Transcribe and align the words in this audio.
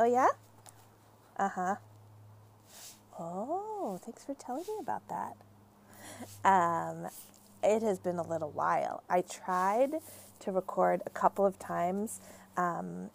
Oh, 0.00 0.06
yeah? 0.06 0.28
Uh 1.36 1.48
huh. 1.50 1.74
Oh, 3.18 4.00
thanks 4.02 4.24
for 4.24 4.32
telling 4.32 4.64
me 4.66 4.76
about 4.80 5.02
that. 5.10 5.36
Um, 6.42 7.08
it 7.62 7.82
has 7.82 7.98
been 7.98 8.16
a 8.16 8.26
little 8.26 8.50
while. 8.50 9.02
I 9.10 9.20
tried 9.20 9.96
to 10.38 10.52
record 10.52 11.02
a 11.04 11.10
couple 11.10 11.44
of 11.44 11.58
times, 11.58 12.18
um, 12.56 13.10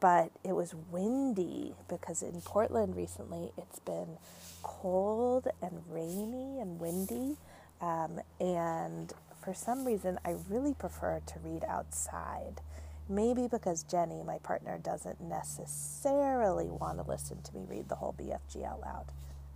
but 0.00 0.30
it 0.44 0.52
was 0.52 0.74
windy 0.90 1.72
because 1.88 2.22
in 2.22 2.42
Portland 2.42 2.94
recently 2.94 3.52
it's 3.56 3.78
been 3.78 4.18
cold 4.62 5.48
and 5.62 5.82
rainy 5.88 6.60
and 6.60 6.78
windy. 6.78 7.38
Um, 7.80 8.20
and 8.38 9.14
for 9.42 9.54
some 9.54 9.86
reason, 9.86 10.18
I 10.26 10.34
really 10.50 10.74
prefer 10.74 11.22
to 11.24 11.38
read 11.42 11.64
outside. 11.64 12.60
Maybe 13.08 13.48
because 13.48 13.84
Jenny, 13.84 14.22
my 14.22 14.38
partner, 14.38 14.78
doesn't 14.78 15.20
necessarily 15.20 16.68
want 16.68 16.98
to 16.98 17.10
listen 17.10 17.40
to 17.42 17.54
me 17.54 17.64
read 17.66 17.88
the 17.88 17.94
whole 17.94 18.14
BFG 18.18 18.64
out 18.66 18.80
loud. 18.80 19.06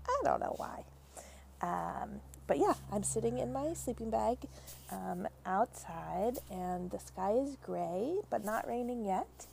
I 0.08 0.20
don't 0.24 0.40
know 0.40 0.54
why. 0.56 0.84
Um, 1.60 2.20
but 2.46 2.58
yeah, 2.58 2.74
I'm 2.90 3.02
sitting 3.02 3.38
in 3.38 3.52
my 3.52 3.74
sleeping 3.74 4.10
bag 4.10 4.38
um, 4.90 5.28
outside, 5.46 6.38
and 6.50 6.90
the 6.90 6.98
sky 6.98 7.32
is 7.32 7.56
gray, 7.62 8.16
but 8.30 8.44
not 8.44 8.66
raining 8.66 9.04
yet. 9.04 9.46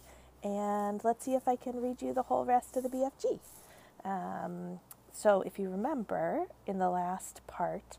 And 0.43 1.04
let's 1.04 1.26
see 1.26 1.35
if 1.35 1.48
I 1.48 1.55
can 1.55 1.81
read 1.81 2.02
you 2.02 2.13
the 2.13 2.23
whole 2.23 2.45
rest 2.45 2.77
of 2.77 2.84
the 2.84 2.90
BFG. 2.90 3.40
Um, 4.05 4.79
so, 5.12 5.41
if 5.41 5.59
you 5.59 5.70
remember, 5.70 6.45
in 6.66 6.79
the 6.79 6.90
last 6.90 7.41
part, 7.45 7.98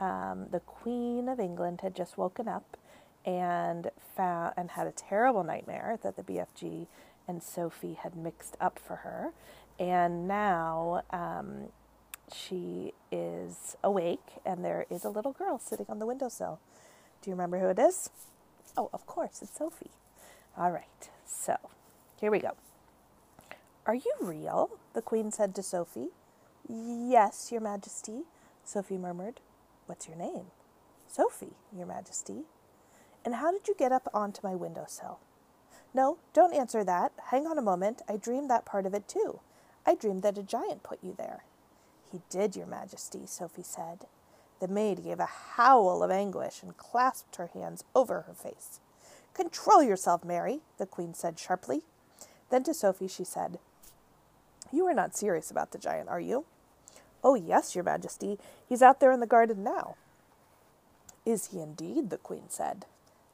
um, 0.00 0.46
the 0.50 0.60
Queen 0.60 1.28
of 1.28 1.38
England 1.38 1.82
had 1.82 1.94
just 1.94 2.16
woken 2.16 2.48
up 2.48 2.76
and 3.24 3.90
found 4.16 4.54
and 4.56 4.72
had 4.72 4.86
a 4.86 4.92
terrible 4.92 5.44
nightmare 5.44 5.98
that 6.02 6.16
the 6.16 6.22
BFG 6.22 6.86
and 7.28 7.42
Sophie 7.42 7.94
had 7.94 8.16
mixed 8.16 8.56
up 8.60 8.78
for 8.78 8.96
her, 8.96 9.32
and 9.78 10.26
now 10.26 11.02
um, 11.10 11.68
she 12.34 12.92
is 13.10 13.76
awake, 13.82 14.40
and 14.44 14.64
there 14.64 14.86
is 14.90 15.04
a 15.04 15.10
little 15.10 15.32
girl 15.32 15.58
sitting 15.58 15.86
on 15.88 15.98
the 15.98 16.06
windowsill. 16.06 16.58
Do 17.22 17.30
you 17.30 17.34
remember 17.34 17.58
who 17.60 17.68
it 17.68 17.78
is? 17.78 18.10
Oh, 18.76 18.90
of 18.92 19.06
course, 19.06 19.40
it's 19.42 19.56
Sophie. 19.56 19.90
All 20.56 20.70
right, 20.70 21.10
so 21.24 21.56
here 22.20 22.30
we 22.30 22.38
go. 22.38 22.52
Are 23.86 23.94
you 23.94 24.12
real? 24.20 24.70
the 24.94 25.02
Queen 25.02 25.30
said 25.30 25.54
to 25.54 25.62
Sophie. 25.62 26.08
Yes, 26.68 27.50
Your 27.50 27.60
Majesty, 27.60 28.22
Sophie 28.64 28.98
murmured. 28.98 29.40
What's 29.86 30.06
your 30.06 30.16
name? 30.16 30.46
Sophie, 31.08 31.54
Your 31.76 31.86
Majesty. 31.86 32.42
And 33.24 33.36
how 33.36 33.52
did 33.52 33.68
you 33.68 33.74
get 33.78 33.92
up 33.92 34.08
onto 34.12 34.40
my 34.42 34.54
windowsill? 34.54 35.18
No, 35.94 36.18
don't 36.32 36.54
answer 36.54 36.82
that. 36.84 37.12
Hang 37.30 37.46
on 37.46 37.58
a 37.58 37.62
moment. 37.62 38.02
I 38.08 38.16
dreamed 38.16 38.50
that 38.50 38.64
part 38.64 38.86
of 38.86 38.94
it 38.94 39.06
too. 39.06 39.40
I 39.86 39.94
dreamed 39.94 40.22
that 40.22 40.38
a 40.38 40.42
giant 40.42 40.82
put 40.82 40.98
you 41.02 41.14
there. 41.16 41.44
He 42.10 42.20
did, 42.30 42.56
Your 42.56 42.66
Majesty, 42.66 43.26
Sophie 43.26 43.62
said. 43.62 44.06
The 44.60 44.68
maid 44.68 45.04
gave 45.04 45.18
a 45.18 45.26
howl 45.26 46.02
of 46.02 46.10
anguish 46.10 46.62
and 46.62 46.76
clasped 46.76 47.36
her 47.36 47.50
hands 47.52 47.84
over 47.94 48.22
her 48.22 48.34
face. 48.34 48.80
Control 49.34 49.82
yourself, 49.82 50.24
Mary, 50.24 50.60
the 50.78 50.86
Queen 50.86 51.14
said 51.14 51.38
sharply. 51.38 51.82
Then 52.50 52.62
to 52.64 52.74
Sophie 52.74 53.08
she 53.08 53.24
said, 53.24 53.58
You 54.70 54.86
are 54.86 54.94
not 54.94 55.16
serious 55.16 55.50
about 55.50 55.72
the 55.72 55.78
giant, 55.78 56.08
are 56.08 56.20
you? 56.20 56.44
Oh, 57.24 57.34
yes, 57.34 57.74
Your 57.74 57.84
Majesty. 57.84 58.38
He's 58.68 58.82
out 58.82 59.00
there 59.00 59.12
in 59.12 59.20
the 59.20 59.26
garden 59.26 59.64
now. 59.64 59.96
Is 61.24 61.48
he 61.48 61.60
indeed? 61.60 62.10
the 62.10 62.18
Queen 62.18 62.44
said. 62.48 62.84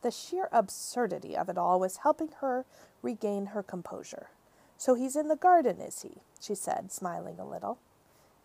The 0.02 0.10
sheer 0.10 0.48
absurdity 0.52 1.36
of 1.36 1.48
it 1.48 1.58
all 1.58 1.80
was 1.80 1.98
helping 1.98 2.30
her 2.40 2.64
regain 3.02 3.46
her 3.46 3.62
composure. 3.62 4.28
So 4.76 4.94
he's 4.94 5.16
in 5.16 5.28
the 5.28 5.36
garden, 5.36 5.80
is 5.80 6.02
he? 6.02 6.22
she 6.40 6.54
said, 6.54 6.92
smiling 6.92 7.38
a 7.38 7.48
little. 7.48 7.78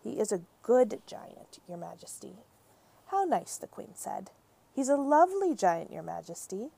He 0.02 0.18
is 0.18 0.32
a 0.32 0.42
good 0.62 1.00
giant, 1.06 1.60
Your 1.68 1.78
Majesty. 1.78 2.34
How 3.06 3.24
nice, 3.24 3.56
the 3.56 3.68
Queen 3.68 3.92
said. 3.94 4.30
He's 4.74 4.88
a 4.88 4.96
lovely 4.96 5.54
giant, 5.54 5.92
Your 5.92 6.02
Majesty. 6.02 6.70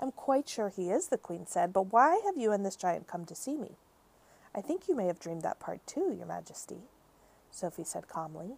I'm 0.00 0.10
quite 0.10 0.48
sure 0.48 0.68
he 0.68 0.90
is, 0.90 1.08
the 1.08 1.16
Queen 1.16 1.46
said, 1.46 1.72
but 1.72 1.92
why 1.92 2.20
have 2.24 2.36
you 2.36 2.50
and 2.50 2.66
this 2.66 2.74
giant 2.74 3.06
come 3.06 3.24
to 3.26 3.34
see 3.34 3.56
me? 3.56 3.76
I 4.54 4.60
think 4.60 4.88
you 4.88 4.96
may 4.96 5.06
have 5.06 5.20
dreamed 5.20 5.42
that 5.42 5.60
part 5.60 5.86
too, 5.86 6.12
Your 6.16 6.26
Majesty, 6.26 6.82
Sophie 7.50 7.84
said 7.84 8.08
calmly. 8.08 8.56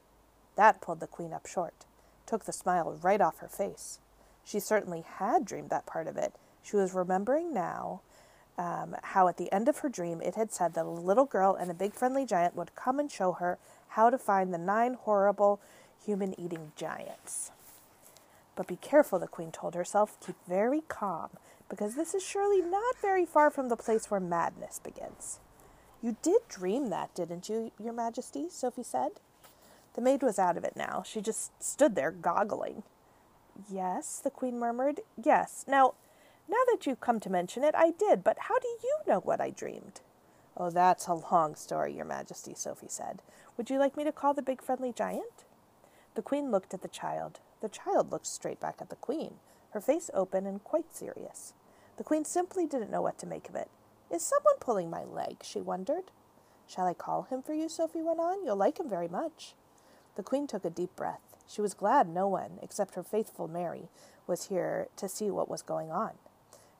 That 0.56 0.80
pulled 0.80 1.00
the 1.00 1.06
Queen 1.06 1.34
up 1.34 1.46
short, 1.46 1.84
took 2.24 2.46
the 2.46 2.52
smile 2.52 2.98
right 3.02 3.20
off 3.20 3.38
her 3.38 3.48
face. 3.48 3.98
She 4.46 4.60
certainly 4.60 5.02
had 5.02 5.44
dreamed 5.44 5.70
that 5.70 5.86
part 5.86 6.06
of 6.06 6.16
it. 6.16 6.32
She 6.62 6.76
was 6.76 6.94
remembering 6.94 7.52
now 7.52 8.00
um, 8.56 8.94
how 9.02 9.26
at 9.26 9.36
the 9.36 9.52
end 9.52 9.68
of 9.68 9.78
her 9.78 9.88
dream 9.88 10.22
it 10.22 10.36
had 10.36 10.52
said 10.52 10.74
that 10.74 10.86
a 10.86 10.88
little 10.88 11.24
girl 11.24 11.56
and 11.56 11.68
a 11.68 11.74
big 11.74 11.92
friendly 11.92 12.24
giant 12.24 12.54
would 12.54 12.76
come 12.76 13.00
and 13.00 13.10
show 13.10 13.32
her 13.32 13.58
how 13.88 14.08
to 14.08 14.16
find 14.16 14.54
the 14.54 14.58
nine 14.58 14.94
horrible 14.94 15.60
human 16.04 16.38
eating 16.38 16.70
giants. 16.76 17.50
But 18.54 18.68
be 18.68 18.76
careful, 18.76 19.18
the 19.18 19.26
queen 19.26 19.50
told 19.50 19.74
herself. 19.74 20.16
Keep 20.24 20.36
very 20.48 20.82
calm, 20.86 21.30
because 21.68 21.96
this 21.96 22.14
is 22.14 22.24
surely 22.24 22.62
not 22.62 22.96
very 23.02 23.26
far 23.26 23.50
from 23.50 23.68
the 23.68 23.76
place 23.76 24.10
where 24.10 24.20
madness 24.20 24.80
begins. 24.82 25.40
You 26.00 26.16
did 26.22 26.48
dream 26.48 26.88
that, 26.90 27.14
didn't 27.14 27.48
you, 27.48 27.72
Your 27.82 27.92
Majesty? 27.92 28.46
Sophie 28.48 28.84
said. 28.84 29.10
The 29.94 30.00
maid 30.00 30.22
was 30.22 30.38
out 30.38 30.56
of 30.56 30.64
it 30.64 30.76
now. 30.76 31.02
She 31.04 31.20
just 31.20 31.50
stood 31.62 31.96
there 31.96 32.12
goggling. 32.12 32.84
Yes, 33.70 34.20
the 34.22 34.30
queen 34.30 34.58
murmured. 34.58 35.00
Yes. 35.22 35.64
Now, 35.66 35.94
now 36.48 36.62
that 36.70 36.86
you 36.86 36.96
come 36.96 37.20
to 37.20 37.30
mention 37.30 37.64
it, 37.64 37.74
I 37.76 37.90
did, 37.90 38.22
but 38.22 38.38
how 38.48 38.58
do 38.58 38.68
you 38.82 38.98
know 39.06 39.20
what 39.20 39.40
I 39.40 39.50
dreamed? 39.50 40.00
Oh, 40.56 40.70
that's 40.70 41.06
a 41.06 41.14
long 41.14 41.54
story, 41.54 41.94
Your 41.94 42.04
Majesty, 42.04 42.54
Sophie 42.54 42.88
said. 42.88 43.22
Would 43.56 43.68
you 43.68 43.78
like 43.78 43.96
me 43.96 44.04
to 44.04 44.12
call 44.12 44.32
the 44.32 44.42
big 44.42 44.62
friendly 44.62 44.92
giant? 44.92 45.44
The 46.14 46.22
queen 46.22 46.50
looked 46.50 46.72
at 46.72 46.82
the 46.82 46.88
child. 46.88 47.40
The 47.60 47.68
child 47.68 48.10
looked 48.10 48.26
straight 48.26 48.60
back 48.60 48.76
at 48.80 48.88
the 48.88 48.96
queen, 48.96 49.34
her 49.70 49.80
face 49.80 50.10
open 50.14 50.46
and 50.46 50.62
quite 50.62 50.94
serious. 50.94 51.52
The 51.96 52.04
queen 52.04 52.24
simply 52.24 52.66
didn't 52.66 52.90
know 52.90 53.02
what 53.02 53.18
to 53.18 53.26
make 53.26 53.48
of 53.48 53.54
it. 53.54 53.70
Is 54.10 54.22
someone 54.22 54.56
pulling 54.60 54.88
my 54.88 55.04
leg? 55.04 55.38
she 55.42 55.60
wondered. 55.60 56.10
Shall 56.66 56.86
I 56.86 56.94
call 56.94 57.24
him 57.24 57.42
for 57.42 57.54
you? 57.54 57.68
Sophie 57.68 58.02
went 58.02 58.20
on. 58.20 58.44
You'll 58.44 58.56
like 58.56 58.78
him 58.78 58.88
very 58.88 59.08
much. 59.08 59.54
The 60.16 60.22
queen 60.22 60.46
took 60.46 60.64
a 60.64 60.70
deep 60.70 60.96
breath. 60.96 61.20
She 61.46 61.60
was 61.60 61.74
glad 61.74 62.08
no 62.08 62.26
one, 62.26 62.58
except 62.62 62.94
her 62.94 63.02
faithful 63.02 63.48
Mary, 63.48 63.88
was 64.26 64.48
here 64.48 64.88
to 64.96 65.08
see 65.08 65.30
what 65.30 65.48
was 65.48 65.62
going 65.62 65.90
on. 65.90 66.12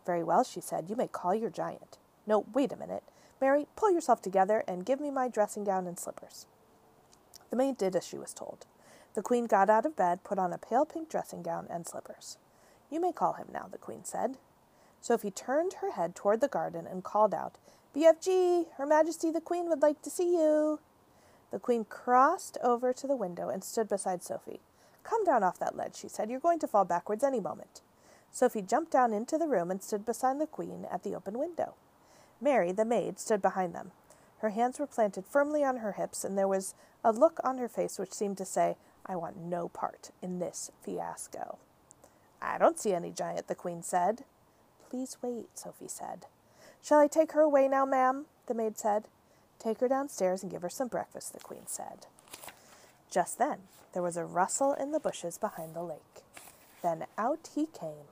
Very 0.04 0.24
well, 0.24 0.42
she 0.42 0.60
said, 0.60 0.88
you 0.88 0.96
may 0.96 1.06
call 1.06 1.34
your 1.34 1.50
giant. 1.50 1.98
No, 2.26 2.46
wait 2.52 2.72
a 2.72 2.76
minute. 2.76 3.04
Mary, 3.40 3.66
pull 3.76 3.90
yourself 3.92 4.22
together 4.22 4.64
and 4.66 4.86
give 4.86 5.00
me 5.00 5.10
my 5.10 5.28
dressing 5.28 5.64
gown 5.64 5.86
and 5.86 5.98
slippers. 5.98 6.46
The 7.50 7.56
maid 7.56 7.76
did 7.76 7.94
as 7.94 8.06
she 8.06 8.18
was 8.18 8.34
told. 8.34 8.66
The 9.14 9.22
queen 9.22 9.46
got 9.46 9.70
out 9.70 9.86
of 9.86 9.96
bed, 9.96 10.24
put 10.24 10.38
on 10.38 10.52
a 10.52 10.58
pale 10.58 10.84
pink 10.84 11.08
dressing 11.08 11.42
gown 11.42 11.66
and 11.70 11.86
slippers. 11.86 12.38
You 12.90 13.00
may 13.00 13.12
call 13.12 13.34
him 13.34 13.48
now, 13.52 13.68
the 13.70 13.78
queen 13.78 14.04
said. 14.04 14.38
Sophie 15.00 15.30
turned 15.30 15.74
her 15.74 15.92
head 15.92 16.14
toward 16.14 16.40
the 16.40 16.48
garden 16.48 16.86
and 16.86 17.04
called 17.04 17.34
out, 17.34 17.58
BFG, 17.94 18.66
Her 18.76 18.86
Majesty 18.86 19.30
the 19.30 19.40
Queen 19.40 19.68
would 19.68 19.80
like 19.80 20.02
to 20.02 20.10
see 20.10 20.34
you. 20.34 20.80
The 21.56 21.60
queen 21.60 21.86
crossed 21.86 22.58
over 22.62 22.92
to 22.92 23.06
the 23.06 23.16
window 23.16 23.48
and 23.48 23.64
stood 23.64 23.88
beside 23.88 24.22
Sophie. 24.22 24.60
Come 25.04 25.24
down 25.24 25.42
off 25.42 25.58
that 25.58 25.74
ledge, 25.74 25.96
she 25.96 26.06
said. 26.06 26.28
You're 26.28 26.38
going 26.38 26.58
to 26.58 26.66
fall 26.66 26.84
backwards 26.84 27.24
any 27.24 27.40
moment. 27.40 27.80
Sophie 28.30 28.60
jumped 28.60 28.92
down 28.92 29.14
into 29.14 29.38
the 29.38 29.48
room 29.48 29.70
and 29.70 29.82
stood 29.82 30.04
beside 30.04 30.38
the 30.38 30.46
queen 30.46 30.86
at 30.92 31.02
the 31.02 31.14
open 31.14 31.38
window. 31.38 31.72
Mary, 32.42 32.72
the 32.72 32.84
maid, 32.84 33.18
stood 33.18 33.40
behind 33.40 33.74
them. 33.74 33.92
Her 34.40 34.50
hands 34.50 34.78
were 34.78 34.86
planted 34.86 35.24
firmly 35.24 35.64
on 35.64 35.78
her 35.78 35.92
hips, 35.92 36.24
and 36.24 36.36
there 36.36 36.46
was 36.46 36.74
a 37.02 37.10
look 37.10 37.40
on 37.42 37.56
her 37.56 37.68
face 37.68 37.98
which 37.98 38.12
seemed 38.12 38.36
to 38.36 38.44
say, 38.44 38.76
I 39.06 39.16
want 39.16 39.38
no 39.38 39.70
part 39.70 40.10
in 40.20 40.40
this 40.40 40.70
fiasco. 40.82 41.56
I 42.42 42.58
don't 42.58 42.78
see 42.78 42.92
any 42.92 43.12
giant, 43.12 43.48
the 43.48 43.54
queen 43.54 43.82
said. 43.82 44.24
Please 44.90 45.16
wait, 45.22 45.58
Sophie 45.58 45.88
said. 45.88 46.26
Shall 46.82 46.98
I 46.98 47.06
take 47.06 47.32
her 47.32 47.40
away 47.40 47.66
now, 47.66 47.86
ma'am? 47.86 48.26
the 48.46 48.52
maid 48.52 48.76
said. 48.76 49.08
Take 49.66 49.80
her 49.80 49.88
downstairs 49.88 50.44
and 50.44 50.52
give 50.52 50.62
her 50.62 50.70
some 50.70 50.86
breakfast, 50.86 51.32
the 51.32 51.40
queen 51.40 51.66
said. 51.66 52.06
Just 53.10 53.36
then 53.36 53.62
there 53.94 54.02
was 54.02 54.16
a 54.16 54.24
rustle 54.24 54.72
in 54.74 54.92
the 54.92 55.00
bushes 55.00 55.38
behind 55.38 55.74
the 55.74 55.82
lake. 55.82 56.22
Then 56.84 57.06
out 57.18 57.50
he 57.52 57.66
came, 57.66 58.06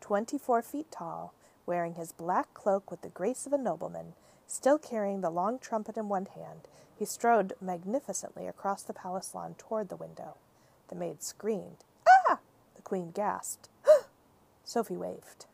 twenty 0.00 0.38
four 0.38 0.62
feet 0.62 0.90
tall, 0.90 1.34
wearing 1.66 1.96
his 1.96 2.12
black 2.12 2.54
cloak 2.54 2.90
with 2.90 3.02
the 3.02 3.10
grace 3.10 3.44
of 3.44 3.52
a 3.52 3.58
nobleman, 3.58 4.14
still 4.46 4.78
carrying 4.78 5.20
the 5.20 5.28
long 5.28 5.58
trumpet 5.58 5.98
in 5.98 6.08
one 6.08 6.24
hand. 6.24 6.60
He 6.98 7.04
strode 7.04 7.52
magnificently 7.60 8.46
across 8.46 8.82
the 8.82 8.94
palace 8.94 9.34
lawn 9.34 9.56
toward 9.58 9.90
the 9.90 9.96
window. 9.96 10.36
The 10.88 10.94
maid 10.94 11.22
screamed. 11.22 11.84
Ah! 12.30 12.38
The 12.76 12.80
queen 12.80 13.10
gasped. 13.10 13.68
Sophie 14.64 14.96
waved. 14.96 15.44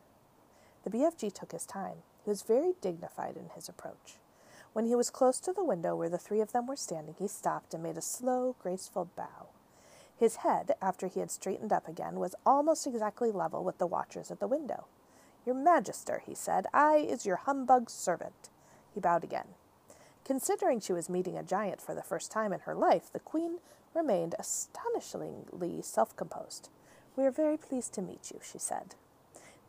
The 0.85 0.91
BFG 0.91 1.33
took 1.33 1.51
his 1.51 1.67
time. 1.67 2.05
He 2.25 2.31
was 2.31 2.43
very 2.43 2.75
dignified 2.81 3.37
in 3.37 3.49
his 3.57 3.69
approach. 3.69 4.19
When 4.77 4.85
he 4.85 4.95
was 4.95 5.09
close 5.09 5.41
to 5.41 5.55
the 5.55 5.65
window 5.65 5.97
where 5.97 6.11
the 6.11 6.19
three 6.19 6.43
of 6.43 6.53
them 6.53 6.67
were 6.67 6.77
standing, 6.77 7.15
he 7.19 7.29
stopped 7.29 7.73
and 7.73 7.83
made 7.83 7.97
a 7.97 8.03
slow, 8.03 8.57
graceful 8.59 9.09
bow. 9.17 9.47
His 10.15 10.37
head, 10.37 10.73
after 10.83 11.07
he 11.07 11.21
had 11.21 11.31
straightened 11.31 11.73
up 11.73 11.89
again, 11.89 12.17
was 12.17 12.35
almost 12.45 12.87
exactly 12.87 13.33
level 13.33 13.65
with 13.65 13.79
the 13.79 13.87
watchers 13.87 14.31
at 14.31 14.39
the 14.39 14.47
window. 14.47 14.85
Your 15.47 15.55
Majester, 15.55 16.21
he 16.21 16.35
said, 16.35 16.67
I 16.75 16.97
is 16.97 17.25
your 17.25 17.37
humbug 17.37 17.89
servant. 17.89 18.51
He 18.93 19.01
bowed 19.01 19.25
again. 19.25 19.55
Considering 20.27 20.81
she 20.81 20.93
was 20.93 21.09
meeting 21.09 21.39
a 21.39 21.43
giant 21.43 21.81
for 21.81 21.95
the 21.95 22.03
first 22.03 22.31
time 22.31 22.53
in 22.53 22.61
her 22.61 22.75
life, 22.75 23.11
the 23.11 23.19
queen 23.19 23.61
remained 23.95 24.35
astonishingly 24.39 25.81
self 25.81 26.15
composed. 26.17 26.69
We 27.17 27.25
are 27.25 27.31
very 27.31 27.57
pleased 27.57 27.95
to 27.95 28.03
meet 28.03 28.31
you, 28.31 28.41
she 28.43 28.59
said. 28.59 28.95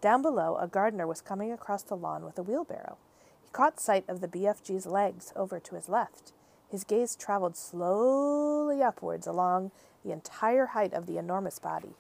Down 0.02 0.22
below, 0.22 0.58
a 0.58 0.68
gardener 0.68 1.08
was 1.08 1.22
coming 1.22 1.54
across 1.54 1.84
the 1.84 1.96
lawn 1.96 2.26
with 2.26 2.38
a 2.38 2.44
wheelbarrow. 2.44 2.98
He 3.48 3.54
caught 3.54 3.80
sight 3.80 4.04
of 4.10 4.20
the 4.20 4.28
BFG's 4.28 4.86
legs 4.86 5.32
over 5.36 5.58
to 5.58 5.76
his 5.76 5.88
left. 5.88 6.34
His 6.70 6.84
gaze 6.84 7.16
traveled 7.16 7.56
slowly 7.56 8.84
upwards 8.84 9.26
along 9.26 9.72
the 10.04 10.12
entire 10.12 10.68
height 10.68 10.94
of 10.94 11.06
the 11.06 11.18
enormous 11.18 11.58
body. 11.58 11.96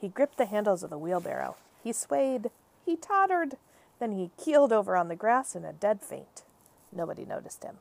He 0.00 0.08
gripped 0.08 0.38
the 0.38 0.46
handles 0.46 0.84
of 0.84 0.90
the 0.90 0.98
wheelbarrow. 0.98 1.56
He 1.82 1.92
swayed. 1.92 2.50
He 2.84 2.94
tottered. 2.94 3.56
Then 3.98 4.12
he 4.12 4.30
keeled 4.38 4.72
over 4.72 4.96
on 4.96 5.08
the 5.08 5.16
grass 5.16 5.56
in 5.56 5.64
a 5.64 5.72
dead 5.72 6.02
faint. 6.02 6.44
Nobody 6.92 7.24
noticed 7.24 7.64
him. 7.64 7.78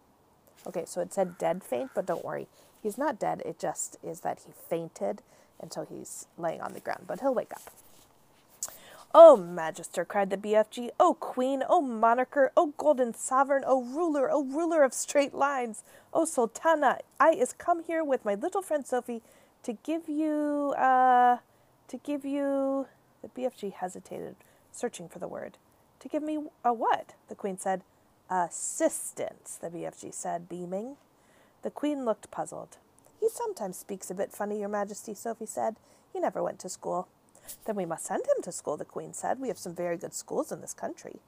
Okay, 0.66 0.86
so 0.86 1.00
it 1.00 1.14
said 1.14 1.38
dead 1.38 1.64
faint, 1.64 1.92
but 1.94 2.08
don't 2.08 2.26
worry. 2.26 2.48
He's 2.82 2.98
not 2.98 3.20
dead. 3.20 3.44
It 3.46 3.60
just 3.60 3.98
is 4.04 4.22
that 4.22 4.40
he 4.48 4.52
fainted, 4.68 5.22
and 5.60 5.72
so 5.72 5.86
he's 5.88 6.26
laying 6.40 6.60
on 6.60 6.74
the 6.74 6.80
ground, 6.80 7.04
but 7.06 7.20
he'll 7.20 7.36
wake 7.36 7.54
up. 7.54 7.72
Oh, 9.18 9.38
Majester, 9.42 10.06
cried 10.06 10.30
the 10.30 10.36
BFG. 10.36 10.90
Oh, 11.00 11.14
Queen, 11.14 11.64
oh, 11.70 11.82
Monarcher, 11.82 12.52
oh, 12.58 12.74
Golden 12.78 13.14
Sovereign, 13.14 13.64
oh, 13.66 13.82
Ruler, 13.82 14.30
oh, 14.30 14.44
Ruler 14.44 14.84
of 14.84 14.94
Straight 14.94 15.34
Lines, 15.34 15.86
oh, 16.14 16.26
Sultana, 16.26 16.98
I 17.18 17.30
is 17.30 17.54
come 17.54 17.82
here 17.86 18.04
with 18.04 18.26
my 18.26 18.36
little 18.36 18.62
friend 18.62 18.86
Sophie 18.86 19.22
to 19.64 19.72
give 19.72 20.10
you, 20.10 20.74
uh, 20.78 21.38
to 21.88 21.98
give 22.04 22.26
you. 22.26 22.88
The 23.22 23.30
BFG 23.30 23.72
hesitated, 23.76 24.36
searching 24.74 25.08
for 25.08 25.20
the 25.20 25.30
word. 25.30 25.60
To 26.02 26.10
give 26.10 26.22
me 26.22 26.48
a 26.66 26.74
what? 26.74 27.14
The 27.30 27.36
Queen 27.36 27.58
said. 27.58 27.84
Assistance, 28.30 29.58
the 29.62 29.70
BFG 29.70 30.14
said, 30.14 30.50
beaming. 30.50 30.98
The 31.62 31.72
Queen 31.72 32.04
looked 32.04 32.32
puzzled. 32.32 32.76
He 33.22 33.30
sometimes 33.30 33.78
speaks 33.78 34.12
a 34.12 34.14
bit 34.14 34.34
funny, 34.34 34.60
Your 34.60 34.68
Majesty, 34.68 35.14
Sophie 35.14 35.46
said. 35.46 35.78
He 36.12 36.20
never 36.20 36.44
went 36.44 36.60
to 36.60 36.70
school. 36.70 37.08
Then 37.66 37.76
we 37.76 37.86
must 37.86 38.06
send 38.06 38.24
him 38.26 38.44
to 38.44 38.52
school, 38.52 38.78
the 38.78 38.86
Queen 38.86 39.14
said. 39.14 39.40
We 39.40 39.48
have 39.48 39.58
some 39.58 39.76
very 39.76 39.98
good 39.98 40.14
schools 40.14 40.52
in 40.52 40.62
this 40.62 40.74
country. 40.74 41.20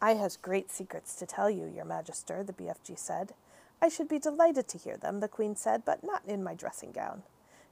I 0.00 0.14
has 0.14 0.36
great 0.36 0.70
secrets 0.70 1.14
to 1.16 1.26
tell 1.26 1.48
you, 1.48 1.66
Your 1.66 1.84
Majester, 1.84 2.44
the 2.44 2.52
BFG 2.52 2.98
said. 2.98 3.34
I 3.80 3.88
should 3.88 4.08
be 4.08 4.18
delighted 4.18 4.68
to 4.68 4.78
hear 4.78 4.96
them, 4.96 5.20
the 5.20 5.28
Queen 5.28 5.56
said, 5.56 5.84
but 5.84 6.04
not 6.04 6.22
in 6.26 6.42
my 6.44 6.54
dressing 6.54 6.92
gown. 6.92 7.22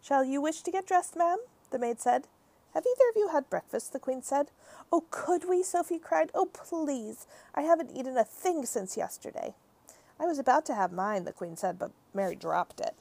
Shall 0.02 0.24
you 0.24 0.40
wish 0.40 0.62
to 0.62 0.70
get 0.70 0.86
dressed, 0.86 1.16
ma'am? 1.16 1.38
the 1.70 1.78
maid 1.78 2.00
said. 2.00 2.26
Have 2.74 2.84
either 2.86 3.08
of 3.10 3.16
you 3.16 3.28
had 3.28 3.50
breakfast? 3.50 3.92
the 3.92 3.98
Queen 3.98 4.22
said. 4.22 4.50
Oh, 4.92 5.04
could 5.10 5.48
we? 5.48 5.62
Sophie 5.62 5.98
cried. 5.98 6.30
Oh, 6.34 6.46
please. 6.46 7.26
I 7.54 7.62
haven't 7.62 7.96
eaten 7.96 8.16
a 8.16 8.24
thing 8.24 8.64
since 8.64 8.96
yesterday. 8.96 9.54
I 10.18 10.26
was 10.26 10.38
about 10.38 10.66
to 10.66 10.74
have 10.74 10.92
mine, 10.92 11.24
the 11.24 11.32
Queen 11.32 11.56
said, 11.56 11.78
but 11.78 11.92
Mary 12.14 12.36
dropped 12.36 12.80
it. 12.80 12.94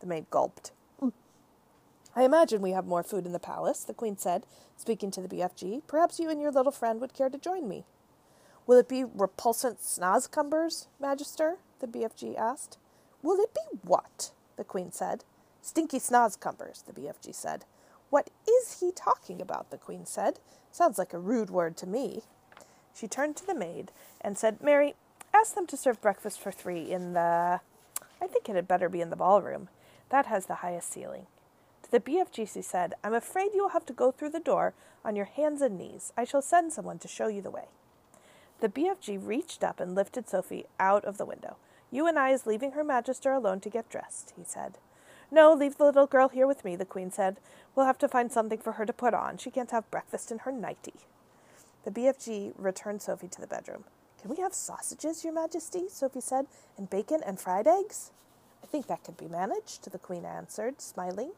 The 0.00 0.06
maid 0.06 0.26
gulped. 0.30 0.72
I 2.16 2.24
imagine 2.24 2.62
we 2.62 2.70
have 2.70 2.86
more 2.86 3.02
food 3.02 3.26
in 3.26 3.32
the 3.32 3.38
palace, 3.38 3.84
the 3.84 3.92
Queen 3.92 4.16
said, 4.16 4.46
speaking 4.78 5.10
to 5.10 5.20
the 5.20 5.28
BFG. 5.28 5.82
Perhaps 5.86 6.18
you 6.18 6.30
and 6.30 6.40
your 6.40 6.50
little 6.50 6.72
friend 6.72 6.98
would 6.98 7.12
care 7.12 7.28
to 7.28 7.36
join 7.36 7.68
me. 7.68 7.84
Will 8.66 8.78
it 8.78 8.88
be 8.88 9.04
repulsant 9.04 9.80
snozzcumbers, 9.80 10.86
Majester? 11.00 11.56
the 11.78 11.86
BFG 11.86 12.38
asked. 12.38 12.78
Will 13.22 13.38
it 13.38 13.52
be 13.52 13.78
what? 13.82 14.30
the 14.56 14.64
Queen 14.64 14.90
said. 14.90 15.24
Stinky 15.60 15.98
snozzcumbers, 15.98 16.86
the 16.86 16.94
BFG 16.94 17.34
said. 17.34 17.66
What 18.08 18.30
is 18.48 18.80
he 18.80 18.92
talking 18.92 19.42
about? 19.42 19.70
the 19.70 19.76
Queen 19.76 20.06
said. 20.06 20.40
Sounds 20.72 20.96
like 20.96 21.12
a 21.12 21.18
rude 21.18 21.50
word 21.50 21.76
to 21.76 21.86
me. 21.86 22.22
She 22.94 23.06
turned 23.06 23.36
to 23.36 23.46
the 23.46 23.54
maid 23.54 23.92
and 24.22 24.38
said, 24.38 24.62
Mary, 24.62 24.94
ask 25.34 25.54
them 25.54 25.66
to 25.66 25.76
serve 25.76 26.00
breakfast 26.00 26.40
for 26.40 26.50
three 26.50 26.90
in 26.90 27.12
the. 27.12 27.60
I 28.22 28.26
think 28.26 28.48
it 28.48 28.56
had 28.56 28.66
better 28.66 28.88
be 28.88 29.02
in 29.02 29.10
the 29.10 29.16
ballroom. 29.16 29.68
That 30.08 30.24
has 30.26 30.46
the 30.46 30.56
highest 30.56 30.90
ceiling. 30.90 31.26
The 31.90 32.00
BFG, 32.00 32.52
she 32.52 32.62
said, 32.62 32.94
I'm 33.04 33.14
afraid 33.14 33.50
you 33.54 33.62
will 33.62 33.70
have 33.70 33.86
to 33.86 33.92
go 33.92 34.10
through 34.10 34.30
the 34.30 34.40
door 34.40 34.74
on 35.04 35.14
your 35.14 35.26
hands 35.26 35.62
and 35.62 35.78
knees. 35.78 36.12
I 36.16 36.24
shall 36.24 36.42
send 36.42 36.72
someone 36.72 36.98
to 36.98 37.08
show 37.08 37.28
you 37.28 37.40
the 37.40 37.50
way. 37.50 37.66
The 38.60 38.68
BFG 38.68 39.24
reached 39.24 39.62
up 39.62 39.78
and 39.78 39.94
lifted 39.94 40.28
Sophie 40.28 40.66
out 40.80 41.04
of 41.04 41.18
the 41.18 41.26
window. 41.26 41.56
You 41.90 42.06
and 42.06 42.18
I 42.18 42.30
is 42.30 42.46
leaving 42.46 42.72
Her 42.72 42.82
Majester 42.82 43.36
alone 43.36 43.60
to 43.60 43.70
get 43.70 43.88
dressed, 43.88 44.32
he 44.36 44.42
said. 44.44 44.78
No, 45.30 45.52
leave 45.52 45.76
the 45.76 45.84
little 45.84 46.06
girl 46.06 46.28
here 46.28 46.46
with 46.46 46.64
me, 46.64 46.74
the 46.74 46.84
Queen 46.84 47.10
said. 47.10 47.38
We'll 47.74 47.86
have 47.86 47.98
to 47.98 48.08
find 48.08 48.32
something 48.32 48.58
for 48.58 48.72
her 48.72 48.86
to 48.86 48.92
put 48.92 49.14
on. 49.14 49.38
She 49.38 49.50
can't 49.50 49.70
have 49.70 49.90
breakfast 49.90 50.30
in 50.30 50.38
her 50.40 50.52
nightie. 50.52 50.94
The 51.84 51.90
BFG 51.90 52.52
returned 52.56 53.02
Sophie 53.02 53.28
to 53.28 53.40
the 53.40 53.46
bedroom. 53.46 53.84
Can 54.20 54.30
we 54.30 54.42
have 54.42 54.54
sausages, 54.54 55.22
Your 55.22 55.32
Majesty? 55.32 55.84
Sophie 55.88 56.20
said, 56.20 56.46
and 56.76 56.90
bacon 56.90 57.20
and 57.24 57.38
fried 57.38 57.68
eggs? 57.68 58.10
I 58.62 58.66
think 58.66 58.86
that 58.86 59.04
could 59.04 59.16
be 59.16 59.28
managed, 59.28 59.90
the 59.90 59.98
Queen 59.98 60.24
answered, 60.24 60.80
smiling. 60.80 61.32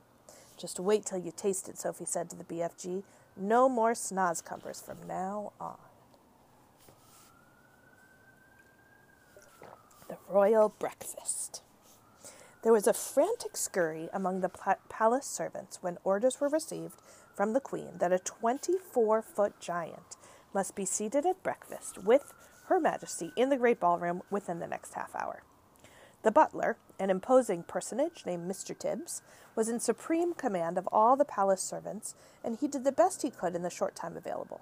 Just 0.59 0.81
wait 0.81 1.07
till 1.07 1.19
you 1.19 1.33
taste 1.35 1.69
it, 1.69 1.79
Sophie 1.79 2.05
said 2.05 2.29
to 2.31 2.37
the 2.37 2.45
BFG. 2.45 3.05
No 3.37 3.69
more 3.69 3.93
snozzcumbers 3.93 4.85
from 4.85 4.99
now 5.07 5.53
on. 5.61 5.77
The 10.09 10.17
Royal 10.29 10.71
Breakfast. 10.79 11.63
There 12.63 12.73
was 12.73 12.89
a 12.89 12.93
frantic 12.93 13.57
scurry 13.57 14.09
among 14.13 14.41
the 14.41 14.51
palace 14.89 15.27
servants 15.27 15.79
when 15.81 15.99
orders 16.03 16.41
were 16.41 16.49
received 16.49 17.01
from 17.35 17.53
the 17.53 17.61
Queen 17.61 17.93
that 17.99 18.13
a 18.13 18.19
24 18.19 19.23
foot 19.23 19.61
giant 19.61 20.17
must 20.53 20.75
be 20.75 20.85
seated 20.85 21.25
at 21.25 21.43
breakfast 21.45 21.99
with 22.03 22.33
Her 22.65 22.81
Majesty 22.81 23.33
in 23.37 23.49
the 23.49 23.57
great 23.57 23.79
ballroom 23.79 24.23
within 24.29 24.59
the 24.59 24.67
next 24.67 24.95
half 24.95 25.15
hour. 25.15 25.43
The 26.23 26.33
butler, 26.33 26.77
an 26.99 27.11
imposing 27.11 27.63
personage 27.63 28.25
named 28.27 28.51
Mr. 28.51 28.77
Tibbs, 28.77 29.23
was 29.55 29.69
in 29.69 29.81
supreme 29.81 30.35
command 30.35 30.77
of 30.77 30.89
all 30.91 31.17
the 31.17 31.25
palace 31.25 31.63
servants, 31.63 32.15
and 32.43 32.59
he 32.59 32.69
did 32.69 32.85
the 32.85 32.93
best 32.93 33.23
he 33.23 33.31
could 33.31 33.55
in 33.55 33.63
the 33.63 33.71
short 33.71 33.95
time 33.95 34.17
available. 34.17 34.61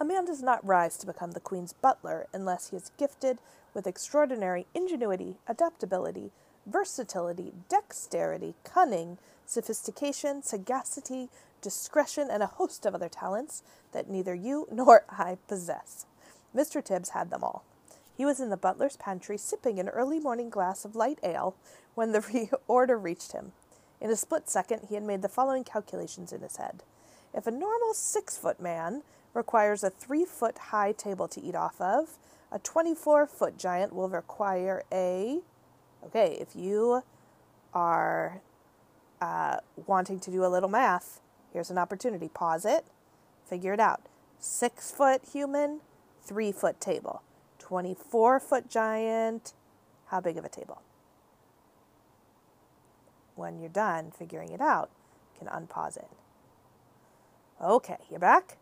A 0.00 0.04
man 0.04 0.24
does 0.24 0.42
not 0.42 0.64
rise 0.64 0.96
to 0.98 1.06
become 1.06 1.32
the 1.32 1.40
Queen's 1.40 1.72
butler 1.72 2.28
unless 2.32 2.70
he 2.70 2.76
is 2.76 2.92
gifted 2.96 3.38
with 3.74 3.86
extraordinary 3.86 4.66
ingenuity, 4.74 5.38
adaptability, 5.48 6.30
versatility, 6.66 7.52
dexterity, 7.68 8.54
cunning, 8.62 9.18
sophistication, 9.44 10.42
sagacity, 10.42 11.28
discretion, 11.60 12.28
and 12.30 12.44
a 12.44 12.46
host 12.46 12.86
of 12.86 12.94
other 12.94 13.08
talents 13.08 13.64
that 13.92 14.08
neither 14.08 14.34
you 14.34 14.68
nor 14.70 15.04
I 15.08 15.38
possess. 15.48 16.06
Mr. 16.54 16.84
Tibbs 16.84 17.10
had 17.10 17.30
them 17.30 17.42
all. 17.42 17.64
He 18.18 18.24
was 18.24 18.40
in 18.40 18.50
the 18.50 18.56
butler's 18.56 18.96
pantry 18.96 19.38
sipping 19.38 19.78
an 19.78 19.88
early 19.88 20.18
morning 20.18 20.50
glass 20.50 20.84
of 20.84 20.96
light 20.96 21.20
ale 21.22 21.54
when 21.94 22.10
the 22.10 22.20
re- 22.34 22.50
order 22.66 22.98
reached 22.98 23.30
him. 23.30 23.52
In 24.00 24.10
a 24.10 24.16
split 24.16 24.48
second, 24.48 24.86
he 24.88 24.96
had 24.96 25.04
made 25.04 25.22
the 25.22 25.28
following 25.28 25.62
calculations 25.62 26.32
in 26.32 26.40
his 26.40 26.56
head. 26.56 26.82
If 27.32 27.46
a 27.46 27.52
normal 27.52 27.94
six 27.94 28.36
foot 28.36 28.60
man 28.60 29.02
requires 29.34 29.84
a 29.84 29.90
three 29.90 30.24
foot 30.24 30.58
high 30.58 30.90
table 30.90 31.28
to 31.28 31.40
eat 31.40 31.54
off 31.54 31.80
of, 31.80 32.18
a 32.50 32.58
24 32.58 33.28
foot 33.28 33.56
giant 33.56 33.94
will 33.94 34.08
require 34.08 34.82
a 34.92 35.38
okay, 36.04 36.38
if 36.40 36.56
you 36.56 37.04
are 37.72 38.40
uh, 39.20 39.58
wanting 39.86 40.18
to 40.20 40.30
do 40.32 40.44
a 40.44 40.48
little 40.48 40.68
math, 40.68 41.20
here's 41.52 41.70
an 41.70 41.78
opportunity. 41.78 42.28
Pause 42.28 42.64
it, 42.64 42.84
figure 43.46 43.74
it 43.74 43.80
out. 43.80 44.00
Six 44.40 44.90
foot 44.90 45.22
human, 45.32 45.82
three 46.24 46.50
foot 46.50 46.80
table. 46.80 47.22
24 47.68 48.40
foot 48.40 48.70
giant, 48.70 49.52
how 50.06 50.22
big 50.22 50.38
of 50.38 50.44
a 50.46 50.48
table? 50.48 50.80
When 53.34 53.58
you're 53.58 53.68
done 53.68 54.10
figuring 54.10 54.52
it 54.52 54.60
out, 54.62 54.88
you 55.34 55.46
can 55.46 55.48
unpause 55.48 55.98
it. 55.98 56.08
Okay, 57.62 57.98
you're 58.10 58.18
back. 58.18 58.56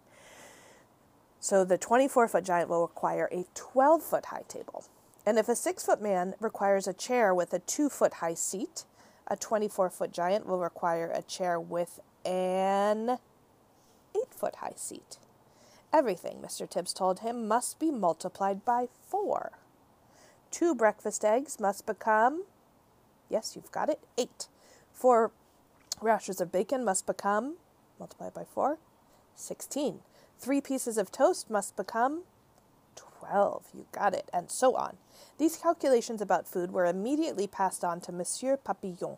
So 1.38 1.64
the 1.64 1.78
24 1.78 2.26
foot 2.26 2.44
giant 2.44 2.68
will 2.68 2.82
require 2.82 3.28
a 3.30 3.44
12 3.54 4.02
foot 4.02 4.26
high 4.26 4.42
table. 4.48 4.84
And 5.24 5.38
if 5.38 5.48
a 5.48 5.54
six 5.54 5.86
foot 5.86 6.02
man 6.02 6.34
requires 6.40 6.88
a 6.88 6.92
chair 6.92 7.32
with 7.32 7.54
a 7.54 7.60
two 7.60 7.88
foot 7.88 8.14
high 8.14 8.34
seat, 8.34 8.86
a 9.28 9.36
24 9.36 9.88
foot 9.88 10.12
giant 10.12 10.46
will 10.46 10.58
require 10.58 11.12
a 11.14 11.22
chair 11.22 11.60
with 11.60 12.00
an 12.24 13.18
eight 14.16 14.34
foot 14.34 14.56
high 14.56 14.74
seat. 14.74 15.18
Everything, 15.92 16.38
Mr. 16.42 16.68
Tibbs 16.68 16.92
told 16.92 17.20
him, 17.20 17.48
must 17.48 17.78
be 17.78 17.90
multiplied 17.90 18.64
by 18.64 18.88
four. 19.08 19.52
Two 20.50 20.74
breakfast 20.74 21.24
eggs 21.24 21.58
must 21.58 21.86
become, 21.86 22.44
yes, 23.28 23.54
you've 23.56 23.72
got 23.72 23.88
it, 23.88 24.00
eight. 24.18 24.48
Four 24.92 25.32
rashers 26.00 26.40
of 26.40 26.52
bacon 26.52 26.84
must 26.84 27.06
become, 27.06 27.56
multiplied 27.98 28.34
by 28.34 28.44
four, 28.44 28.78
sixteen. 29.34 30.00
Three 30.38 30.60
pieces 30.60 30.98
of 30.98 31.10
toast 31.10 31.48
must 31.50 31.76
become 31.76 32.24
12. 32.94 33.64
You 33.74 33.86
got 33.92 34.14
it. 34.14 34.28
And 34.32 34.50
so 34.50 34.74
on. 34.74 34.96
These 35.38 35.56
calculations 35.56 36.20
about 36.20 36.46
food 36.46 36.72
were 36.72 36.86
immediately 36.86 37.46
passed 37.46 37.84
on 37.84 38.00
to 38.02 38.12
Monsieur 38.12 38.56
Papillon, 38.56 39.16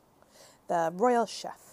the 0.68 0.92
royal 0.94 1.26
chef. 1.26 1.67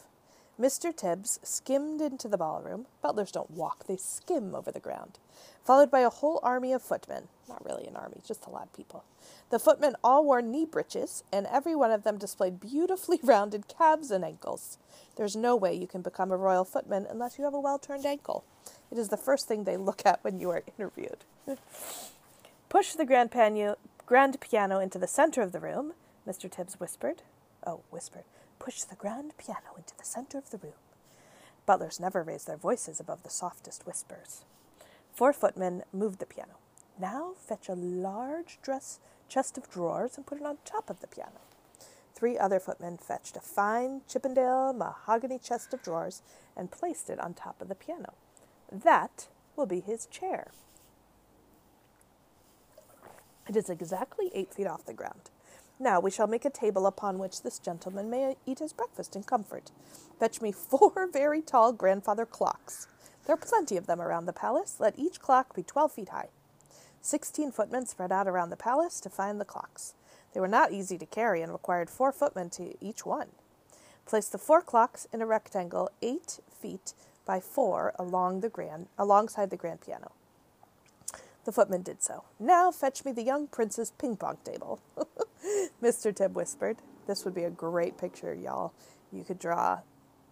Mr. 0.60 0.96
Tibbs 0.96 1.38
skimmed 1.44 2.00
into 2.00 2.30
the 2.30 2.38
ballroom. 2.38 2.86
Butlers 3.02 3.32
don't 3.32 3.52
walk, 3.52 3.88
they 3.88 3.98
skim 3.98 4.56
over 4.56 4.72
the 4.72 4.80
ground, 4.80 5.20
followed 5.66 5.92
by 5.92 6.00
a 6.00 6.10
whole 6.10 6.40
army 6.44 6.72
of 6.72 6.82
footmen. 6.82 7.28
Not 7.50 7.66
really 7.66 7.86
an 7.88 7.98
army, 7.98 8.22
just 8.26 8.46
a 8.46 8.50
lot 8.50 8.64
of 8.64 8.74
people. 8.74 9.04
The 9.50 9.60
footmen 9.60 9.98
all 10.02 10.24
wore 10.24 10.42
knee 10.42 10.66
breeches, 10.66 11.26
and 11.32 11.46
every 11.48 11.76
one 11.76 11.92
of 11.92 12.04
them 12.04 12.18
displayed 12.18 12.62
beautifully 12.62 13.20
rounded 13.24 13.68
calves 13.68 14.12
and 14.12 14.24
ankles. 14.24 14.78
There's 15.18 15.36
no 15.36 15.58
way 15.58 15.74
you 15.74 15.88
can 15.88 16.02
become 16.02 16.32
a 16.32 16.38
royal 16.38 16.64
footman 16.64 17.06
unless 17.10 17.38
you 17.38 17.44
have 17.44 17.54
a 17.54 17.60
well 17.60 17.78
turned 17.78 18.06
ankle. 18.06 18.46
It 18.90 18.98
is 18.98 19.10
the 19.10 19.18
first 19.18 19.48
thing 19.48 19.64
they 19.66 19.78
look 19.78 20.06
at 20.06 20.24
when 20.24 20.40
you 20.40 20.50
are 20.52 20.64
interviewed. 20.78 21.26
Push 22.70 22.94
the 22.94 23.06
grand 23.06 23.32
piano, 23.32 23.78
grand 24.06 24.40
piano 24.40 24.80
into 24.80 25.00
the 25.00 25.08
center 25.08 25.42
of 25.42 25.52
the 25.52 25.60
room, 25.60 25.94
Mr. 26.28 26.50
Tibbs 26.50 26.80
whispered. 26.80 27.24
Oh, 27.66 27.82
whispered. 27.90 28.24
Push 28.60 28.84
the 28.84 28.96
grand 28.96 29.38
piano 29.38 29.76
into 29.78 29.98
the 29.98 30.06
center 30.06 30.38
of 30.38 30.50
the 30.50 30.58
room. 30.58 30.74
Butlers 31.66 32.00
never 32.00 32.24
raised 32.24 32.48
their 32.48 32.58
voices 32.58 33.00
above 33.00 33.24
the 33.24 33.30
softest 33.30 33.86
whispers. 33.86 34.44
Four 35.14 35.34
footmen 35.34 35.84
moved 35.94 36.20
the 36.20 36.26
piano. 36.26 36.58
Now 37.00 37.34
fetch 37.36 37.70
a 37.70 37.74
large 37.74 38.60
dress 38.62 39.00
chest 39.28 39.58
of 39.58 39.70
drawers 39.70 40.18
and 40.18 40.26
put 40.26 40.40
it 40.40 40.46
on 40.46 40.58
top 40.64 40.90
of 40.90 41.00
the 41.00 41.08
piano. 41.08 41.40
Three 42.14 42.38
other 42.38 42.60
footmen 42.60 42.98
fetched 42.98 43.36
a 43.36 43.42
fine 43.42 44.02
Chippendale 44.08 44.74
mahogany 44.74 45.38
chest 45.38 45.74
of 45.74 45.84
drawers 45.84 46.22
and 46.56 46.72
placed 46.72 47.10
it 47.10 47.20
on 47.20 47.34
top 47.34 47.62
of 47.62 47.68
the 47.68 47.76
piano. 47.76 48.14
That 48.72 49.28
will 49.56 49.66
be 49.66 49.82
his 49.82 50.06
chair. 50.06 50.52
It 53.48 53.56
is 53.56 53.70
exactly 53.70 54.32
eight 54.34 54.54
feet 54.54 54.68
off 54.68 54.86
the 54.86 54.94
ground. 54.94 55.30
Now 55.80 56.00
we 56.00 56.12
shall 56.12 56.28
make 56.28 56.46
a 56.46 56.50
table 56.50 56.88
upon 56.88 57.20
which 57.20 57.42
this 57.42 57.60
gentleman 57.60 58.10
may 58.10 58.38
eat 58.46 58.60
his 58.60 58.72
breakfast 58.72 59.16
in 59.16 59.24
comfort. 59.24 59.72
Fetch 60.20 60.42
me 60.42 60.52
four 60.54 61.08
very 61.12 61.42
tall 61.42 61.74
grandfather 61.74 62.26
clocks. 62.26 62.88
There 63.26 63.34
are 63.34 63.38
plenty 63.38 63.76
of 63.76 63.88
them 63.88 64.02
around 64.02 64.26
the 64.26 64.34
palace. 64.34 64.78
Let 64.80 64.98
each 64.98 65.20
clock 65.20 65.56
be 65.56 65.64
twelve 65.64 65.92
feet 65.92 66.10
high. 66.10 66.30
Sixteen 67.02 67.52
footmen 67.52 67.86
spread 67.86 68.12
out 68.12 68.28
around 68.28 68.50
the 68.50 68.56
palace 68.56 69.00
to 69.02 69.10
find 69.10 69.40
the 69.40 69.46
clocks. 69.46 69.96
They 70.34 70.40
were 70.40 70.48
not 70.48 70.72
easy 70.72 70.98
to 70.98 71.06
carry 71.06 71.42
and 71.42 71.52
required 71.52 71.90
four 71.90 72.12
footmen 72.12 72.50
to 72.52 72.76
each 72.80 73.06
one. 73.06 73.30
Place 74.06 74.30
the 74.30 74.38
four 74.38 74.62
clocks 74.62 75.08
in 75.12 75.22
a 75.22 75.26
rectangle 75.26 75.90
eight 76.02 76.40
feet 76.50 76.94
by 77.26 77.40
four 77.40 77.94
along 77.98 78.42
the 78.42 78.50
grand, 78.50 78.88
alongside 78.98 79.50
the 79.50 79.58
grand 79.58 79.82
piano. 79.82 80.12
The 81.46 81.52
footman 81.52 81.84
did 81.84 82.04
so. 82.04 82.24
Now 82.40 82.72
fetch 82.72 83.06
me 83.06 83.12
the 83.12 83.24
young 83.24 83.48
prince's 83.48 83.92
ping 83.92 84.18
pong 84.18 84.38
table. 84.44 84.80
Mr. 85.84 86.16
Tibb 86.16 86.36
whispered. 86.36 86.78
This 87.08 87.26
would 87.26 87.36
be 87.36 87.44
a 87.44 87.50
great 87.50 87.98
picture, 87.98 88.34
y'all. 88.34 88.74
You 89.12 89.24
could 89.24 89.40
draw 89.40 89.80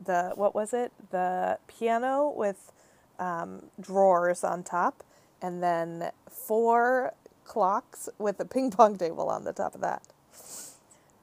the, 0.03 0.31
what 0.35 0.55
was 0.55 0.73
it? 0.73 0.91
The 1.11 1.59
piano 1.67 2.33
with 2.35 2.71
um, 3.19 3.63
drawers 3.79 4.43
on 4.43 4.63
top, 4.63 5.03
and 5.41 5.61
then 5.61 6.11
four 6.29 7.13
clocks 7.45 8.09
with 8.17 8.39
a 8.39 8.45
ping 8.45 8.71
pong 8.71 8.97
table 8.97 9.29
on 9.29 9.43
the 9.43 9.53
top 9.53 9.75
of 9.75 9.81
that. 9.81 10.01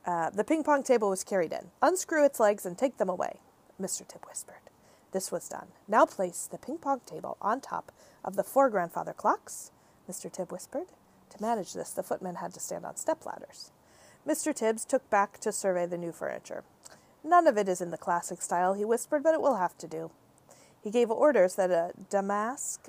Uh, 0.07 0.31
the 0.31 0.45
ping 0.45 0.63
pong 0.63 0.83
table 0.83 1.11
was 1.11 1.25
carried 1.25 1.53
in. 1.53 1.71
Unscrew 1.83 2.25
its 2.25 2.41
legs 2.41 2.65
and 2.65 2.79
take 2.79 2.99
them 2.99 3.09
away, 3.09 3.41
Mr. 3.81 4.07
Tibb 4.07 4.25
whispered. 4.29 4.57
This 5.13 5.33
was 5.33 5.49
done. 5.49 5.69
Now 5.89 6.07
place 6.07 6.49
the 6.51 6.59
ping 6.59 6.79
pong 6.79 7.01
table 7.05 7.37
on 7.43 7.61
top 7.61 7.93
of 8.25 8.37
the 8.37 8.45
four 8.45 8.71
grandfather 8.71 9.13
clocks, 9.13 9.73
Mr. 10.09 10.31
Tib 10.31 10.53
whispered. 10.53 10.87
To 11.31 11.43
manage 11.43 11.73
this, 11.73 11.91
the 11.91 12.03
footmen 12.03 12.37
had 12.37 12.55
to 12.55 12.61
stand 12.61 12.85
on 12.85 12.97
step 12.97 13.27
ladders. 13.27 13.73
Mr. 14.27 14.55
Tibbs 14.55 14.85
took 14.85 15.09
back 15.11 15.39
to 15.41 15.51
survey 15.51 15.87
the 15.87 15.97
new 15.99 16.13
furniture. 16.13 16.63
None 17.25 17.47
of 17.47 17.57
it 17.57 17.69
is 17.69 17.81
in 17.81 17.91
the 17.91 17.99
classic 17.99 18.43
style, 18.43 18.75
he 18.75 18.85
whispered, 18.85 19.23
but 19.23 19.35
it 19.35 19.41
will 19.41 19.57
have 19.57 19.77
to 19.79 19.89
do. 19.89 20.11
He 20.83 20.91
gave 20.91 21.11
orders 21.11 21.57
that 21.57 21.71
a 21.71 21.93
damask, 22.09 22.89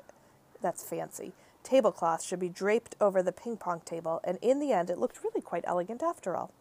that's 0.62 0.84
fancy, 0.84 1.34
tablecloth 1.64 2.24
should 2.24 2.40
be 2.40 2.50
draped 2.50 2.96
over 3.00 3.22
the 3.22 3.32
ping 3.32 3.58
pong 3.58 3.82
table, 3.82 4.20
and 4.24 4.38
in 4.42 4.60
the 4.60 4.72
end 4.72 4.90
it 4.90 4.98
looked 4.98 5.24
really 5.24 5.42
quite 5.42 5.66
elegant 5.68 6.02
after 6.04 6.36
all. 6.36 6.52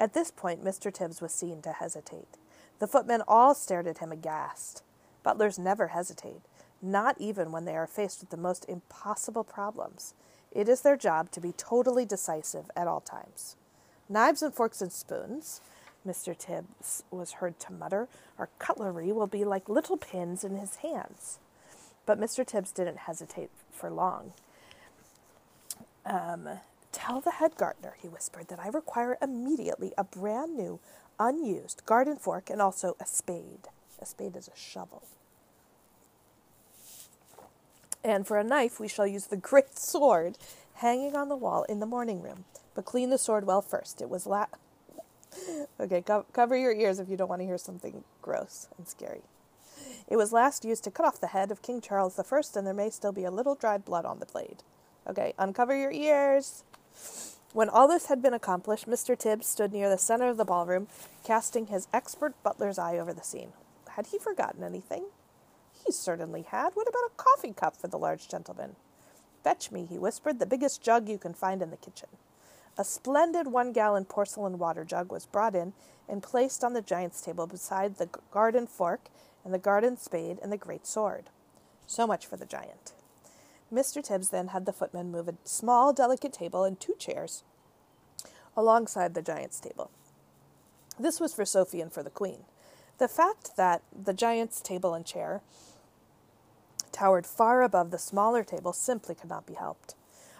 At 0.00 0.12
this 0.12 0.30
point, 0.30 0.64
Mr. 0.64 0.92
Tibbs 0.92 1.20
was 1.20 1.32
seen 1.32 1.62
to 1.62 1.72
hesitate. 1.72 2.36
The 2.80 2.86
footmen 2.88 3.22
all 3.28 3.54
stared 3.54 3.86
at 3.86 3.98
him 3.98 4.10
aghast. 4.10 4.82
Butlers 5.22 5.58
never 5.58 5.88
hesitate, 5.88 6.42
not 6.82 7.16
even 7.18 7.52
when 7.52 7.64
they 7.64 7.76
are 7.76 7.86
faced 7.86 8.20
with 8.20 8.30
the 8.30 8.36
most 8.36 8.64
impossible 8.68 9.44
problems. 9.44 10.14
It 10.50 10.68
is 10.68 10.82
their 10.82 10.96
job 10.96 11.30
to 11.32 11.40
be 11.40 11.52
totally 11.52 12.04
decisive 12.04 12.70
at 12.76 12.88
all 12.88 13.00
times. 13.00 13.56
Knives 14.08 14.42
and 14.42 14.52
forks 14.52 14.82
and 14.82 14.92
spoons, 14.92 15.60
Mr. 16.06 16.36
Tibbs 16.36 17.02
was 17.10 17.32
heard 17.32 17.58
to 17.60 17.72
mutter, 17.72 18.08
our 18.38 18.50
cutlery 18.58 19.10
will 19.12 19.26
be 19.26 19.44
like 19.44 19.68
little 19.68 19.96
pins 19.96 20.44
in 20.44 20.56
his 20.56 20.76
hands. 20.76 21.38
But 22.06 22.20
Mr. 22.20 22.46
Tibbs 22.46 22.70
didn't 22.70 22.98
hesitate 22.98 23.50
for 23.72 23.90
long. 23.90 24.34
Um, 26.04 26.60
Tell 26.94 27.20
the 27.20 27.32
head 27.32 27.56
gardener, 27.56 27.96
he 28.00 28.06
whispered, 28.06 28.46
that 28.48 28.60
I 28.60 28.68
require 28.68 29.18
immediately 29.20 29.92
a 29.98 30.04
brand 30.04 30.56
new, 30.56 30.78
unused 31.18 31.84
garden 31.84 32.16
fork 32.16 32.48
and 32.48 32.62
also 32.62 32.96
a 33.00 33.04
spade. 33.04 33.66
A 34.00 34.06
spade 34.06 34.36
is 34.36 34.46
a 34.46 34.56
shovel. 34.56 35.02
And 38.04 38.24
for 38.28 38.38
a 38.38 38.44
knife, 38.44 38.78
we 38.78 38.86
shall 38.86 39.08
use 39.08 39.26
the 39.26 39.36
great 39.36 39.76
sword 39.76 40.38
hanging 40.74 41.16
on 41.16 41.28
the 41.28 41.36
wall 41.36 41.64
in 41.64 41.80
the 41.80 41.86
morning 41.86 42.22
room. 42.22 42.44
But 42.74 42.84
clean 42.84 43.10
the 43.10 43.18
sword 43.18 43.46
well 43.46 43.62
first. 43.62 44.00
It 44.00 44.10
was 44.10 44.26
la. 44.26 44.46
okay, 45.80 46.02
co- 46.02 46.26
cover 46.32 46.56
your 46.56 46.72
ears 46.72 46.98
if 46.98 47.08
you 47.08 47.16
don't 47.16 47.28
want 47.28 47.40
to 47.40 47.46
hear 47.46 47.58
something 47.58 48.04
gross 48.22 48.68
and 48.76 48.88
scary. 48.88 49.22
It 50.06 50.16
was 50.16 50.32
last 50.32 50.64
used 50.64 50.84
to 50.84 50.90
cut 50.90 51.06
off 51.06 51.20
the 51.20 51.28
head 51.28 51.50
of 51.50 51.62
King 51.62 51.80
Charles 51.80 52.18
I, 52.18 52.40
and 52.56 52.66
there 52.66 52.74
may 52.74 52.90
still 52.90 53.12
be 53.12 53.24
a 53.24 53.30
little 53.30 53.54
dried 53.54 53.84
blood 53.84 54.04
on 54.04 54.18
the 54.18 54.26
blade. 54.26 54.62
Okay, 55.06 55.34
uncover 55.38 55.76
your 55.76 55.92
ears. 55.92 56.64
When 57.52 57.68
all 57.68 57.86
this 57.86 58.06
had 58.06 58.20
been 58.20 58.34
accomplished, 58.34 58.88
Mr. 58.88 59.16
Tibbs 59.16 59.46
stood 59.46 59.72
near 59.72 59.88
the 59.88 59.98
center 59.98 60.28
of 60.28 60.36
the 60.36 60.44
ballroom, 60.44 60.88
casting 61.22 61.66
his 61.66 61.88
expert 61.92 62.34
butler's 62.42 62.78
eye 62.78 62.98
over 62.98 63.12
the 63.12 63.22
scene. 63.22 63.52
Had 63.90 64.08
he 64.08 64.18
forgotten 64.18 64.64
anything? 64.64 65.06
He 65.84 65.92
certainly 65.92 66.42
had. 66.42 66.70
What 66.74 66.88
about 66.88 67.04
a 67.06 67.16
coffee 67.16 67.52
cup 67.52 67.76
for 67.76 67.88
the 67.88 67.98
large 67.98 68.28
gentleman? 68.28 68.76
Fetch 69.44 69.70
me, 69.70 69.86
he 69.88 69.98
whispered, 69.98 70.38
the 70.38 70.46
biggest 70.46 70.82
jug 70.82 71.08
you 71.08 71.18
can 71.18 71.34
find 71.34 71.62
in 71.62 71.70
the 71.70 71.76
kitchen. 71.76 72.08
A 72.76 72.84
splendid 72.84 73.46
one 73.46 73.72
gallon 73.72 74.04
porcelain 74.04 74.58
water 74.58 74.84
jug 74.84 75.12
was 75.12 75.26
brought 75.26 75.54
in 75.54 75.74
and 76.08 76.22
placed 76.22 76.64
on 76.64 76.72
the 76.72 76.82
giant's 76.82 77.20
table 77.20 77.46
beside 77.46 77.96
the 77.96 78.08
garden 78.32 78.66
fork 78.66 79.08
and 79.44 79.54
the 79.54 79.58
garden 79.58 79.96
spade 79.96 80.38
and 80.42 80.50
the 80.50 80.56
great 80.56 80.86
sword. 80.86 81.30
So 81.86 82.06
much 82.06 82.26
for 82.26 82.36
the 82.36 82.46
giant. 82.46 82.92
Mr. 83.72 84.02
Tibbs 84.02 84.30
then 84.30 84.48
had 84.48 84.66
the 84.66 84.72
footman 84.72 85.10
move 85.10 85.28
a 85.28 85.34
small, 85.44 85.92
delicate 85.92 86.32
table 86.32 86.64
and 86.64 86.78
two 86.78 86.94
chairs 86.98 87.44
alongside 88.56 89.14
the 89.14 89.22
giant's 89.22 89.60
table. 89.60 89.90
This 90.98 91.20
was 91.20 91.34
for 91.34 91.44
Sophie 91.44 91.80
and 91.80 91.92
for 91.92 92.02
the 92.02 92.10
queen. 92.10 92.44
The 92.98 93.08
fact 93.08 93.56
that 93.56 93.82
the 93.92 94.12
giant's 94.12 94.60
table 94.60 94.94
and 94.94 95.04
chair 95.04 95.42
towered 96.92 97.26
far 97.26 97.62
above 97.62 97.90
the 97.90 97.98
smaller 97.98 98.44
table 98.44 98.72
simply 98.72 99.14
could 99.14 99.30
not 99.30 99.46
be 99.46 99.54
helped. 99.54 99.94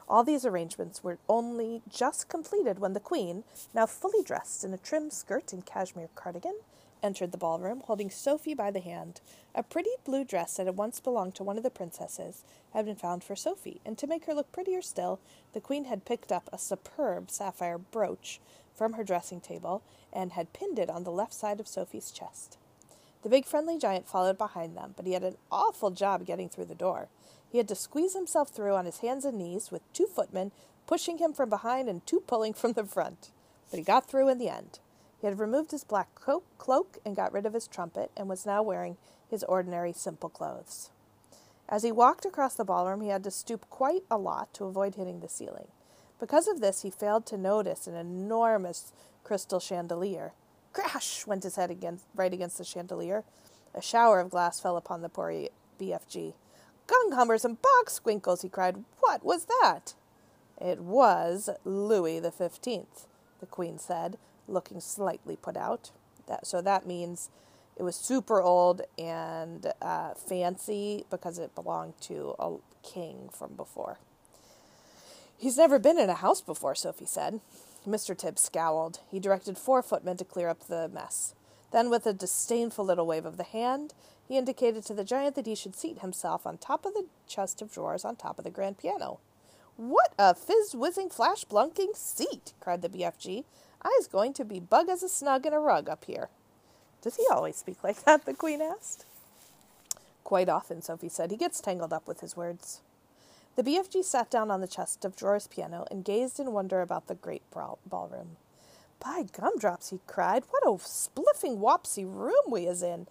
All 0.09 0.23
these 0.23 0.45
arrangements 0.45 1.03
were 1.03 1.19
only 1.29 1.83
just 1.89 2.29
completed 2.29 2.79
when 2.79 2.93
the 2.93 3.01
queen, 3.01 3.45
now 3.73 3.87
fully 3.87 4.23
dressed 4.23 4.65
in 4.65 4.75
a 4.75 4.79
trim 4.79 5.11
skirt 5.11 5.53
and 5.53 5.65
cashmere 5.65 6.11
cardigan, 6.15 6.57
entered 7.03 7.33
the 7.33 7.39
ballroom, 7.39 7.83
holding 7.87 8.11
Sophie 8.11 8.55
by 8.55 8.71
the 8.71 8.81
hand. 8.81 9.21
A 9.55 9.63
pretty 9.63 9.91
blue 10.05 10.25
dress 10.25 10.57
that 10.57 10.67
had 10.67 10.77
once 10.77 11.01
belonged 11.01 11.35
to 11.37 11.45
one 11.45 11.57
of 11.57 11.63
the 11.63 11.71
princesses 11.71 12.45
had 12.73 12.87
been 12.87 12.97
found 12.97 13.25
for 13.25 13.37
Sophie, 13.37 13.81
and 13.85 13.97
to 13.99 14.07
make 14.07 14.25
her 14.27 14.35
look 14.35 14.51
prettier 14.53 14.83
still, 14.83 15.21
the 15.53 15.61
queen 15.61 15.85
had 15.85 16.05
picked 16.05 16.33
up 16.33 16.49
a 16.53 16.59
superb 16.59 17.31
sapphire 17.31 17.79
brooch 17.79 18.41
from 18.75 18.95
her 18.95 19.05
dressing 19.05 19.41
table 19.41 19.83
and 20.13 20.33
had 20.33 20.53
pinned 20.53 20.79
it 20.79 20.91
on 20.91 21.05
the 21.05 21.13
left 21.13 21.35
side 21.35 21.61
of 21.61 21.69
Sophie's 21.69 22.11
chest. 22.11 22.59
The 23.23 23.31
big 23.31 23.47
friendly 23.47 23.79
giant 23.79 24.07
followed 24.07 24.37
behind 24.37 24.77
them, 24.77 24.93
but 24.97 25.07
he 25.07 25.13
had 25.13 25.25
an 25.25 25.37
awful 25.51 25.91
job 25.91 26.27
getting 26.27 26.49
through 26.49 26.67
the 26.67 26.75
door. 26.75 27.09
He 27.55 27.59
had 27.59 27.69
to 27.69 27.77
squeeze 27.77 28.15
himself 28.15 28.49
through 28.49 28.75
on 28.75 28.85
his 28.85 28.99
hands 28.99 29.25
and 29.25 29.39
knees, 29.39 29.71
with 29.71 29.93
two 29.93 30.09
footmen 30.09 30.51
pushing 30.89 31.19
him 31.19 31.33
from 31.33 31.51
behind 31.51 31.89
and 31.89 32.05
two 32.05 32.19
pulling 32.19 32.53
from 32.53 32.73
the 32.73 32.83
front. 32.83 33.31
But 33.71 33.79
he 33.79 33.85
got 33.85 34.09
through 34.09 34.29
in 34.29 34.39
the 34.39 34.49
end. 34.49 34.81
He 35.21 35.29
had 35.29 35.39
removed 35.39 35.71
his 35.71 35.85
black 35.85 36.13
cloak 36.17 36.99
and 37.05 37.15
got 37.15 37.33
rid 37.33 37.47
of 37.47 37.55
his 37.55 37.69
trumpet, 37.69 38.11
and 38.17 38.29
was 38.29 38.45
now 38.45 38.61
wearing 38.61 38.97
his 39.31 39.45
ordinary 39.45 39.93
simple 39.93 40.29
clothes. 40.29 40.91
As 41.69 41.85
he 41.85 41.93
walked 41.93 42.25
across 42.25 42.55
the 42.55 42.65
ballroom, 42.65 43.03
he 43.03 43.11
had 43.11 43.23
to 43.23 43.31
stoop 43.31 43.71
quite 43.71 44.03
a 44.11 44.19
lot 44.19 44.53
to 44.55 44.65
avoid 44.65 44.97
hitting 44.97 45.21
the 45.21 45.29
ceiling. 45.29 45.69
Because 46.19 46.49
of 46.49 46.61
this, 46.61 46.83
he 46.83 46.91
failed 46.91 47.25
to 47.27 47.39
notice 47.39 47.87
an 47.87 47.95
enormous 47.95 48.93
crystal 49.23 49.61
chandelier. 49.61 50.33
Crash! 50.73 51.25
went 51.25 51.45
his 51.45 51.55
head 51.55 51.71
against, 51.71 52.05
right 52.17 52.33
against 52.33 52.59
the 52.59 52.65
chandelier. 52.65 53.23
A 53.77 53.81
shower 53.81 54.19
of 54.19 54.31
glass 54.31 54.59
fell 54.59 54.77
upon 54.77 55.03
the 55.03 55.09
poor 55.09 55.33
BFG. 55.79 56.35
Gunghummers 56.87 57.45
and 57.45 57.61
box 57.63 57.95
squinkles, 57.95 58.43
he 58.43 58.49
cried. 58.49 58.85
What 59.01 59.25
was 59.25 59.47
that? 59.63 59.95
It 60.61 60.81
was 60.81 61.51
Louis 61.65 62.21
the 62.21 62.31
Fifteenth, 62.33 63.07
the 63.41 63.47
Queen 63.47 63.79
said, 63.79 64.19
looking 64.49 64.81
slightly 64.81 65.37
put 65.37 65.57
out. 65.57 65.91
That, 66.29 66.47
so 66.47 66.61
that 66.63 66.87
means 66.87 67.31
It 67.77 67.83
was 67.83 67.97
super 67.97 68.41
old 68.41 68.83
and 68.99 69.73
uh, 69.83 70.15
fancy 70.15 71.05
because 71.11 71.39
it 71.39 71.55
belonged 71.55 71.95
to 72.03 72.35
a 72.39 72.57
king 72.83 73.29
from 73.33 73.55
before. 73.55 73.99
He's 75.37 75.57
never 75.59 75.79
been 75.79 75.99
in 75.99 76.09
a 76.11 76.15
house 76.15 76.41
before, 76.41 76.75
Sophie 76.77 77.07
said. 77.07 77.41
Mr. 77.87 78.17
Tibbs 78.17 78.43
scowled. 78.43 79.01
He 79.11 79.19
directed 79.21 79.59
four 79.59 79.83
footmen 79.83 80.17
to 80.19 80.25
clear 80.25 80.49
up 80.49 80.69
the 80.69 80.89
mess. 80.89 81.35
Then, 81.75 81.91
with 81.91 82.07
a 82.07 82.13
disdainful 82.13 82.85
little 82.85 83.05
wave 83.05 83.27
of 83.27 83.37
the 83.37 83.43
hand, 83.43 83.95
he 84.29 84.39
indicated 84.39 84.85
to 84.85 84.95
the 84.95 85.03
giant 85.03 85.35
that 85.35 85.47
he 85.47 85.57
should 85.57 85.75
seat 85.75 85.99
himself 85.99 86.47
on 86.47 86.57
top 86.57 86.87
of 86.87 86.95
the 86.95 87.07
chest 87.27 87.61
of 87.61 87.73
drawers 87.73 88.05
on 88.05 88.15
top 88.15 88.39
of 88.39 88.45
the 88.45 88.51
grand 88.53 88.79
piano. 88.79 89.19
What 89.77 90.15
a 90.17 90.37
fizz 90.37 90.77
whizzing 90.77 91.11
flash 91.11 91.43
blunking 91.43 91.95
seat! 91.97 92.53
cried 92.61 92.83
the 92.83 92.89
BFG. 92.89 93.43
I's 93.83 94.07
going 94.07 94.35
to 94.35 94.45
be 94.45 94.61
bug 94.61 94.89
as 94.89 95.03
a 95.03 95.09
snug 95.09 95.47
in 95.47 95.53
a 95.53 95.59
rug 95.59 95.89
up 95.89 96.05
here. 96.05 96.29
Does 97.03 97.17
he 97.17 97.27
always 97.29 97.57
speak 97.57 97.83
like 97.83 98.05
that? 98.05 98.25
the 98.25 98.35
Queen 98.35 98.63
asked. 98.63 99.05
Quite 100.23 100.49
often, 100.49 100.81
Sophie 100.81 101.09
said. 101.09 101.33
He 101.33 101.37
gets 101.37 101.61
tangled 101.61 101.93
up 101.93 102.07
with 102.07 102.21
his 102.21 102.37
words. 102.37 102.83
The 103.57 103.65
BFG 103.65 104.05
sat 104.05 104.31
down 104.31 104.53
on 104.53 104.61
the 104.61 104.69
chest 104.69 105.05
of 105.05 105.17
drawers 105.17 105.49
piano 105.49 105.89
and 105.91 106.05
gazed 106.05 106.39
in 106.39 106.53
wonder 106.53 106.83
about 106.83 107.09
the 107.09 107.17
great 107.17 107.43
ballroom. 107.51 108.37
By 109.05 109.27
gumdrops, 109.31 109.91
he 109.91 110.01
cried, 110.07 110.45
what 110.49 110.63
a 110.65 110.79
spliffing 110.79 111.59
whoppsy 111.59 112.07
room 112.07 112.51
we 112.51 112.67
is 112.67 112.83
in. 112.83 113.07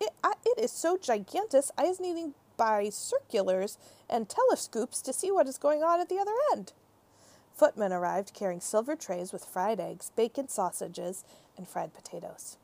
It, 0.00 0.10
I, 0.24 0.32
it 0.44 0.58
is 0.58 0.72
so 0.72 0.96
gigantus, 0.96 1.70
I 1.78 1.84
is 1.84 2.00
needing 2.00 2.34
by 2.56 2.88
circulars 2.90 3.78
and 4.10 4.28
telescopes 4.28 5.00
to 5.02 5.12
see 5.12 5.30
what 5.30 5.46
is 5.46 5.56
going 5.56 5.84
on 5.84 6.00
at 6.00 6.08
the 6.08 6.18
other 6.18 6.34
end. 6.52 6.72
Footmen 7.54 7.92
arrived 7.92 8.34
carrying 8.34 8.60
silver 8.60 8.96
trays 8.96 9.32
with 9.32 9.44
fried 9.44 9.78
eggs, 9.78 10.10
bacon, 10.16 10.48
sausages, 10.48 11.24
and 11.56 11.68
fried 11.68 11.94
potatoes. 11.94 12.58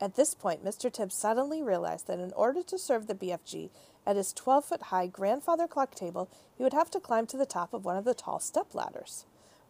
At 0.00 0.16
this 0.16 0.34
point, 0.34 0.64
Mr. 0.64 0.92
Tibbs 0.92 1.14
suddenly 1.14 1.62
realized 1.62 2.08
that 2.08 2.18
in 2.18 2.32
order 2.32 2.62
to 2.64 2.78
serve 2.78 3.06
the 3.06 3.14
BFG 3.14 3.70
at 4.04 4.16
his 4.16 4.32
12 4.32 4.64
foot 4.64 4.82
high 4.82 5.06
grandfather 5.06 5.68
clock 5.68 5.94
table, 5.94 6.28
he 6.58 6.64
would 6.64 6.74
have 6.74 6.90
to 6.90 7.00
climb 7.00 7.26
to 7.28 7.36
the 7.36 7.46
top 7.46 7.72
of 7.72 7.84
one 7.84 7.96
of 7.96 8.04
the 8.04 8.12
tall 8.12 8.40
step 8.40 8.74
ladders. 8.74 9.24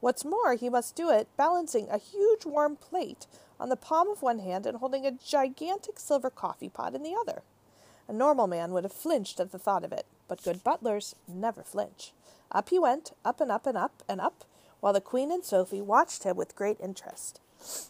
What's 0.05 0.23
more, 0.23 0.53
he 0.53 0.69
must 0.69 0.97
do 0.97 1.09
it 1.09 1.29
balancing 1.35 1.89
a 1.89 1.97
huge 1.97 2.45
warm 2.45 2.77
plate 2.77 3.27
on 3.59 3.71
the 3.71 3.75
palm 3.75 4.11
of 4.11 4.21
one 4.21 4.41
hand 4.41 4.67
and 4.67 4.77
holding 4.77 5.07
a 5.07 5.13
gigantic 5.13 5.99
silver 5.99 6.29
coffee 6.29 6.69
pot 6.69 6.95
in 6.95 7.03
the 7.03 7.17
other. 7.19 7.41
A 8.07 8.13
normal 8.13 8.47
man 8.47 8.73
would 8.73 8.85
have 8.85 8.93
flinched 8.93 9.41
at 9.41 9.51
the 9.51 9.59
thought 9.59 9.83
of 9.83 9.93
it, 9.93 10.05
but 10.29 10.43
good 10.43 10.63
butlers 10.63 11.15
never 11.27 11.63
flinch. 11.63 12.13
Up 12.53 12.69
he 12.69 12.79
went, 12.79 13.13
up 13.25 13.41
and 13.41 13.51
up 13.51 13.67
and 13.67 13.79
up 13.79 14.03
and 14.07 14.21
up, 14.21 14.45
while 14.81 14.93
the 14.93 15.01
Queen 15.01 15.33
and 15.33 15.43
Sophie 15.43 15.81
watched 15.81 16.25
him 16.25 16.37
with 16.37 16.55
great 16.55 16.79
interest. 16.81 17.41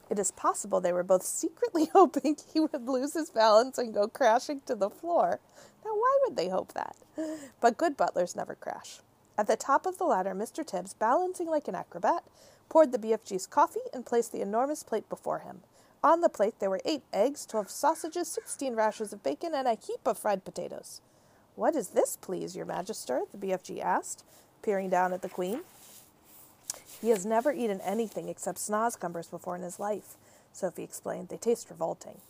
It 0.09 0.21
is 0.21 0.30
possible 0.30 0.80
they 0.80 0.92
were 0.92 1.02
both 1.02 1.25
secretly 1.25 1.87
hoping 1.92 2.37
he 2.52 2.61
would 2.61 2.87
lose 2.87 3.14
his 3.14 3.30
balance 3.30 3.76
and 3.76 3.92
go 3.92 4.06
crashing 4.06 4.61
to 4.66 4.76
the 4.76 4.88
floor. 4.88 5.40
Now, 5.85 5.94
why 5.94 6.18
would 6.23 6.37
they 6.37 6.49
hope 6.49 6.75
that? 6.75 6.94
But 7.61 7.76
good 7.76 7.97
butlers 7.97 8.37
never 8.37 8.54
crash. 8.54 9.00
At 9.37 9.47
the 9.47 9.57
top 9.57 9.87
of 9.87 9.99
the 9.99 10.05
ladder, 10.05 10.35
Mr. 10.35 10.64
Tibbs, 10.64 10.95
balancing 10.95 11.49
like 11.49 11.67
an 11.67 11.75
acrobat, 11.75 12.23
poured 12.69 12.93
the 12.93 12.99
BFG's 12.99 13.47
coffee 13.47 13.81
and 13.93 14.07
placed 14.07 14.33
the 14.33 14.41
enormous 14.41 14.83
plate 14.83 15.09
before 15.09 15.41
him. 15.41 15.61
On 16.03 16.21
the 16.21 16.29
plate 16.29 16.61
there 16.61 16.71
were 16.71 16.81
eight 16.85 17.03
eggs, 17.12 17.47
twelve 17.47 17.71
sausages, 17.71 18.29
sixteen 18.29 18.75
rashers 18.75 19.12
of 19.12 19.23
bacon, 19.23 19.55
and 19.55 19.67
a 19.67 19.75
heap 19.75 20.07
of 20.07 20.19
fried 20.19 20.45
potatoes. 20.45 21.00
What 21.57 21.75
is 21.75 21.88
this, 21.88 22.17
please, 22.17 22.57
your 22.57 22.67
majester? 22.67 23.23
the 23.33 23.47
BFG 23.47 23.81
asked, 23.83 24.25
peering 24.62 24.91
down 24.91 25.12
at 25.12 25.23
the 25.23 25.29
queen. 25.29 25.62
He 27.00 27.11
has 27.11 27.26
never 27.26 27.53
eaten 27.53 27.81
anything 27.81 28.29
except 28.29 28.59
snozzcumbers 28.59 29.31
before 29.31 29.57
in 29.57 29.62
his 29.62 29.81
life, 29.81 30.17
Sophie 30.53 30.83
explained. 30.85 31.29
They 31.29 31.37
taste 31.37 31.71
revolting. 31.71 32.21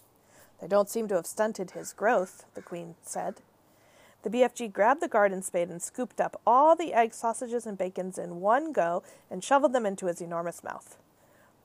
They 0.61 0.69
don't 0.69 0.89
seem 0.89 1.09
to 1.09 1.17
have 1.17 1.27
stunted 1.27 1.73
his 1.73 1.93
growth, 1.93 2.45
the 2.55 2.63
queen 2.63 2.95
said. 3.03 3.37
The 4.25 4.31
BFG 4.31 4.73
grabbed 4.73 5.03
the 5.03 5.09
garden 5.09 5.43
spade 5.43 5.69
and 5.69 5.83
scooped 5.83 6.19
up 6.19 6.41
all 6.47 6.75
the 6.75 6.95
eggs, 6.95 7.17
sausages, 7.17 7.67
and 7.67 7.77
bacons 7.77 8.17
in 8.17 8.41
one 8.41 8.73
go 8.73 9.03
and 9.31 9.45
shoveled 9.45 9.75
them 9.75 9.85
into 9.85 10.07
his 10.07 10.23
enormous 10.23 10.65
mouth. 10.65 10.97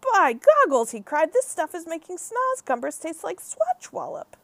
By 0.01 0.33
goggles, 0.33 0.91
he 0.91 0.99
cried, 0.99 1.31
this 1.31 1.47
stuff 1.47 1.73
is 1.73 1.87
making 1.87 2.17
snozzcumbers 2.17 3.01
taste 3.01 3.23
like 3.23 3.39
swatchwallop. 3.39 4.35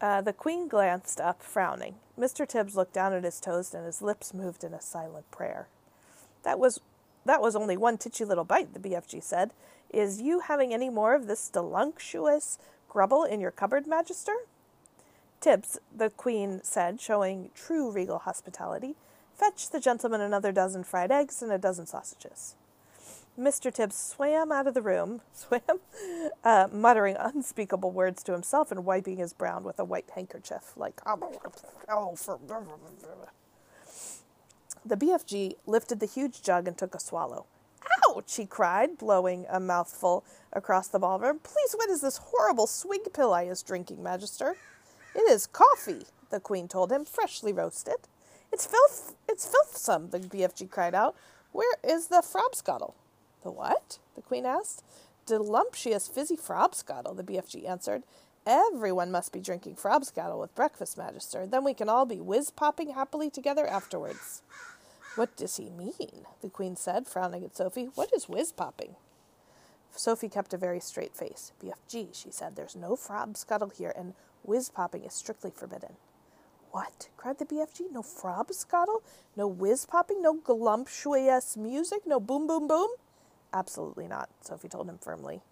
Uh, 0.00 0.22
the 0.22 0.32
queen 0.32 0.68
glanced 0.68 1.20
up, 1.20 1.42
frowning. 1.42 1.96
Mr. 2.18 2.48
Tibbs 2.48 2.76
looked 2.76 2.94
down 2.94 3.12
at 3.12 3.24
his 3.24 3.40
toes, 3.40 3.74
and 3.74 3.84
his 3.84 4.00
lips 4.00 4.32
moved 4.32 4.64
in 4.64 4.72
a 4.72 4.80
silent 4.80 5.30
prayer. 5.30 5.68
That 6.44 6.58
was 6.58 6.80
that 7.24 7.40
was 7.40 7.54
only 7.54 7.76
one 7.76 7.98
titchy 7.98 8.24
little 8.24 8.42
bite, 8.42 8.74
the 8.74 8.80
BFG 8.80 9.22
said. 9.22 9.52
Is 9.90 10.20
you 10.20 10.40
having 10.40 10.74
any 10.74 10.90
more 10.90 11.14
of 11.14 11.28
this 11.28 11.48
delumptious 11.48 12.58
grubble 12.88 13.22
in 13.22 13.40
your 13.40 13.52
cupboard, 13.52 13.86
Majester? 13.86 14.34
Tibbs, 15.42 15.80
the 15.92 16.08
queen 16.08 16.60
said, 16.62 17.00
showing 17.00 17.50
true 17.52 17.90
regal 17.90 18.20
hospitality, 18.20 18.94
fetch 19.34 19.70
the 19.70 19.80
gentleman 19.80 20.20
another 20.20 20.52
dozen 20.52 20.84
fried 20.84 21.10
eggs 21.10 21.42
and 21.42 21.50
a 21.50 21.58
dozen 21.58 21.84
sausages. 21.84 22.54
Mr. 23.36 23.74
Tibbs 23.74 23.96
swam 23.96 24.52
out 24.52 24.68
of 24.68 24.74
the 24.74 24.82
room, 24.82 25.20
swam, 25.32 25.80
uh, 26.44 26.68
muttering 26.70 27.16
unspeakable 27.18 27.90
words 27.90 28.22
to 28.22 28.30
himself 28.30 28.70
and 28.70 28.84
wiping 28.84 29.16
his 29.16 29.32
brow 29.32 29.58
with 29.58 29.80
a 29.80 29.84
white 29.84 30.08
handkerchief, 30.14 30.74
like, 30.76 31.00
oh, 31.06 32.14
for. 32.14 32.38
The 34.86 34.96
BFG 34.96 35.54
lifted 35.66 35.98
the 35.98 36.06
huge 36.06 36.42
jug 36.42 36.68
and 36.68 36.78
took 36.78 36.94
a 36.94 37.00
swallow. 37.00 37.46
Ouch! 38.08 38.36
he 38.36 38.46
cried, 38.46 38.96
blowing 38.96 39.46
a 39.50 39.58
mouthful 39.58 40.24
across 40.52 40.86
the 40.86 41.00
ballroom. 41.00 41.40
Please, 41.42 41.72
what 41.74 41.90
is 41.90 42.00
this 42.00 42.18
horrible 42.18 42.68
swig 42.68 43.12
pill 43.12 43.32
I 43.32 43.44
is 43.44 43.62
drinking, 43.62 43.98
Majester? 43.98 44.54
It 45.14 45.30
is 45.30 45.46
coffee, 45.46 46.06
the 46.30 46.40
Queen 46.40 46.68
told 46.68 46.90
him, 46.90 47.04
freshly 47.04 47.52
roasted. 47.52 48.08
It's 48.50 48.66
filth, 48.66 49.14
it's 49.28 49.46
filthsome, 49.46 50.10
the 50.10 50.18
BFG 50.18 50.70
cried 50.70 50.94
out. 50.94 51.14
Where 51.52 51.76
is 51.82 52.08
the 52.08 52.22
frobscottle? 52.22 52.94
The 53.42 53.50
what? 53.50 53.98
the 54.14 54.22
Queen 54.22 54.46
asked. 54.46 54.84
Delumptious 55.26 56.08
fizzy 56.08 56.36
frobscottle, 56.36 57.16
the 57.16 57.22
BFG 57.22 57.68
answered. 57.68 58.02
Everyone 58.46 59.12
must 59.12 59.32
be 59.32 59.40
drinking 59.40 59.76
frobscottle 59.76 60.40
with 60.40 60.54
breakfast, 60.54 60.98
Majester. 60.98 61.48
Then 61.48 61.62
we 61.62 61.74
can 61.74 61.88
all 61.88 62.06
be 62.06 62.20
whiz 62.20 62.50
popping 62.50 62.94
happily 62.94 63.30
together 63.30 63.66
afterwards. 63.66 64.42
What 65.14 65.36
does 65.36 65.58
he 65.58 65.70
mean? 65.70 66.26
the 66.40 66.48
Queen 66.48 66.74
said, 66.74 67.06
frowning 67.06 67.44
at 67.44 67.56
Sophie. 67.56 67.90
What 67.94 68.12
is 68.12 68.28
whiz 68.28 68.50
popping? 68.50 68.96
Sophie 69.94 70.28
kept 70.28 70.54
a 70.54 70.58
very 70.58 70.80
straight 70.80 71.14
face. 71.14 71.52
BFG, 71.62 72.14
she 72.14 72.30
said, 72.30 72.56
there's 72.56 72.74
no 72.74 72.96
frobscottle 72.96 73.76
here, 73.76 73.92
and 73.94 74.14
whiz 74.42 74.68
popping 74.68 75.04
is 75.04 75.14
strictly 75.14 75.50
forbidden. 75.50 75.94
What? 76.70 77.08
cried 77.16 77.38
the 77.38 77.44
BFG. 77.44 77.92
No 77.92 78.02
frobscottle? 78.02 79.02
No 79.36 79.46
whiz 79.46 79.84
popping? 79.84 80.22
No 80.22 80.34
glumpuous 80.34 81.56
music? 81.56 82.06
No 82.06 82.18
boom 82.18 82.46
boom 82.46 82.66
boom? 82.66 82.88
Absolutely 83.52 84.08
not, 84.08 84.30
Sophie 84.40 84.68
told 84.68 84.88
him 84.88 84.98
firmly. 84.98 85.42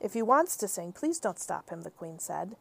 If 0.00 0.12
he 0.14 0.22
wants 0.22 0.56
to 0.58 0.68
sing, 0.68 0.92
please 0.92 1.18
don't 1.18 1.38
stop 1.38 1.70
him, 1.70 1.82
the 1.82 1.90
Queen 1.90 2.18
said. 2.18 2.56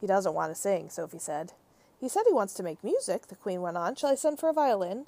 He 0.00 0.06
doesn't 0.06 0.34
want 0.34 0.50
to 0.52 0.60
sing, 0.60 0.88
Sophie 0.88 1.18
said. 1.18 1.52
He 2.00 2.08
said 2.08 2.22
he 2.26 2.34
wants 2.34 2.54
to 2.54 2.62
make 2.62 2.82
music, 2.82 3.28
the 3.28 3.36
Queen 3.36 3.60
went 3.60 3.76
on. 3.76 3.94
Shall 3.94 4.10
I 4.10 4.14
send 4.14 4.38
for 4.38 4.48
a 4.48 4.54
violin? 4.54 5.06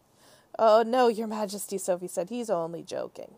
Oh, 0.59 0.85
no, 0.87 1.09
Your 1.09 1.27
Majesty, 1.27 1.79
Sophie 1.79 2.09
said. 2.09 2.31
He's 2.31 2.49
only 2.49 2.83
joking. 2.83 3.33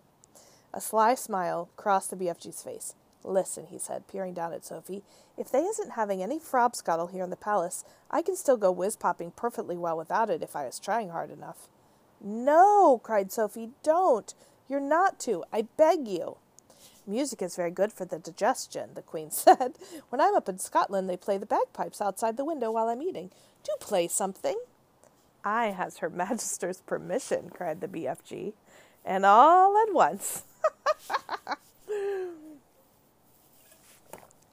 A 0.75 0.81
sly 0.81 1.15
smile 1.15 1.71
crossed 1.77 2.11
the 2.11 2.17
BFG's 2.17 2.63
face. 2.63 2.95
Listen, 3.27 3.67
he 3.67 3.79
said, 3.79 4.07
peering 4.07 4.35
down 4.35 4.53
at 4.53 4.65
Sophie. 4.65 5.03
If 5.37 5.51
they 5.51 5.63
isn't 5.63 5.93
having 5.93 6.23
any 6.23 6.39
frobscottle 6.39 7.11
here 7.11 7.25
in 7.25 7.31
the 7.31 7.37
palace, 7.37 7.85
I 8.11 8.23
can 8.23 8.37
still 8.37 8.57
go 8.57 8.71
whiz 8.71 8.97
popping 8.97 9.33
perfectly 9.33 9.77
well 9.77 9.97
without 9.97 10.31
it 10.31 10.43
if 10.43 10.55
I 10.55 10.65
was 10.65 10.79
trying 10.79 11.11
hard 11.11 11.31
enough. 11.31 11.69
No, 12.21 13.01
cried 13.03 13.33
Sophie, 13.33 13.71
don't. 13.83 14.33
You're 14.69 14.81
not 14.81 15.19
to. 15.21 15.45
I 15.53 15.63
beg 15.77 16.07
you. 16.07 16.37
Music 17.07 17.43
is 17.43 17.57
very 17.57 17.71
good 17.71 17.93
for 17.93 18.05
the 18.05 18.19
digestion, 18.19 18.91
the 18.95 19.03
Queen 19.03 19.31
said. 19.33 19.75
When 20.09 20.21
I'm 20.21 20.35
up 20.35 20.49
in 20.49 20.59
Scotland, 20.59 21.11
they 21.11 21.17
play 21.17 21.37
the 21.37 21.47
bagpipes 21.47 22.01
outside 22.01 22.37
the 22.37 22.45
window 22.45 22.71
while 22.71 22.89
I'm 22.89 23.03
eating. 23.03 23.31
Do 23.65 23.73
play 23.81 24.07
something. 24.07 24.59
I 25.45 25.67
has 25.67 25.99
Her 25.99 26.11
Majesty's 26.11 26.81
permission, 26.81 27.51
cried 27.51 27.81
the 27.81 27.89
BFG. 27.89 28.53
And 29.05 29.27
all 29.27 29.77
at 29.87 29.93
once. 29.93 30.45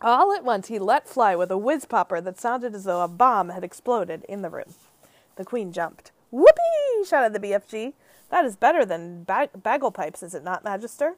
all 0.04 0.34
at 0.34 0.44
once 0.44 0.68
he 0.68 0.80
let 0.80 1.08
fly 1.08 1.36
with 1.36 1.50
a 1.52 1.58
whiz 1.58 1.86
popper 1.86 2.20
that 2.22 2.40
sounded 2.40 2.76
as 2.76 2.84
though 2.84 3.02
a 3.02 3.08
bomb 3.08 3.50
had 3.50 3.64
exploded 3.64 4.26
in 4.28 4.42
the 4.42 4.50
room. 4.50 4.76
The 5.36 5.46
Queen 5.46 5.72
jumped. 5.72 6.12
Whoopee! 6.32 7.06
shouted 7.08 7.34
the 7.34 7.40
BFG. 7.40 7.94
That 8.30 8.46
is 8.46 8.56
better 8.56 8.86
than 8.86 9.24
bag- 9.24 9.64
bagel 9.64 9.92
pipes, 9.92 10.24
is 10.24 10.34
it 10.34 10.44
not, 10.44 10.64
Majester? 10.64 11.14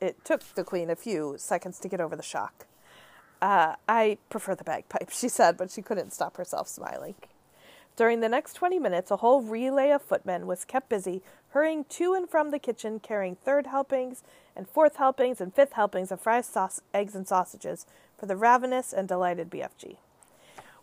It 0.00 0.24
took 0.24 0.42
the 0.54 0.64
Queen 0.64 0.90
a 0.90 0.96
few 0.96 1.36
seconds 1.38 1.78
to 1.80 1.88
get 1.88 2.00
over 2.00 2.16
the 2.16 2.22
shock. 2.22 2.66
Uh, 3.40 3.74
I 3.88 4.18
prefer 4.28 4.54
the 4.54 4.64
bagpipes, 4.64 5.18
she 5.18 5.28
said, 5.28 5.56
but 5.56 5.70
she 5.70 5.82
couldn't 5.82 6.12
stop 6.12 6.36
herself 6.36 6.68
smiling. 6.68 7.14
During 7.94 8.20
the 8.20 8.28
next 8.28 8.54
twenty 8.54 8.78
minutes, 8.78 9.10
a 9.10 9.18
whole 9.18 9.42
relay 9.42 9.90
of 9.90 10.00
footmen 10.00 10.46
was 10.46 10.64
kept 10.64 10.88
busy 10.88 11.22
hurrying 11.50 11.84
to 11.84 12.14
and 12.14 12.28
from 12.28 12.50
the 12.50 12.58
kitchen, 12.58 12.98
carrying 12.98 13.36
third 13.36 13.66
helpings 13.66 14.22
and 14.56 14.66
fourth 14.66 14.96
helpings 14.96 15.40
and 15.40 15.54
fifth 15.54 15.74
helpings 15.74 16.10
of 16.10 16.20
fried 16.20 16.46
sauce, 16.46 16.80
eggs 16.94 17.14
and 17.14 17.28
sausages 17.28 17.86
for 18.22 18.26
the 18.26 18.36
ravenous 18.36 18.92
and 18.92 19.08
delighted 19.08 19.50
BFG. 19.50 19.96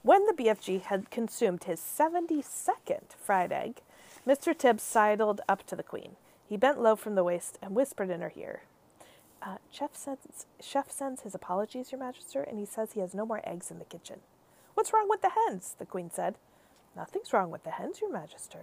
When 0.01 0.25
the 0.25 0.33
BFG 0.33 0.81
had 0.81 1.09
consumed 1.09 1.63
his 1.63 1.79
72nd 1.79 3.13
fried 3.17 3.53
egg, 3.53 3.79
Mr. 4.27 4.57
Tibbs 4.57 4.83
sidled 4.83 5.39
up 5.47 5.65
to 5.67 5.77
the 5.77 5.81
Queen. 5.81 6.17
He 6.45 6.57
bent 6.57 6.81
low 6.81 6.97
from 6.97 7.15
the 7.15 7.23
waist 7.23 7.57
and 7.61 7.73
whispered 7.73 8.09
in 8.09 8.19
her 8.19 8.33
ear. 8.35 8.63
Uh, 9.41 9.55
Chef, 9.71 9.95
sends, 9.95 10.47
Chef 10.59 10.91
sends 10.91 11.21
his 11.21 11.33
apologies, 11.33 11.93
Your 11.93 11.99
Majesty, 11.99 12.39
and 12.45 12.59
he 12.59 12.65
says 12.65 12.91
he 12.91 12.99
has 12.99 13.13
no 13.13 13.25
more 13.25 13.39
eggs 13.45 13.71
in 13.71 13.79
the 13.79 13.85
kitchen. 13.85 14.19
What's 14.73 14.91
wrong 14.91 15.07
with 15.09 15.21
the 15.21 15.31
hens? 15.47 15.77
the 15.79 15.85
Queen 15.85 16.11
said. 16.11 16.35
Nothing's 16.93 17.31
wrong 17.31 17.51
with 17.51 17.63
the 17.63 17.71
hens, 17.71 18.01
Your 18.01 18.11
Majesty, 18.11 18.59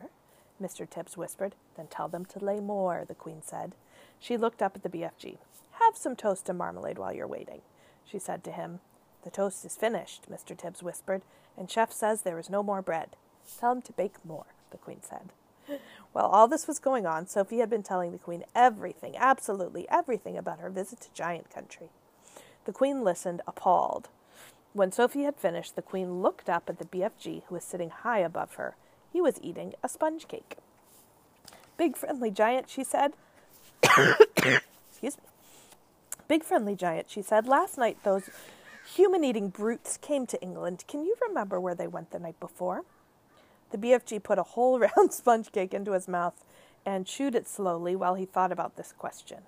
Mr. 0.61 0.87
Tibbs 0.87 1.17
whispered. 1.17 1.55
Then 1.79 1.87
tell 1.87 2.09
them 2.09 2.27
to 2.27 2.45
lay 2.45 2.61
more, 2.61 3.07
the 3.09 3.15
Queen 3.15 3.41
said. 3.43 3.73
She 4.21 4.37
looked 4.37 4.61
up 4.61 4.77
at 4.77 4.83
the 4.83 4.91
BFG. 4.91 5.39
Have 5.81 5.97
some 5.97 6.15
toast 6.15 6.51
and 6.51 6.59
marmalade 6.59 6.99
while 6.99 7.15
you're 7.15 7.27
waiting, 7.27 7.63
she 8.07 8.19
said 8.19 8.45
to 8.45 8.53
him. 8.53 8.81
The 9.25 9.31
toast 9.31 9.65
is 9.65 9.77
finished, 9.77 10.31
Mr. 10.31 10.57
Tibbs 10.57 10.83
whispered, 10.83 11.23
and 11.57 11.71
Chef 11.71 11.93
says 11.93 12.23
there 12.23 12.39
is 12.39 12.49
no 12.49 12.63
more 12.63 12.83
bread. 12.83 13.17
Tell 13.59 13.73
him 13.73 13.83
to 13.83 13.93
bake 13.93 14.25
more, 14.25 14.47
the 14.71 14.79
Queen 14.79 15.01
said. 15.03 15.31
While 16.13 16.27
all 16.27 16.49
this 16.49 16.69
was 16.69 16.79
going 16.79 17.07
on, 17.07 17.27
Sophie 17.27 17.59
had 17.59 17.71
been 17.71 17.83
telling 17.83 18.13
the 18.13 18.19
Queen 18.19 18.45
everything, 18.55 19.17
absolutely 19.17 19.87
everything 19.91 20.37
about 20.37 20.61
her 20.61 20.71
visit 20.71 21.01
to 21.01 21.13
Giant 21.13 21.51
Country. 21.51 21.89
The 22.65 22.73
Queen 22.73 23.03
listened, 23.03 23.43
appalled. 23.47 24.09
When 24.73 24.93
Sophie 24.93 25.23
had 25.23 25.37
finished, 25.37 25.75
the 25.75 25.83
Queen 25.83 26.21
looked 26.21 26.49
up 26.49 26.69
at 26.69 26.79
the 26.79 26.85
BFG, 26.85 27.43
who 27.47 27.55
was 27.55 27.65
sitting 27.65 27.91
high 27.91 28.19
above 28.21 28.55
her. 28.55 28.77
He 29.13 29.21
was 29.21 29.41
eating 29.43 29.75
a 29.83 29.89
sponge 29.89 30.29
cake. 30.29 30.57
Big 31.77 31.97
friendly 31.97 32.31
giant, 32.31 32.69
she 32.69 32.85
said. 32.85 33.13
Excuse 33.83 35.17
me. 35.19 35.25
Big 36.29 36.43
friendly 36.43 36.75
giant, 36.75 37.11
she 37.11 37.23
said. 37.23 37.47
Last 37.47 37.79
night 37.79 37.99
those 38.03 38.31
human 38.95 39.25
eating 39.25 39.49
brutes 39.49 39.97
came 39.97 40.27
to 40.27 40.41
England. 40.43 40.85
Can 40.89 41.05
you 41.05 41.17
remember 41.29 41.61
where 41.61 41.75
they 41.75 41.87
went 41.87 42.11
the 42.11 42.19
night 42.19 42.39
before? 42.41 42.85
The 43.71 43.79
BFG 43.79 44.23
put 44.23 44.39
a 44.39 44.43
whole 44.43 44.79
round 44.97 45.13
sponge 45.13 45.53
cake 45.53 45.75
into 45.75 45.93
his 45.93 46.09
mouth 46.09 46.45
and 46.85 47.07
chewed 47.07 47.35
it 47.35 47.49
slowly 47.49 47.97
while 47.97 48.15
he 48.15 48.25
thought 48.25 48.53
about 48.53 48.77
this 48.77 48.93
question. 48.97 49.39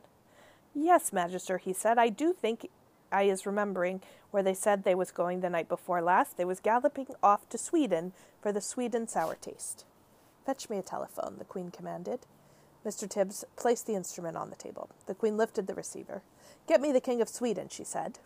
Yes, 0.74 1.10
Majester, 1.10 1.58
he 1.58 1.72
said, 1.72 1.98
I 1.98 2.08
do 2.08 2.32
think 2.32 2.68
I 3.10 3.22
is 3.22 3.46
remembering 3.46 4.02
where 4.30 4.42
they 4.42 4.54
said 4.54 4.84
they 4.84 4.94
was 4.94 5.10
going 5.10 5.40
the 5.40 5.50
night 5.50 5.68
before 5.68 6.02
last. 6.02 6.36
They 6.36 6.44
was 6.44 6.60
galloping 6.60 7.06
off 7.22 7.48
to 7.48 7.58
Sweden 7.58 8.12
for 8.40 8.52
the 8.52 8.60
Sweden 8.60 9.08
sour 9.08 9.36
taste. 9.40 9.84
Fetch 10.44 10.68
me 10.68 10.78
a 10.78 10.82
telephone, 10.82 11.36
the 11.38 11.44
Queen 11.44 11.70
commanded. 11.70 12.20
Mr. 12.88 13.06
Tibbs 13.06 13.44
placed 13.54 13.86
the 13.86 13.94
instrument 13.94 14.34
on 14.34 14.48
the 14.48 14.56
table. 14.56 14.88
The 15.06 15.14
Queen 15.14 15.36
lifted 15.36 15.66
the 15.66 15.74
receiver. 15.74 16.22
Get 16.66 16.80
me 16.80 16.90
the 16.90 17.02
King 17.02 17.20
of 17.20 17.28
Sweden, 17.28 17.68
she 17.68 17.84
said. 17.84 18.18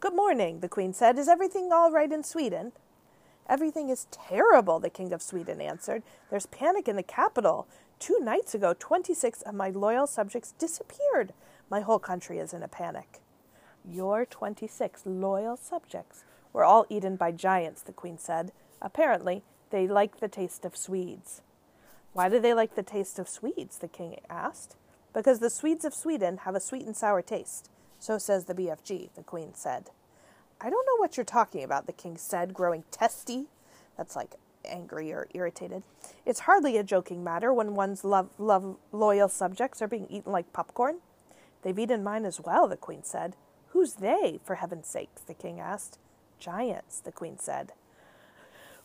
Good 0.00 0.16
morning, 0.16 0.58
the 0.58 0.68
Queen 0.68 0.92
said. 0.92 1.16
Is 1.16 1.28
everything 1.28 1.70
all 1.70 1.92
right 1.92 2.10
in 2.10 2.24
Sweden? 2.24 2.72
Everything 3.48 3.88
is 3.88 4.08
terrible, 4.10 4.80
the 4.80 4.90
King 4.90 5.12
of 5.12 5.22
Sweden 5.22 5.60
answered. 5.60 6.02
There's 6.28 6.46
panic 6.46 6.88
in 6.88 6.96
the 6.96 7.04
capital. 7.04 7.68
Two 8.00 8.18
nights 8.18 8.52
ago, 8.52 8.74
26 8.76 9.42
of 9.42 9.54
my 9.54 9.70
loyal 9.70 10.08
subjects 10.08 10.54
disappeared. 10.58 11.32
My 11.70 11.80
whole 11.80 12.00
country 12.00 12.40
is 12.40 12.52
in 12.52 12.64
a 12.64 12.68
panic. 12.68 13.20
Your 13.88 14.26
26 14.26 15.02
loyal 15.06 15.56
subjects 15.56 16.24
were 16.52 16.64
all 16.64 16.84
eaten 16.88 17.14
by 17.14 17.30
giants, 17.30 17.82
the 17.82 17.92
Queen 17.92 18.18
said. 18.18 18.50
Apparently, 18.82 19.44
they 19.70 19.86
like 19.86 20.18
the 20.18 20.26
taste 20.26 20.64
of 20.64 20.76
Swedes. 20.76 21.42
Why 22.12 22.28
do 22.28 22.40
they 22.40 22.54
like 22.54 22.74
the 22.74 22.82
taste 22.82 23.18
of 23.18 23.28
Swedes? 23.28 23.78
the 23.78 23.88
King 23.88 24.16
asked. 24.28 24.76
Because 25.12 25.38
the 25.38 25.50
Swedes 25.50 25.84
of 25.84 25.94
Sweden 25.94 26.38
have 26.38 26.54
a 26.54 26.60
sweet 26.60 26.84
and 26.86 26.96
sour 26.96 27.22
taste. 27.22 27.70
So 27.98 28.18
says 28.18 28.44
the 28.44 28.54
BFG, 28.54 29.10
the 29.14 29.22
Queen 29.22 29.54
said. 29.54 29.90
I 30.60 30.70
don't 30.70 30.86
know 30.86 30.96
what 30.96 31.16
you're 31.16 31.24
talking 31.24 31.62
about, 31.62 31.86
the 31.86 31.92
king 31.92 32.16
said, 32.16 32.52
growing 32.52 32.82
testy. 32.90 33.46
That's 33.96 34.16
like 34.16 34.34
angry 34.64 35.12
or 35.12 35.28
irritated. 35.32 35.84
It's 36.26 36.40
hardly 36.40 36.76
a 36.76 36.82
joking 36.82 37.22
matter 37.22 37.52
when 37.52 37.74
one's 37.74 38.04
love, 38.04 38.30
love, 38.38 38.76
loyal 38.90 39.28
subjects 39.28 39.80
are 39.80 39.88
being 39.88 40.08
eaten 40.10 40.32
like 40.32 40.52
popcorn. 40.52 40.98
They've 41.62 41.78
eaten 41.78 42.02
mine 42.02 42.24
as 42.24 42.40
well, 42.40 42.66
the 42.66 42.76
queen 42.76 43.04
said. 43.04 43.36
Who's 43.68 43.94
they, 43.94 44.40
for 44.44 44.56
heaven's 44.56 44.88
sake? 44.88 45.10
the 45.26 45.34
king 45.34 45.60
asked. 45.60 45.98
Giants, 46.38 47.00
the 47.00 47.12
queen 47.12 47.38
said. 47.38 47.72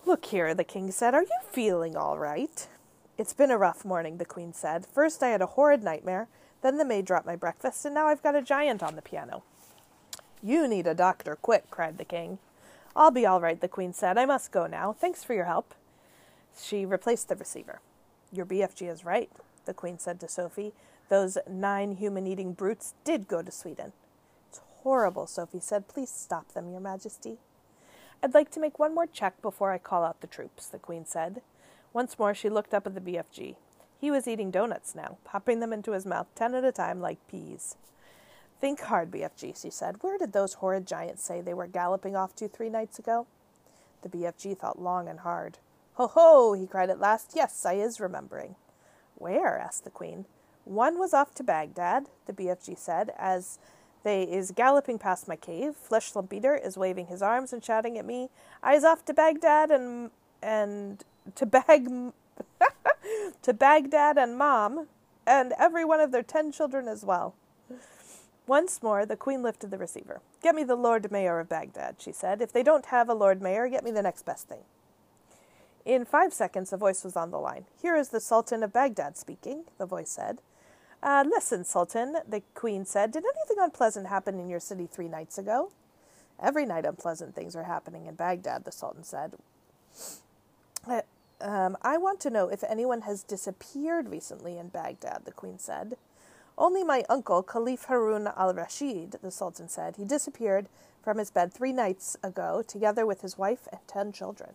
Look 0.05 0.25
here, 0.25 0.53
the 0.53 0.63
king 0.63 0.91
said. 0.91 1.13
Are 1.15 1.21
you 1.23 1.39
feeling 1.51 1.95
all 1.95 2.19
right? 2.19 2.67
It's 3.15 3.33
been 3.33 3.51
a 3.51 3.59
rough 3.59 3.85
morning, 3.85 4.17
the 4.17 4.25
queen 4.25 4.53
said. 4.53 4.87
First 4.87 5.21
I 5.21 5.27
had 5.27 5.41
a 5.41 5.45
horrid 5.45 5.83
nightmare, 5.83 6.27
then 6.63 6.77
the 6.77 6.85
maid 6.85 7.05
dropped 7.05 7.27
my 7.27 7.35
breakfast, 7.35 7.85
and 7.85 7.93
now 7.93 8.07
I've 8.07 8.23
got 8.23 8.35
a 8.35 8.41
giant 8.41 8.81
on 8.81 8.95
the 8.95 9.03
piano. 9.03 9.43
You 10.41 10.67
need 10.67 10.87
a 10.87 10.95
doctor, 10.95 11.35
quick, 11.35 11.69
cried 11.69 11.99
the 11.99 12.05
king. 12.05 12.39
I'll 12.95 13.11
be 13.11 13.25
all 13.25 13.39
right, 13.39 13.61
the 13.61 13.67
queen 13.67 13.93
said. 13.93 14.17
I 14.17 14.25
must 14.25 14.51
go 14.51 14.65
now. 14.65 14.93
Thanks 14.93 15.23
for 15.23 15.35
your 15.35 15.45
help. 15.45 15.75
She 16.59 16.85
replaced 16.85 17.29
the 17.29 17.35
receiver. 17.35 17.81
Your 18.31 18.47
BFG 18.47 18.91
is 18.91 19.05
right, 19.05 19.29
the 19.65 19.75
queen 19.75 19.99
said 19.99 20.19
to 20.21 20.27
Sophie. 20.27 20.73
Those 21.09 21.37
nine 21.47 21.97
human 21.97 22.25
eating 22.25 22.53
brutes 22.53 22.95
did 23.03 23.27
go 23.27 23.43
to 23.43 23.51
Sweden. 23.51 23.93
It's 24.49 24.59
horrible, 24.81 25.27
Sophie 25.27 25.59
said. 25.59 25.87
Please 25.87 26.09
stop 26.09 26.53
them, 26.53 26.71
your 26.71 26.81
majesty. 26.81 27.37
I'd 28.23 28.33
like 28.33 28.49
to 28.51 28.59
make 28.59 28.79
one 28.79 28.95
more 28.95 29.05
check 29.05 29.39
before 29.43 29.71
I 29.71 29.77
call 29.77 30.03
out 30.03 30.21
the 30.21 30.27
troops, 30.27 30.65
the 30.65 30.79
queen 30.79 31.05
said. 31.05 31.43
Once 31.93 32.17
more 32.19 32.33
she 32.33 32.49
looked 32.49 32.73
up 32.73 32.85
at 32.85 32.95
the 32.95 33.01
BFG. 33.01 33.55
He 33.97 34.11
was 34.11 34.27
eating 34.27 34.51
donuts 34.51 34.95
now, 34.95 35.17
popping 35.23 35.59
them 35.59 35.71
into 35.71 35.91
his 35.91 36.05
mouth 36.05 36.27
ten 36.35 36.53
at 36.55 36.65
a 36.65 36.71
time 36.71 36.99
like 36.99 37.25
peas. 37.27 37.77
Think 38.59 38.81
hard, 38.81 39.11
BFG, 39.11 39.61
she 39.61 39.69
said. 39.69 39.97
Where 40.01 40.17
did 40.17 40.33
those 40.33 40.55
horrid 40.55 40.87
giants 40.87 41.23
say 41.23 41.41
they 41.41 41.53
were 41.53 41.67
galloping 41.67 42.15
off 42.15 42.35
to 42.35 42.47
three 42.47 42.69
nights 42.69 42.97
ago? 42.97 43.27
The 44.01 44.09
BFG 44.09 44.57
thought 44.57 44.81
long 44.81 45.07
and 45.07 45.19
hard. 45.19 45.59
Ho 45.93 46.07
ho, 46.07 46.53
he 46.53 46.65
cried 46.65 46.89
at 46.89 46.99
last. 46.99 47.33
Yes, 47.35 47.65
I 47.65 47.73
is 47.73 47.99
remembering. 47.99 48.55
Where? 49.15 49.59
asked 49.59 49.83
the 49.83 49.89
Queen. 49.89 50.25
One 50.65 50.97
was 50.97 51.13
off 51.13 51.35
to 51.35 51.43
Baghdad, 51.43 52.07
the 52.25 52.33
BFG 52.33 52.77
said, 52.77 53.11
as 53.17 53.59
they 54.03 54.23
is 54.23 54.51
galloping 54.51 54.97
past 54.97 55.27
my 55.27 55.35
cave. 55.35 55.75
Flesh 55.75 56.11
Eater 56.31 56.55
is 56.55 56.77
waving 56.77 57.07
his 57.07 57.21
arms 57.21 57.53
and 57.53 57.63
shouting 57.63 57.97
at 57.97 58.05
me, 58.05 58.29
I 58.61 58.75
is 58.75 58.83
off 58.83 59.05
to 59.05 59.13
Baghdad 59.13 59.71
and 59.71 60.11
and 60.41 61.03
to 61.35 61.45
bag 61.45 61.87
to 63.41 63.53
Baghdad 63.53 64.17
and 64.17 64.37
Mom, 64.37 64.87
and 65.25 65.53
every 65.59 65.85
one 65.85 65.99
of 65.99 66.11
their 66.11 66.23
ten 66.23 66.51
children 66.51 66.87
as 66.87 67.03
well. 67.03 67.35
Once 68.45 68.83
more, 68.83 69.05
the 69.05 69.15
Queen 69.15 69.41
lifted 69.41 69.71
the 69.71 69.77
receiver. 69.77 70.21
Get 70.41 70.55
me 70.55 70.63
the 70.63 70.75
Lord 70.75 71.09
Mayor 71.11 71.39
of 71.39 71.47
Baghdad, 71.47 71.95
she 71.99 72.11
said. 72.11 72.41
If 72.41 72.51
they 72.51 72.63
don't 72.63 72.87
have 72.87 73.07
a 73.07 73.13
Lord 73.13 73.41
Mayor, 73.41 73.69
get 73.69 73.85
me 73.85 73.91
the 73.91 74.01
next 74.01 74.25
best 74.25 74.49
thing. 74.49 74.63
In 75.85 76.05
five 76.05 76.33
seconds, 76.33 76.73
a 76.73 76.77
voice 76.77 77.03
was 77.03 77.15
on 77.15 77.31
the 77.31 77.39
line. 77.39 77.65
Here 77.81 77.95
is 77.95 78.09
the 78.09 78.19
Sultan 78.19 78.63
of 78.63 78.73
Baghdad 78.73 79.17
speaking, 79.17 79.63
the 79.77 79.85
voice 79.85 80.09
said. 80.09 80.39
Uh, 81.01 81.25
listen, 81.27 81.65
Sultan, 81.65 82.17
the 82.27 82.41
Queen 82.53 82.85
said. 82.85 83.11
Did 83.11 83.23
anything 83.25 83.63
unpleasant 83.63 84.07
happen 84.07 84.39
in 84.39 84.49
your 84.49 84.61
city 84.61 84.87
three 84.91 85.09
nights 85.09 85.37
ago? 85.37 85.71
Every 86.41 86.65
night 86.65 86.85
unpleasant 86.85 87.35
things 87.35 87.55
are 87.55 87.63
happening 87.63 88.05
in 88.05 88.15
Baghdad, 88.15 88.63
the 88.65 88.71
Sultan 88.71 89.03
said. 89.03 89.33
Um, 91.43 91.75
I 91.81 91.97
want 91.97 92.21
to 92.21 92.29
know 92.29 92.47
if 92.47 92.63
anyone 92.63 93.01
has 93.01 93.21
disappeared 93.21 94.07
recently 94.07 94.57
in 94.57 94.69
Baghdad, 94.69 95.23
the 95.25 95.33
Queen 95.33 95.59
said. 95.59 95.97
Only 96.57 96.85
my 96.85 97.03
uncle, 97.09 97.43
Caliph 97.43 97.85
Harun 97.85 98.29
al 98.37 98.53
Rashid, 98.53 99.17
the 99.21 99.29
Sultan 99.29 99.67
said. 99.67 99.97
He 99.97 100.05
disappeared 100.05 100.69
from 101.03 101.17
his 101.17 101.31
bed 101.31 101.51
three 101.51 101.73
nights 101.73 102.15
ago, 102.23 102.63
together 102.65 103.05
with 103.05 103.21
his 103.21 103.37
wife 103.37 103.67
and 103.73 103.81
ten 103.87 104.13
children. 104.13 104.51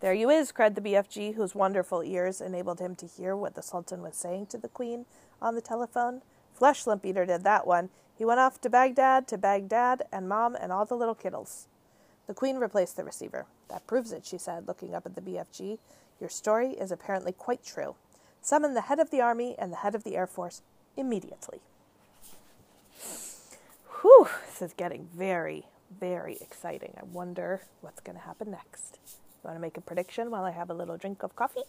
There 0.00 0.14
you 0.14 0.30
is, 0.30 0.50
cried 0.50 0.76
the 0.76 0.80
BFG, 0.80 1.34
whose 1.34 1.54
wonderful 1.54 2.02
ears 2.02 2.40
enabled 2.40 2.80
him 2.80 2.94
to 2.96 3.06
hear 3.06 3.36
what 3.36 3.54
the 3.54 3.62
Sultan 3.62 4.00
was 4.00 4.16
saying 4.16 4.46
to 4.46 4.56
the 4.56 4.68
Queen 4.68 5.04
on 5.42 5.56
the 5.56 5.60
telephone. 5.60 6.22
Flesh 6.54 6.86
Lump 6.86 7.04
Eater 7.04 7.26
did 7.26 7.44
that 7.44 7.66
one. 7.66 7.90
He 8.16 8.24
went 8.24 8.40
off 8.40 8.62
to 8.62 8.70
Baghdad, 8.70 9.28
to 9.28 9.36
Baghdad, 9.36 10.04
and 10.10 10.26
Mom 10.26 10.56
and 10.58 10.72
all 10.72 10.86
the 10.86 10.96
little 10.96 11.14
kittles. 11.14 11.66
The 12.26 12.34
Queen 12.34 12.56
replaced 12.56 12.96
the 12.96 13.04
receiver. 13.04 13.44
That 13.68 13.86
proves 13.86 14.12
it, 14.12 14.24
she 14.24 14.38
said, 14.38 14.66
looking 14.66 14.94
up 14.94 15.06
at 15.06 15.14
the 15.14 15.20
BFG. 15.20 15.78
Your 16.20 16.30
story 16.30 16.70
is 16.70 16.90
apparently 16.90 17.32
quite 17.32 17.64
true. 17.64 17.94
Summon 18.40 18.74
the 18.74 18.82
head 18.82 18.98
of 18.98 19.10
the 19.10 19.20
army 19.20 19.54
and 19.58 19.72
the 19.72 19.78
head 19.78 19.94
of 19.94 20.04
the 20.04 20.16
air 20.16 20.26
force 20.26 20.62
immediately. 20.96 21.60
Whew, 24.00 24.28
this 24.46 24.62
is 24.62 24.72
getting 24.72 25.08
very, 25.14 25.66
very 26.00 26.38
exciting. 26.40 26.94
I 26.96 27.04
wonder 27.04 27.62
what's 27.80 28.00
going 28.00 28.16
to 28.16 28.24
happen 28.24 28.50
next. 28.50 28.98
You 29.06 29.48
want 29.48 29.56
to 29.56 29.60
make 29.60 29.76
a 29.76 29.80
prediction 29.80 30.30
while 30.30 30.44
I 30.44 30.50
have 30.52 30.70
a 30.70 30.74
little 30.74 30.96
drink 30.96 31.22
of 31.22 31.36
coffee? 31.36 31.64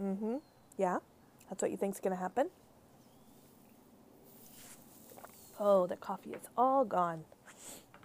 Mm 0.00 0.18
hmm. 0.18 0.36
Yeah? 0.76 0.98
That's 1.48 1.62
what 1.62 1.70
you 1.70 1.76
think's 1.76 2.00
going 2.00 2.14
to 2.14 2.20
happen? 2.20 2.48
Oh, 5.58 5.86
the 5.86 5.96
coffee 5.96 6.30
is 6.30 6.48
all 6.56 6.84
gone. 6.84 7.24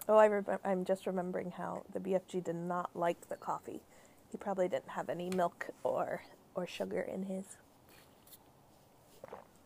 Oh, 0.07 0.17
I 0.17 0.29
I'm 0.63 0.85
just 0.85 1.05
remembering 1.05 1.51
how 1.51 1.83
the 1.91 1.99
BFG 1.99 2.43
did 2.43 2.55
not 2.55 2.89
like 2.95 3.27
the 3.27 3.35
coffee. 3.35 3.81
He 4.31 4.37
probably 4.37 4.67
didn't 4.67 4.89
have 4.89 5.09
any 5.09 5.29
milk 5.29 5.67
or 5.83 6.23
or 6.55 6.65
sugar 6.65 7.01
in 7.01 7.23
his. 7.23 7.57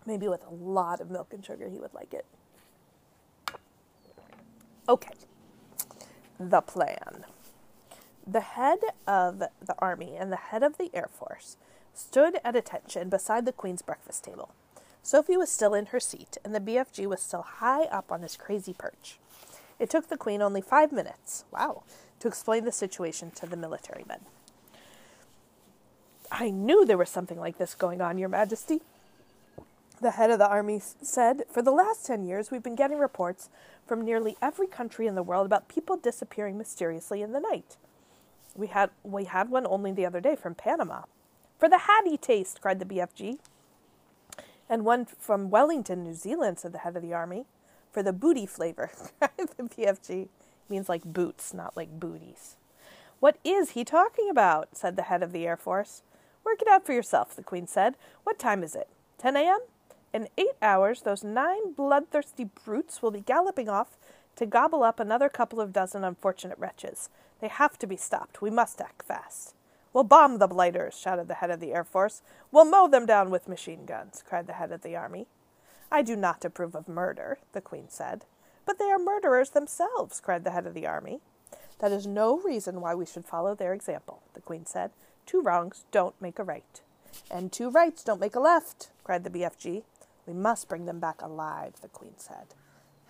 Maybe 0.05 0.27
with 0.27 0.43
a 0.45 0.53
lot 0.53 1.01
of 1.01 1.09
milk 1.09 1.33
and 1.33 1.43
sugar, 1.43 1.69
he 1.69 1.79
would 1.79 1.93
like 1.93 2.13
it. 2.13 2.25
Okay, 4.87 5.13
the 6.39 6.61
plan. 6.61 7.25
The 8.27 8.41
head 8.41 8.79
of 9.07 9.39
the 9.39 9.75
army 9.79 10.15
and 10.15 10.31
the 10.31 10.37
head 10.37 10.63
of 10.63 10.77
the 10.77 10.91
Air 10.93 11.09
Force 11.11 11.57
stood 11.93 12.39
at 12.43 12.55
attention 12.55 13.09
beside 13.09 13.45
the 13.45 13.51
Queen's 13.51 13.81
breakfast 13.81 14.23
table. 14.23 14.51
Sophie 15.05 15.37
was 15.37 15.51
still 15.51 15.75
in 15.75 15.85
her 15.87 15.99
seat, 15.99 16.39
and 16.43 16.55
the 16.55 16.59
BFG 16.59 17.05
was 17.05 17.21
still 17.21 17.43
high 17.43 17.83
up 17.83 18.11
on 18.11 18.23
his 18.23 18.35
crazy 18.35 18.73
perch. 18.73 19.19
It 19.77 19.87
took 19.87 20.09
the 20.09 20.17
Queen 20.17 20.41
only 20.41 20.61
five 20.61 20.91
minutes, 20.91 21.45
wow, 21.51 21.83
to 22.19 22.27
explain 22.27 22.65
the 22.65 22.71
situation 22.71 23.29
to 23.35 23.45
the 23.45 23.55
military 23.55 24.03
men. 24.07 24.21
I 26.31 26.49
knew 26.49 26.87
there 26.87 26.97
was 26.97 27.11
something 27.11 27.39
like 27.39 27.59
this 27.59 27.75
going 27.75 28.01
on, 28.01 28.17
Your 28.17 28.29
Majesty. 28.29 28.81
The 30.01 30.09
head 30.09 30.31
of 30.31 30.39
the 30.39 30.49
army 30.49 30.81
said, 30.81 31.43
For 31.51 31.61
the 31.61 31.69
last 31.69 32.07
10 32.07 32.23
years, 32.23 32.49
we've 32.49 32.63
been 32.63 32.75
getting 32.75 32.97
reports 32.97 33.49
from 33.85 34.03
nearly 34.03 34.37
every 34.41 34.65
country 34.65 35.05
in 35.05 35.13
the 35.13 35.21
world 35.21 35.45
about 35.45 35.69
people 35.69 35.97
disappearing 35.97 36.57
mysteriously 36.57 37.21
in 37.21 37.31
the 37.31 37.39
night. 37.39 37.77
We 38.55 38.67
had, 38.67 38.89
we 39.03 39.25
had 39.25 39.51
one 39.51 39.67
only 39.67 39.91
the 39.91 40.07
other 40.07 40.19
day 40.19 40.35
from 40.35 40.55
Panama. 40.55 41.03
For 41.59 41.69
the 41.69 41.77
Hattie 41.77 42.17
taste, 42.17 42.59
cried 42.59 42.79
the 42.79 42.85
BFG. 42.85 43.37
And 44.69 44.83
one 44.83 45.05
from 45.05 45.49
Wellington, 45.49 46.03
New 46.03 46.13
Zealand, 46.13 46.59
said 46.59 46.73
the 46.73 46.79
head 46.79 46.95
of 46.95 47.01
the 47.01 47.13
army. 47.13 47.45
For 47.91 48.03
the 48.03 48.13
booty 48.13 48.45
flavor, 48.45 48.91
the 49.19 49.63
BFG 49.63 50.27
means 50.69 50.89
like 50.89 51.03
boots, 51.03 51.53
not 51.53 51.77
like 51.77 51.99
booties. 51.99 52.57
What 53.19 53.37
is 53.43 53.71
he 53.71 53.83
talking 53.83 54.29
about? 54.29 54.69
said 54.73 54.95
the 54.95 55.03
head 55.03 55.23
of 55.23 55.31
the 55.31 55.47
Air 55.47 55.57
Force. 55.57 56.01
Work 56.43 56.61
it 56.61 56.67
out 56.67 56.85
for 56.85 56.93
yourself, 56.93 57.35
the 57.35 57.43
Queen 57.43 57.67
said. 57.67 57.95
What 58.23 58.37
time 58.37 58.63
is 58.63 58.75
it? 58.75 58.89
10 59.17 59.35
a.m.? 59.37 59.59
In 60.13 60.27
eight 60.37 60.55
hours, 60.61 61.01
those 61.01 61.23
nine 61.23 61.73
bloodthirsty 61.73 62.45
brutes 62.63 63.01
will 63.01 63.11
be 63.11 63.21
galloping 63.21 63.69
off 63.69 63.97
to 64.35 64.45
gobble 64.45 64.83
up 64.83 64.99
another 64.99 65.29
couple 65.29 65.61
of 65.61 65.73
dozen 65.73 66.03
unfortunate 66.03 66.57
wretches. 66.57 67.09
They 67.39 67.47
have 67.47 67.77
to 67.79 67.87
be 67.87 67.97
stopped. 67.97 68.41
We 68.41 68.49
must 68.49 68.81
act 68.81 69.03
fast. 69.03 69.55
We'll 69.95 70.03
bomb 70.03 70.39
the 70.39 70.47
blighters, 70.47 70.99
shouted 70.99 71.29
the 71.29 71.35
head 71.35 71.49
of 71.49 71.61
the 71.61 71.73
Air 71.73 71.85
Force. 71.85 72.21
We'll 72.51 72.65
mow 72.65 72.89
them 72.89 73.05
down 73.05 73.29
with 73.29 73.47
machine 73.47 73.85
guns, 73.85 74.21
cried 74.27 74.45
the 74.45 74.51
head 74.51 74.73
of 74.73 74.81
the 74.81 74.97
Army. 74.97 75.25
I 75.89 76.01
do 76.01 76.17
not 76.17 76.43
approve 76.43 76.75
of 76.75 76.89
murder, 76.89 77.37
the 77.53 77.61
Queen 77.61 77.85
said. 77.87 78.25
But 78.65 78.77
they 78.77 78.91
are 78.91 78.99
murderers 78.99 79.51
themselves, 79.51 80.19
cried 80.19 80.43
the 80.43 80.51
head 80.51 80.67
of 80.67 80.73
the 80.73 80.85
Army. 80.85 81.21
That 81.79 81.93
is 81.93 82.05
no 82.05 82.41
reason 82.41 82.81
why 82.81 82.93
we 82.93 83.05
should 83.05 83.23
follow 83.23 83.55
their 83.55 83.73
example, 83.73 84.21
the 84.33 84.41
Queen 84.41 84.65
said. 84.65 84.91
Two 85.25 85.41
wrongs 85.41 85.85
don't 85.91 86.21
make 86.21 86.39
a 86.39 86.43
right. 86.43 86.81
And 87.31 87.49
two 87.49 87.69
rights 87.69 88.03
don't 88.03 88.19
make 88.19 88.35
a 88.35 88.41
left, 88.41 88.89
cried 89.05 89.23
the 89.23 89.29
BFG. 89.29 89.83
We 90.27 90.33
must 90.33 90.67
bring 90.67 90.87
them 90.87 90.99
back 90.99 91.21
alive, 91.21 91.75
the 91.81 91.87
Queen 91.87 92.15
said. 92.17 92.47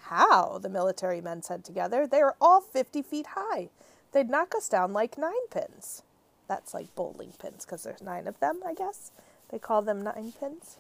How? 0.02 0.60
the 0.60 0.70
military 0.70 1.20
men 1.20 1.42
said 1.42 1.66
together. 1.66 2.06
They 2.06 2.22
are 2.22 2.36
all 2.40 2.62
fifty 2.62 3.02
feet 3.02 3.30
high. 3.34 3.70
They'd 4.12 4.30
knock 4.30 4.54
us 4.54 4.70
down 4.70 4.94
like 4.94 5.18
nine 5.18 5.48
pins. 5.50 6.04
That's 6.48 6.74
like 6.74 6.94
bowling 6.96 7.34
pins, 7.40 7.66
because 7.66 7.84
there's 7.84 8.02
nine 8.02 8.28
of 8.28 8.40
them, 8.40 8.62
I 8.66 8.74
guess. 8.74 9.12
They 9.50 9.60
call 9.60 9.82
them 9.82 10.02
nine 10.02 10.34
pins. 10.40 10.78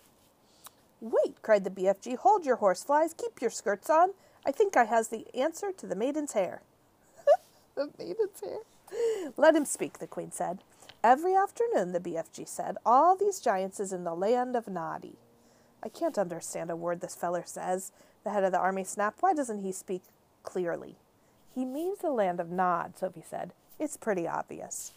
Wait, 1.01 1.41
cried 1.41 1.63
the 1.63 1.69
BFG. 1.69 2.17
Hold 2.17 2.45
your 2.45 2.57
horse 2.57 2.83
flies, 2.83 3.13
Keep 3.13 3.41
your 3.41 3.49
skirts 3.49 3.89
on. 3.89 4.09
I 4.45 4.51
think 4.51 4.77
I 4.77 4.85
has 4.85 5.09
the 5.09 5.25
answer 5.35 5.71
to 5.71 5.87
the 5.87 5.95
maiden's 5.95 6.33
hair. 6.33 6.61
the 7.75 7.89
maiden's 7.97 8.39
hair? 8.41 8.59
Let 9.37 9.55
him 9.55 9.65
speak, 9.65 9.99
the 9.99 10.07
Queen 10.07 10.31
said. 10.31 10.59
Every 11.03 11.35
afternoon, 11.35 11.91
the 11.91 11.99
BFG 11.99 12.47
said, 12.47 12.77
all 12.85 13.15
these 13.15 13.39
giants 13.39 13.79
is 13.79 13.93
in 13.93 14.03
the 14.03 14.15
land 14.15 14.55
of 14.55 14.67
Noddy. 14.67 15.17
I 15.83 15.89
can't 15.89 16.17
understand 16.17 16.71
a 16.71 16.75
word 16.75 17.01
this 17.01 17.15
feller 17.15 17.43
says, 17.45 17.91
the 18.23 18.31
head 18.31 18.43
of 18.43 18.51
the 18.51 18.59
army 18.59 18.83
snapped. 18.83 19.21
Why 19.21 19.33
doesn't 19.33 19.63
he 19.63 19.71
speak 19.71 20.01
clearly? 20.41 20.95
He 21.53 21.63
means 21.63 21.99
the 21.99 22.09
land 22.09 22.39
of 22.39 22.49
Nod, 22.49 22.97
Sophie 22.97 23.23
said. 23.27 23.53
It's 23.79 23.97
pretty 23.97 24.27
obvious. 24.27 24.93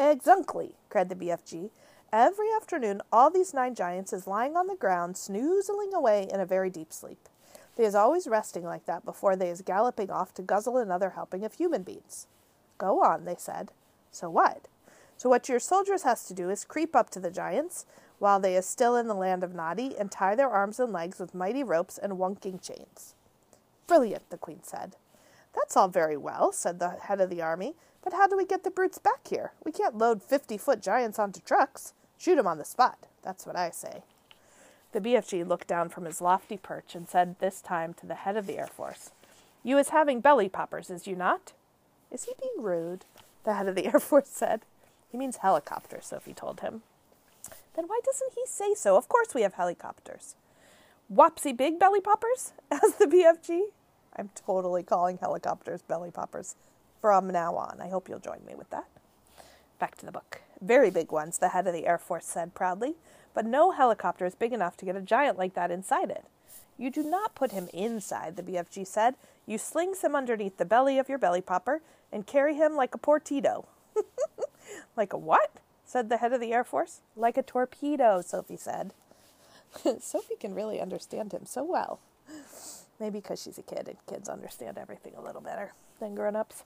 Exactly, 0.00 0.76
cried 0.88 1.10
the 1.10 1.14
BFG. 1.14 1.68
Every 2.10 2.46
afternoon, 2.56 3.02
all 3.12 3.28
these 3.28 3.52
nine 3.52 3.74
giants 3.74 4.14
is 4.14 4.26
lying 4.26 4.56
on 4.56 4.66
the 4.66 4.74
ground, 4.74 5.14
snoozling 5.16 5.92
away 5.92 6.26
in 6.32 6.40
a 6.40 6.46
very 6.46 6.70
deep 6.70 6.90
sleep. 6.90 7.28
They 7.76 7.84
is 7.84 7.94
always 7.94 8.26
resting 8.26 8.64
like 8.64 8.86
that 8.86 9.04
before 9.04 9.36
they 9.36 9.50
is 9.50 9.60
galloping 9.60 10.10
off 10.10 10.32
to 10.34 10.42
guzzle 10.42 10.78
another 10.78 11.10
helping 11.10 11.44
of 11.44 11.52
human 11.52 11.82
beings. 11.82 12.26
Go 12.78 13.02
on, 13.02 13.26
they 13.26 13.36
said. 13.36 13.72
So 14.10 14.30
what? 14.30 14.68
So 15.18 15.28
what 15.28 15.50
your 15.50 15.60
soldiers 15.60 16.04
has 16.04 16.24
to 16.28 16.34
do 16.34 16.48
is 16.48 16.64
creep 16.64 16.96
up 16.96 17.10
to 17.10 17.20
the 17.20 17.30
giants 17.30 17.84
while 18.18 18.40
they 18.40 18.56
is 18.56 18.64
still 18.64 18.96
in 18.96 19.06
the 19.06 19.14
land 19.14 19.44
of 19.44 19.54
Noddy 19.54 19.94
and 19.98 20.10
tie 20.10 20.34
their 20.34 20.48
arms 20.48 20.80
and 20.80 20.94
legs 20.94 21.20
with 21.20 21.34
mighty 21.34 21.62
ropes 21.62 21.98
and 21.98 22.14
wonking 22.14 22.62
chains. 22.62 23.14
Brilliant, 23.86 24.30
the 24.30 24.38
queen 24.38 24.62
said. 24.62 24.96
That's 25.54 25.76
all 25.76 25.88
very 25.88 26.16
well, 26.16 26.52
said 26.52 26.78
the 26.78 26.90
head 26.90 27.20
of 27.20 27.28
the 27.28 27.42
army, 27.42 27.74
but 28.02 28.12
how 28.12 28.26
do 28.26 28.36
we 28.36 28.44
get 28.44 28.64
the 28.64 28.70
brutes 28.70 28.98
back 28.98 29.28
here? 29.28 29.52
We 29.64 29.72
can't 29.72 29.98
load 29.98 30.22
fifty 30.22 30.56
foot 30.56 30.80
giants 30.82 31.18
onto 31.18 31.40
trucks. 31.40 31.92
Shoot 32.18 32.38
'em 32.38 32.46
on 32.46 32.58
the 32.58 32.64
spot. 32.64 33.06
That's 33.22 33.46
what 33.46 33.56
I 33.56 33.70
say. 33.70 34.02
The 34.92 35.00
BFG 35.00 35.44
looked 35.44 35.68
down 35.68 35.88
from 35.88 36.04
his 36.04 36.20
lofty 36.20 36.56
perch 36.56 36.94
and 36.94 37.08
said 37.08 37.38
this 37.38 37.60
time 37.60 37.94
to 37.94 38.06
the 38.06 38.16
head 38.16 38.36
of 38.36 38.46
the 38.46 38.58
Air 38.58 38.66
Force, 38.66 39.12
You 39.62 39.78
is 39.78 39.90
having 39.90 40.20
belly 40.20 40.48
poppers, 40.48 40.90
is 40.90 41.06
you 41.06 41.14
not? 41.14 41.52
Is 42.10 42.24
he 42.24 42.32
being 42.40 42.64
rude? 42.64 43.04
The 43.44 43.54
head 43.54 43.68
of 43.68 43.76
the 43.76 43.86
Air 43.92 44.00
Force 44.00 44.28
said. 44.28 44.62
He 45.12 45.18
means 45.18 45.38
helicopters, 45.38 46.06
Sophie 46.06 46.34
told 46.34 46.60
him. 46.60 46.82
Then 47.76 47.86
why 47.86 48.00
doesn't 48.04 48.32
he 48.34 48.42
say 48.46 48.74
so? 48.74 48.96
Of 48.96 49.08
course 49.08 49.34
we 49.34 49.42
have 49.42 49.54
helicopters. 49.54 50.34
Whoppsy 51.08 51.52
big 51.56 51.78
belly 51.78 52.00
poppers? 52.00 52.52
asked 52.70 52.98
the 52.98 53.06
BFG. 53.06 53.60
I'm 54.16 54.30
totally 54.34 54.82
calling 54.82 55.18
helicopters 55.18 55.82
belly 55.82 56.10
poppers 56.10 56.56
from 57.00 57.28
now 57.30 57.56
on. 57.56 57.80
I 57.80 57.88
hope 57.88 58.08
you'll 58.08 58.18
join 58.18 58.44
me 58.46 58.54
with 58.54 58.70
that. 58.70 58.86
Back 59.78 59.96
to 59.98 60.06
the 60.06 60.12
book. 60.12 60.42
Very 60.60 60.90
big 60.90 61.10
ones, 61.10 61.38
the 61.38 61.50
head 61.50 61.66
of 61.66 61.72
the 61.72 61.86
Air 61.86 61.98
Force 61.98 62.26
said 62.26 62.54
proudly, 62.54 62.94
but 63.34 63.46
no 63.46 63.70
helicopter 63.70 64.26
is 64.26 64.34
big 64.34 64.52
enough 64.52 64.76
to 64.78 64.84
get 64.84 64.96
a 64.96 65.00
giant 65.00 65.38
like 65.38 65.54
that 65.54 65.70
inside 65.70 66.10
it. 66.10 66.24
You 66.76 66.90
do 66.90 67.02
not 67.02 67.34
put 67.34 67.52
him 67.52 67.68
inside, 67.72 68.36
the 68.36 68.42
BFG 68.42 68.86
said. 68.86 69.14
You 69.46 69.58
slings 69.58 70.02
him 70.02 70.14
underneath 70.14 70.56
the 70.56 70.64
belly 70.64 70.98
of 70.98 71.08
your 71.08 71.18
belly 71.18 71.40
popper 71.40 71.82
and 72.12 72.26
carry 72.26 72.54
him 72.54 72.76
like 72.76 72.94
a 72.94 72.98
portito. 72.98 73.66
Like 74.96 75.12
a 75.12 75.18
what? 75.18 75.50
said 75.84 76.08
the 76.08 76.18
head 76.18 76.32
of 76.32 76.40
the 76.40 76.52
Air 76.52 76.64
Force. 76.64 77.00
Like 77.16 77.36
a 77.36 77.42
torpedo, 77.42 78.20
Sophie 78.20 78.56
said. 78.56 78.92
Sophie 80.00 80.36
can 80.38 80.54
really 80.54 80.80
understand 80.80 81.32
him 81.32 81.46
so 81.46 81.64
well. 81.64 82.00
Maybe 83.00 83.18
because 83.18 83.42
she's 83.42 83.58
a 83.58 83.62
kid 83.62 83.88
and 83.88 83.96
kids 84.08 84.28
understand 84.28 84.78
everything 84.78 85.14
a 85.16 85.22
little 85.22 85.40
better 85.40 85.72
than 85.98 86.14
grown 86.14 86.36
ups. 86.36 86.64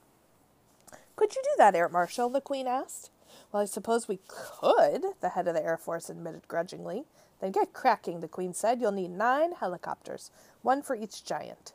Could 1.15 1.35
you 1.35 1.41
do 1.43 1.51
that, 1.57 1.75
Air 1.75 1.89
Marshal? 1.89 2.29
the 2.29 2.41
Queen 2.41 2.67
asked. 2.67 3.09
Well, 3.51 3.61
I 3.61 3.65
suppose 3.65 4.07
we 4.07 4.19
could, 4.27 5.05
the 5.21 5.29
head 5.29 5.47
of 5.47 5.53
the 5.53 5.63
Air 5.63 5.77
Force 5.77 6.09
admitted 6.09 6.47
grudgingly. 6.47 7.05
Then 7.39 7.51
get 7.51 7.73
cracking, 7.73 8.19
the 8.19 8.27
Queen 8.27 8.53
said. 8.53 8.81
You'll 8.81 8.91
need 8.91 9.11
nine 9.11 9.53
helicopters, 9.53 10.31
one 10.61 10.81
for 10.81 10.95
each 10.95 11.23
giant. 11.23 11.73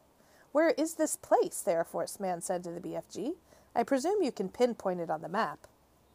Where 0.53 0.71
is 0.71 0.95
this 0.95 1.17
place? 1.17 1.61
the 1.61 1.73
Air 1.73 1.85
Force 1.85 2.19
man 2.19 2.41
said 2.41 2.65
to 2.65 2.71
the 2.71 2.81
BFG. 2.81 3.35
I 3.75 3.83
presume 3.83 4.23
you 4.23 4.33
can 4.33 4.49
pinpoint 4.49 5.01
it 5.01 5.11
on 5.11 5.23
the 5.23 5.29
map. 5.29 5.67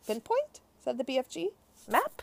Pinpoint? 0.05 0.61
said 0.83 0.97
the 0.97 1.03
BFG. 1.03 1.47
Map? 1.88 2.21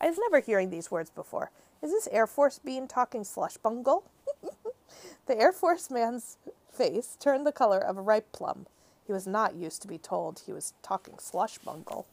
I 0.00 0.08
was 0.08 0.18
never 0.18 0.40
hearing 0.40 0.70
these 0.70 0.90
words 0.90 1.10
before. 1.10 1.50
Is 1.82 1.90
this 1.90 2.08
Air 2.10 2.26
Force 2.26 2.58
bean 2.58 2.88
talking 2.88 3.24
slush 3.24 3.56
bungle? 3.56 4.04
the 5.26 5.38
Air 5.38 5.52
Force 5.52 5.90
man's 5.90 6.38
face 6.72 7.16
turned 7.20 7.46
the 7.46 7.52
color 7.52 7.78
of 7.78 7.96
a 7.96 8.02
ripe 8.02 8.32
plum. 8.32 8.66
He 9.06 9.12
was 9.12 9.26
not 9.26 9.54
used 9.54 9.82
to 9.82 9.88
be 9.88 9.98
told 9.98 10.40
he 10.40 10.52
was 10.52 10.72
talking 10.82 11.18
slush 11.18 11.58
bungle. 11.58 12.06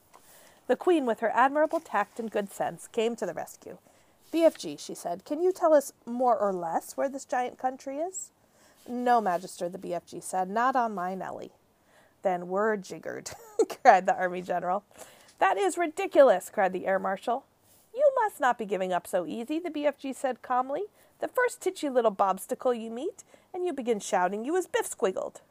The 0.67 0.75
Queen, 0.75 1.05
with 1.05 1.19
her 1.19 1.31
admirable 1.33 1.79
tact 1.79 2.19
and 2.19 2.31
good 2.31 2.51
sense, 2.51 2.87
came 2.87 3.15
to 3.15 3.25
the 3.25 3.33
rescue. 3.33 3.77
BFG, 4.33 4.79
she 4.79 4.95
said, 4.95 5.25
can 5.25 5.41
you 5.41 5.51
tell 5.51 5.73
us 5.73 5.91
more 6.05 6.37
or 6.37 6.53
less 6.53 6.95
where 6.95 7.09
this 7.09 7.25
giant 7.25 7.57
country 7.57 7.97
is? 7.97 8.31
No, 8.87 9.21
Majester, 9.21 9.71
the 9.71 9.77
BFG 9.77 10.23
said, 10.23 10.49
not 10.49 10.75
on 10.75 10.95
my 10.95 11.13
Nelly. 11.13 11.51
Then 12.23 12.47
we're 12.47 12.77
jiggered, 12.77 13.31
cried 13.81 14.05
the 14.05 14.15
Army 14.15 14.41
General. 14.41 14.83
That 15.39 15.57
is 15.57 15.77
ridiculous, 15.77 16.49
cried 16.49 16.71
the 16.71 16.87
Air 16.87 16.99
Marshal. 16.99 17.45
You 17.93 18.09
must 18.23 18.39
not 18.39 18.57
be 18.57 18.65
giving 18.65 18.93
up 18.93 19.05
so 19.05 19.25
easy, 19.25 19.59
the 19.59 19.69
BFG 19.69 20.15
said 20.15 20.41
calmly. 20.41 20.83
The 21.19 21.27
first 21.27 21.61
titchy 21.61 21.89
little 21.89 22.11
bobstacle 22.11 22.73
you 22.73 22.89
meet, 22.89 23.23
and 23.53 23.65
you 23.65 23.73
begin 23.73 23.99
shouting 23.99 24.45
you 24.45 24.55
is 24.55 24.67
Biff 24.67 24.89
Squiggled. 24.89 25.41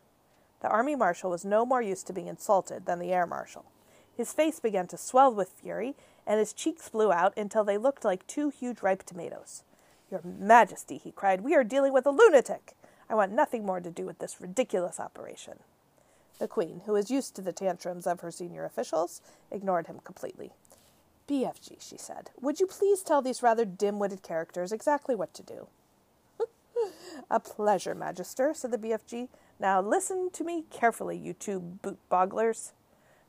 The 0.61 0.69
Army 0.69 0.95
Marshal 0.95 1.31
was 1.31 1.45
no 1.45 1.65
more 1.65 1.83
used 1.83 2.07
to 2.07 2.13
being 2.13 2.27
insulted 2.27 2.87
than 2.87 2.99
the 2.99 3.13
Air 3.13 3.27
Marshal. 3.27 3.65
His 4.15 4.33
face 4.33 4.61
began 4.61 4.87
to 4.89 4.99
swell 4.99 5.33
with 5.35 5.49
fury, 5.51 5.95
and 6.27 6.39
his 6.39 6.53
cheeks 6.53 6.89
blew 6.89 7.11
out 7.11 7.37
until 7.37 7.65
they 7.65 7.79
looked 7.79 8.05
like 8.05 8.27
two 8.27 8.51
huge 8.51 8.83
ripe 8.83 9.05
tomatoes. 9.05 9.65
Your 10.11 10.21
Majesty, 10.23 10.99
he 10.99 11.13
cried, 11.13 11.41
we 11.41 11.55
are 11.55 11.65
dealing 11.65 11.93
with 11.93 12.05
a 12.05 12.11
lunatic. 12.11 12.75
I 13.09 13.15
want 13.15 13.33
nothing 13.33 13.65
more 13.65 13.81
to 13.81 13.91
do 13.91 14.05
with 14.05 14.19
this 14.19 14.41
ridiculous 14.41 15.01
operation. 15.01 15.61
The 16.39 16.49
Queen, 16.49 16.83
who 16.87 16.93
was 16.93 17.11
used 17.11 17.35
to 17.37 17.43
the 17.43 17.53
tantrums 17.53 18.07
of 18.07 18.21
her 18.21 18.31
senior 18.31 18.65
officials, 18.65 19.21
ignored 19.51 19.87
him 19.87 20.01
completely. 20.05 20.53
BFG, 21.29 21.77
she 21.81 21.97
said, 21.97 22.31
would 22.41 22.61
you 22.61 22.67
please 22.67 23.03
tell 23.03 23.23
these 23.23 23.43
rather 23.43 23.65
dim 23.65 23.99
witted 23.99 24.23
characters 24.23 24.73
exactly 24.73 25.15
what 25.15 25.33
to 25.35 25.43
do? 25.43 25.69
a 27.31 27.39
pleasure, 27.39 27.95
Majester, 27.95 28.55
said 28.55 28.73
the 28.73 28.79
BFG. 28.79 29.29
Now 29.61 29.83
listen 29.83 30.31
to 30.33 30.43
me 30.43 30.65
carefully, 30.71 31.19
you 31.19 31.35
two 31.35 31.61
boot 31.61 31.99
bogglers. 32.11 32.73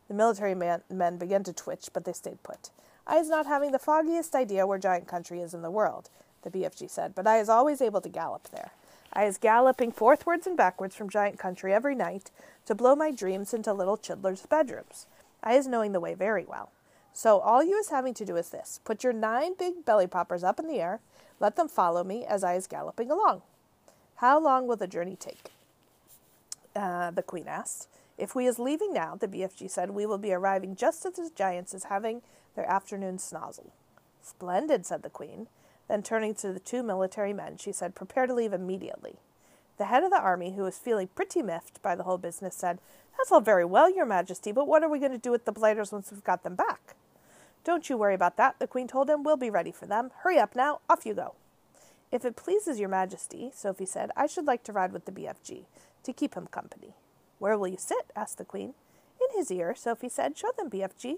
The 0.07 0.13
military 0.13 0.55
man, 0.55 0.81
men 0.89 1.17
began 1.17 1.43
to 1.43 1.51
twitch, 1.51 1.89
but 1.91 2.05
they 2.05 2.13
stayed 2.13 2.41
put. 2.41 2.69
I 3.05 3.17
is 3.17 3.29
not 3.29 3.47
having 3.47 3.73
the 3.73 3.79
foggiest 3.79 4.33
idea 4.33 4.65
where 4.65 4.77
Giant 4.77 5.07
Country 5.07 5.41
is 5.41 5.53
in 5.53 5.61
the 5.61 5.69
world, 5.69 6.09
the 6.43 6.49
BFG 6.49 6.89
said, 6.89 7.13
but 7.15 7.27
I 7.27 7.39
is 7.39 7.49
always 7.49 7.81
able 7.81 7.99
to 7.99 8.09
gallop 8.09 8.47
there. 8.49 8.71
I 9.11 9.25
is 9.25 9.37
galloping 9.37 9.91
forthwards 9.91 10.47
and 10.47 10.55
backwards 10.55 10.95
from 10.95 11.09
Giant 11.09 11.37
Country 11.37 11.73
every 11.73 11.95
night 11.95 12.31
to 12.65 12.75
blow 12.75 12.95
my 12.95 13.11
dreams 13.11 13.53
into 13.53 13.73
little 13.73 13.97
chiddler's 13.97 14.45
bedrooms. 14.45 15.07
I 15.43 15.55
is 15.55 15.67
knowing 15.67 15.91
the 15.91 15.99
way 15.99 16.13
very 16.13 16.45
well. 16.45 16.71
So 17.11 17.39
all 17.39 17.61
you 17.61 17.77
is 17.77 17.89
having 17.89 18.13
to 18.13 18.25
do 18.25 18.37
is 18.37 18.49
this 18.49 18.79
put 18.85 19.03
your 19.03 19.11
nine 19.11 19.55
big 19.59 19.83
belly 19.83 20.07
poppers 20.07 20.45
up 20.45 20.61
in 20.61 20.67
the 20.67 20.79
air, 20.79 21.01
let 21.41 21.57
them 21.57 21.67
follow 21.67 22.05
me 22.05 22.25
as 22.25 22.41
I 22.41 22.55
is 22.55 22.67
galloping 22.67 23.11
along. 23.11 23.41
How 24.15 24.39
long 24.39 24.65
will 24.65 24.77
the 24.77 24.87
journey 24.87 25.17
take? 25.19 25.51
Uh, 26.75 27.12
the 27.12 27.23
queen 27.23 27.47
asked. 27.47 27.89
If 28.17 28.36
we 28.36 28.47
is 28.47 28.60
leaving 28.60 28.93
now, 28.93 29.15
the 29.15 29.27
BFG 29.27 29.69
said, 29.69 29.91
we 29.91 30.05
will 30.05 30.17
be 30.17 30.31
arriving 30.31 30.75
just 30.75 31.05
as 31.05 31.13
the 31.13 31.31
giants 31.36 31.73
is 31.73 31.86
having 31.86 32.21
their 32.55 32.69
afternoon 32.69 33.17
snozzle. 33.17 33.71
Splendid, 34.21 34.86
said 34.86 35.03
the 35.03 35.10
queen. 35.10 35.47
Then 35.88 36.03
turning 36.03 36.36
to 36.36 36.53
the 36.53 36.60
two 36.60 36.84
military 36.84 37.34
men, 37.34 37.57
she 37.57 37.71
said, 37.71 37.95
Prepare 37.95 38.27
to 38.27 38.34
leave 38.34 38.53
immediately. 38.53 39.15
The 39.77 39.86
head 39.86 40.03
of 40.03 40.12
the 40.12 40.19
army, 40.19 40.53
who 40.53 40.63
was 40.63 40.77
feeling 40.77 41.10
pretty 41.15 41.41
miffed 41.41 41.81
by 41.81 41.95
the 41.95 42.03
whole 42.03 42.17
business, 42.17 42.55
said, 42.55 42.79
That's 43.17 43.31
all 43.31 43.41
very 43.41 43.65
well, 43.65 43.93
your 43.93 44.05
majesty, 44.05 44.51
but 44.51 44.67
what 44.67 44.84
are 44.84 44.89
we 44.89 44.99
going 44.99 45.12
to 45.12 45.17
do 45.17 45.31
with 45.31 45.45
the 45.45 45.51
blighters 45.51 45.91
once 45.91 46.12
we've 46.12 46.23
got 46.23 46.43
them 46.43 46.55
back? 46.55 46.95
Don't 47.63 47.89
you 47.89 47.97
worry 47.97 48.13
about 48.13 48.38
that, 48.38 48.60
the 48.60 48.67
queen 48.67 48.88
told 48.88 49.10
him. 49.10 49.23
We'll 49.23 49.38
be 49.38 49.49
ready 49.49 49.71
for 49.71 49.86
them. 49.86 50.12
Hurry 50.19 50.39
up 50.39 50.55
now, 50.55 50.79
off 50.89 51.05
you 51.05 51.13
go. 51.13 51.36
If 52.12 52.25
it 52.25 52.36
pleases 52.36 52.79
your 52.79 52.89
majesty, 52.89 53.51
Sophie 53.53 53.86
said, 53.86 54.12
I 54.15 54.27
should 54.27 54.45
like 54.45 54.63
to 54.63 54.73
ride 54.73 54.91
with 54.91 55.05
the 55.05 55.12
BFG, 55.12 55.65
to 56.03 56.13
keep 56.13 56.35
him 56.35 56.47
company. 56.47 56.95
Where 57.39 57.57
will 57.57 57.67
you 57.67 57.77
sit? 57.77 58.11
asked 58.15 58.37
the 58.37 58.45
queen. 58.45 58.73
In 59.19 59.37
his 59.37 59.51
ear, 59.51 59.75
Sophie 59.75 60.09
said. 60.09 60.37
Show 60.37 60.51
them, 60.57 60.69
BFG. 60.69 61.17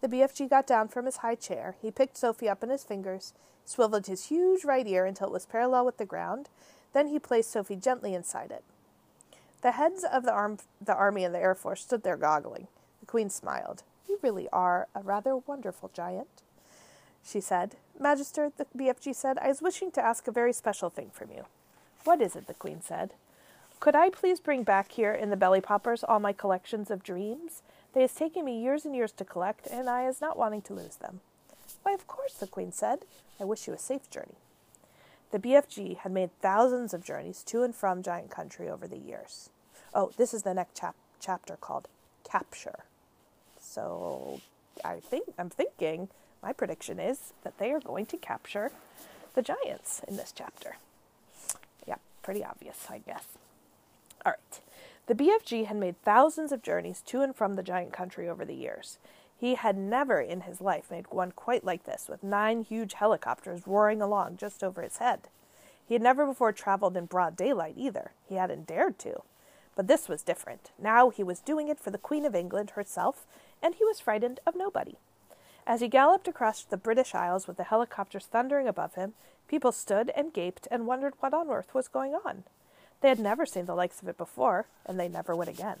The 0.00 0.08
BFG 0.08 0.48
got 0.48 0.66
down 0.66 0.88
from 0.88 1.06
his 1.06 1.18
high 1.18 1.34
chair. 1.34 1.76
He 1.82 1.90
picked 1.90 2.16
Sophie 2.16 2.48
up 2.48 2.62
in 2.62 2.70
his 2.70 2.84
fingers, 2.84 3.34
swiveled 3.64 4.06
his 4.06 4.26
huge 4.26 4.64
right 4.64 4.86
ear 4.86 5.04
until 5.04 5.28
it 5.28 5.32
was 5.32 5.46
parallel 5.46 5.84
with 5.84 5.98
the 5.98 6.06
ground. 6.06 6.48
Then 6.92 7.08
he 7.08 7.18
placed 7.18 7.50
Sophie 7.50 7.76
gently 7.76 8.14
inside 8.14 8.50
it. 8.50 8.64
The 9.60 9.72
heads 9.72 10.04
of 10.04 10.22
the, 10.22 10.32
arm, 10.32 10.58
the 10.80 10.94
army 10.94 11.24
and 11.24 11.34
the 11.34 11.40
air 11.40 11.54
force 11.54 11.82
stood 11.82 12.04
there 12.04 12.16
goggling. 12.16 12.68
The 13.00 13.06
queen 13.06 13.28
smiled. 13.28 13.82
You 14.08 14.18
really 14.22 14.48
are 14.52 14.86
a 14.94 15.02
rather 15.02 15.36
wonderful 15.36 15.90
giant, 15.92 16.42
she 17.24 17.40
said. 17.40 17.74
Majester, 18.00 18.52
the 18.56 18.66
BFG 18.76 19.14
said, 19.14 19.36
I 19.38 19.48
was 19.48 19.60
wishing 19.60 19.90
to 19.92 20.04
ask 20.04 20.28
a 20.28 20.32
very 20.32 20.52
special 20.52 20.90
thing 20.90 21.10
from 21.12 21.30
you. 21.32 21.44
What 22.04 22.22
is 22.22 22.36
it? 22.36 22.46
the 22.46 22.54
queen 22.54 22.80
said. 22.80 23.14
Could 23.80 23.94
I 23.94 24.10
please 24.10 24.40
bring 24.40 24.64
back 24.64 24.90
here 24.92 25.12
in 25.12 25.30
the 25.30 25.36
belly 25.36 25.60
poppers 25.60 26.02
all 26.02 26.18
my 26.18 26.32
collections 26.32 26.90
of 26.90 27.04
dreams? 27.04 27.62
They 27.92 28.00
has 28.00 28.12
taken 28.12 28.44
me 28.44 28.60
years 28.60 28.84
and 28.84 28.94
years 28.94 29.12
to 29.12 29.24
collect, 29.24 29.68
and 29.68 29.88
I 29.88 30.08
is 30.08 30.20
not 30.20 30.36
wanting 30.36 30.62
to 30.62 30.74
lose 30.74 30.96
them. 30.96 31.20
Why, 31.84 31.94
of 31.94 32.06
course, 32.08 32.34
the 32.34 32.48
Queen 32.48 32.72
said. 32.72 33.04
I 33.38 33.44
wish 33.44 33.68
you 33.68 33.72
a 33.72 33.78
safe 33.78 34.10
journey. 34.10 34.34
The 35.30 35.38
BFG 35.38 35.98
had 35.98 36.10
made 36.10 36.30
thousands 36.40 36.92
of 36.92 37.04
journeys 37.04 37.44
to 37.44 37.62
and 37.62 37.74
from 37.74 38.02
Giant 38.02 38.30
Country 38.30 38.68
over 38.68 38.88
the 38.88 38.98
years. 38.98 39.50
Oh, 39.94 40.10
this 40.16 40.34
is 40.34 40.42
the 40.42 40.54
next 40.54 40.76
chap- 40.76 40.96
chapter 41.20 41.56
called 41.56 41.86
Capture. 42.24 42.80
So 43.60 44.40
I 44.84 44.96
think 44.96 45.28
I'm 45.38 45.50
thinking 45.50 46.08
my 46.42 46.52
prediction 46.52 46.98
is 46.98 47.32
that 47.44 47.58
they 47.58 47.72
are 47.72 47.80
going 47.80 48.06
to 48.06 48.16
capture 48.16 48.72
the 49.34 49.42
giants 49.42 50.02
in 50.08 50.16
this 50.16 50.32
chapter. 50.34 50.78
Yeah, 51.86 51.96
pretty 52.22 52.44
obvious, 52.44 52.86
I 52.90 52.98
guess. 52.98 53.24
All 54.28 54.34
right. 54.34 54.60
The 55.06 55.14
BFG 55.14 55.64
had 55.68 55.78
made 55.78 56.02
thousands 56.02 56.52
of 56.52 56.62
journeys 56.62 57.00
to 57.06 57.22
and 57.22 57.34
from 57.34 57.54
the 57.54 57.62
giant 57.62 57.94
country 57.94 58.28
over 58.28 58.44
the 58.44 58.54
years. 58.54 58.98
He 59.34 59.54
had 59.54 59.78
never 59.78 60.20
in 60.20 60.42
his 60.42 60.60
life 60.60 60.90
made 60.90 61.06
one 61.10 61.32
quite 61.32 61.64
like 61.64 61.84
this, 61.84 62.08
with 62.10 62.22
nine 62.22 62.60
huge 62.60 62.92
helicopters 62.92 63.66
roaring 63.66 64.02
along 64.02 64.36
just 64.36 64.62
over 64.62 64.82
his 64.82 64.98
head. 64.98 65.28
He 65.86 65.94
had 65.94 66.02
never 66.02 66.26
before 66.26 66.52
traveled 66.52 66.94
in 66.94 67.06
broad 67.06 67.36
daylight 67.36 67.72
either. 67.78 68.10
He 68.28 68.34
hadn't 68.34 68.66
dared 68.66 68.98
to. 68.98 69.22
But 69.74 69.86
this 69.86 70.10
was 70.10 70.22
different. 70.22 70.72
Now 70.78 71.08
he 71.08 71.22
was 71.22 71.40
doing 71.40 71.68
it 71.68 71.80
for 71.80 71.90
the 71.90 71.96
Queen 71.96 72.26
of 72.26 72.34
England 72.34 72.72
herself, 72.72 73.24
and 73.62 73.76
he 73.76 73.84
was 73.86 73.98
frightened 73.98 74.40
of 74.46 74.56
nobody. 74.56 74.96
As 75.66 75.80
he 75.80 75.88
galloped 75.88 76.28
across 76.28 76.64
the 76.64 76.76
British 76.76 77.14
Isles 77.14 77.46
with 77.46 77.56
the 77.56 77.64
helicopters 77.64 78.26
thundering 78.26 78.68
above 78.68 78.94
him, 78.94 79.14
people 79.46 79.72
stood 79.72 80.10
and 80.14 80.34
gaped 80.34 80.68
and 80.70 80.86
wondered 80.86 81.14
what 81.20 81.32
on 81.32 81.48
earth 81.48 81.72
was 81.72 81.88
going 81.88 82.12
on. 82.12 82.44
They 83.00 83.08
had 83.08 83.20
never 83.20 83.46
seen 83.46 83.66
the 83.66 83.74
likes 83.74 84.02
of 84.02 84.08
it 84.08 84.18
before, 84.18 84.66
and 84.84 84.98
they 84.98 85.08
never 85.08 85.34
would 85.34 85.48
again. 85.48 85.78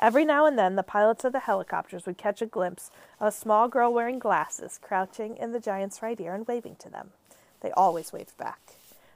Every 0.00 0.24
now 0.24 0.46
and 0.46 0.58
then, 0.58 0.74
the 0.74 0.82
pilots 0.82 1.24
of 1.24 1.32
the 1.32 1.40
helicopters 1.40 2.04
would 2.04 2.18
catch 2.18 2.42
a 2.42 2.46
glimpse 2.46 2.90
of 3.20 3.28
a 3.28 3.32
small 3.32 3.68
girl 3.68 3.92
wearing 3.92 4.18
glasses 4.18 4.78
crouching 4.82 5.36
in 5.36 5.52
the 5.52 5.60
giant's 5.60 6.02
right 6.02 6.20
ear 6.20 6.34
and 6.34 6.46
waving 6.46 6.76
to 6.80 6.90
them. 6.90 7.10
They 7.60 7.70
always 7.70 8.12
waved 8.12 8.36
back. 8.36 8.60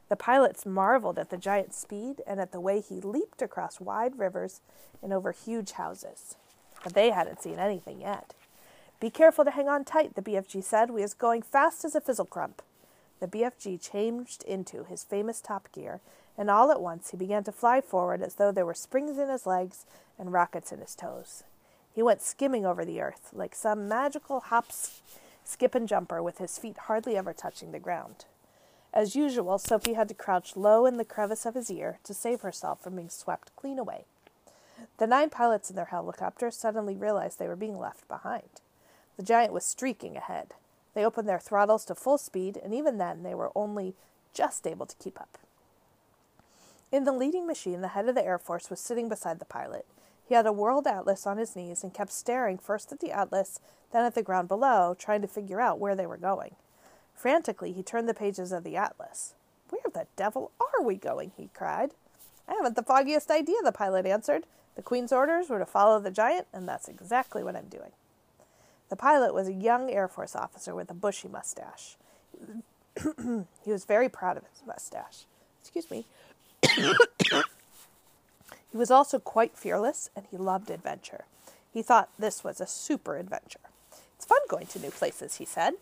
The 0.09 0.17
pilots 0.17 0.65
marveled 0.65 1.19
at 1.19 1.31
the 1.31 1.37
giant's 1.37 1.77
speed 1.77 2.23
and 2.27 2.41
at 2.41 2.53
the 2.53 2.61
way 2.61 2.81
he 2.81 3.01
leaped 3.01 3.43
across 3.43 3.81
wide 3.81 4.19
rivers 4.19 4.61
and 5.03 5.13
over 5.13 5.33
huge 5.33 5.73
houses. 5.73 6.37
But 6.83 6.95
they 6.95 7.11
hadn't 7.11 7.43
seen 7.43 7.59
anything 7.59 8.01
yet. 8.01 8.35
Be 9.01 9.11
careful 9.11 9.45
to 9.45 9.51
hang 9.51 9.69
on 9.69 9.85
tight, 9.85 10.15
the 10.15 10.23
BFG 10.23 10.63
said. 10.63 10.91
We 10.91 11.03
is 11.03 11.15
going 11.15 11.43
fast 11.43 11.85
as 11.85 11.95
a 11.95 12.01
fizzle 12.01 12.25
crump. 12.25 12.63
The 13.21 13.29
BFG 13.29 13.81
changed 13.81 14.45
into 14.45 14.85
his 14.85 15.05
famous 15.05 15.41
top 15.41 15.71
gear 15.73 16.01
and 16.39 16.49
all 16.49 16.71
at 16.71 16.81
once 16.81 17.11
he 17.11 17.17
began 17.17 17.43
to 17.45 17.53
fly 17.53 17.81
forward 17.81 18.23
as 18.23 18.37
though 18.37 18.53
there 18.53 18.65
were 18.65 18.73
springs 18.73 19.19
in 19.19 19.29
his 19.29 19.45
legs 19.45 19.85
and 20.19 20.33
rockets 20.33 20.71
in 20.71 20.79
his 20.79 20.95
toes. 20.95 21.43
He 21.93 22.03
went 22.03 22.23
skimming 22.23 22.65
over 22.65 22.85
the 22.85 23.01
earth 23.01 23.31
like 23.33 23.57
some 23.57 23.89
magical 23.89 24.39
hop, 24.39 24.67
skip, 25.45 25.75
and 25.75 25.89
jumper 25.89 26.23
with 26.23 26.39
his 26.39 26.57
feet 26.57 26.79
hardly 26.87 27.17
ever 27.17 27.33
touching 27.33 27.73
the 27.73 27.81
ground. 27.81 28.25
As 28.95 29.17
usual, 29.17 29.59
Sophie 29.59 29.95
had 29.95 30.09
to 30.09 30.15
crouch 30.15 30.57
low 30.57 30.87
in 30.87 30.97
the 30.97 31.05
crevice 31.05 31.45
of 31.45 31.55
his 31.55 31.71
ear 31.71 31.99
to 32.05 32.15
save 32.15 32.43
herself 32.43 32.81
from 32.81 32.97
being 32.97 33.11
swept 33.11 33.55
clean 33.57 33.79
away. 33.79 34.05
The 34.99 35.09
nine 35.09 35.29
pilots 35.29 35.71
in 35.71 35.77
their 35.77 35.87
helicopter 35.87 36.53
suddenly 36.53 36.95
realized 36.97 37.39
they 37.39 37.49
were 37.49 37.57
being 37.57 37.79
left 37.79 38.07
behind. 38.07 38.61
The 39.17 39.25
giant 39.25 39.53
was 39.53 39.65
streaking 39.65 40.17
ahead. 40.17 40.55
They 40.95 41.05
opened 41.05 41.29
their 41.29 41.41
throttles 41.41 41.85
to 41.87 41.97
full 41.97 42.19
speed, 42.19 42.59
and 42.63 42.73
even 42.73 42.99
then 42.99 43.25
they 43.25 43.35
were 43.35 43.51
only 43.57 43.95
just 44.33 44.67
able 44.67 44.87
to 44.87 44.97
keep 44.97 45.21
up. 45.21 45.39
In 46.91 47.05
the 47.05 47.13
leading 47.13 47.47
machine, 47.47 47.83
the 47.83 47.89
head 47.89 48.09
of 48.09 48.15
the 48.15 48.25
Air 48.25 48.39
Force 48.39 48.71
was 48.71 48.81
sitting 48.81 49.11
beside 49.11 49.39
the 49.39 49.45
pilot. 49.45 49.87
He 50.27 50.35
had 50.35 50.47
a 50.47 50.53
world 50.53 50.87
atlas 50.87 51.27
on 51.27 51.37
his 51.37 51.55
knees 51.55 51.83
and 51.83 51.93
kept 51.93 52.13
staring 52.13 52.57
first 52.57 52.93
at 52.93 53.01
the 53.01 53.13
atlas, 53.13 53.61
then 53.93 54.05
at 54.05 54.15
the 54.15 54.23
ground 54.23 54.49
below, 54.49 54.97
trying 54.99 55.21
to 55.21 55.29
figure 55.29 55.61
out 55.61 55.79
where 55.79 55.95
they 55.95 56.07
were 56.07 56.17
going. 56.17 56.57
Frantically, 57.15 57.73
he 57.73 57.83
turned 57.83 58.09
the 58.09 58.15
pages 58.15 58.53
of 58.53 58.65
the 58.65 58.77
atlas. 58.77 59.35
Where 59.69 59.83
the 59.93 60.07
devil 60.17 60.51
are 60.61 60.83
we 60.83 60.97
going? 60.97 61.33
he 61.37 61.51
cried. 61.53 61.93
I 62.49 62.55
haven't 62.55 62.77
the 62.77 62.83
foggiest 62.83 63.31
idea, 63.31 63.57
the 63.63 63.73
pilot 63.73 64.07
answered. 64.07 64.45
The 64.75 64.83
Queen's 64.83 65.13
orders 65.13 65.51
were 65.51 65.59
to 65.59 65.67
follow 65.67 66.01
the 66.01 66.11
giant, 66.11 66.47
and 66.55 66.67
that's 66.67 66.89
exactly 66.89 67.43
what 67.43 67.57
I'm 67.57 67.69
doing. 67.69 67.91
The 68.89 68.97
pilot 68.97 69.35
was 69.35 69.49
a 69.49 69.53
young 69.53 69.91
Air 69.91 70.09
Force 70.09 70.35
officer 70.35 70.75
with 70.75 70.91
a 70.91 70.95
bushy 70.95 71.29
mustache. 71.29 71.97
he 73.63 73.73
was 73.73 73.85
very 73.85 74.09
proud 74.09 74.39
of 74.39 74.45
his 74.51 74.63
mustache. 74.67 75.25
Excuse 75.61 75.91
me. 75.91 76.07
He 78.71 78.77
was 78.77 78.91
also 78.91 79.19
quite 79.19 79.57
fearless 79.57 80.11
and 80.17 80.27
he 80.31 80.37
loved 80.37 80.71
adventure. 80.71 81.25
He 81.73 81.83
thought 81.83 82.11
this 82.19 82.43
was 82.43 82.61
a 82.61 82.67
super 82.67 83.17
adventure. 83.17 83.61
It's 84.17 84.27
fun 84.27 84.41
going 84.49 84.67
to 84.67 84.79
new 84.79 84.91
places, 84.91 85.37
he 85.37 85.45
said. 85.45 85.75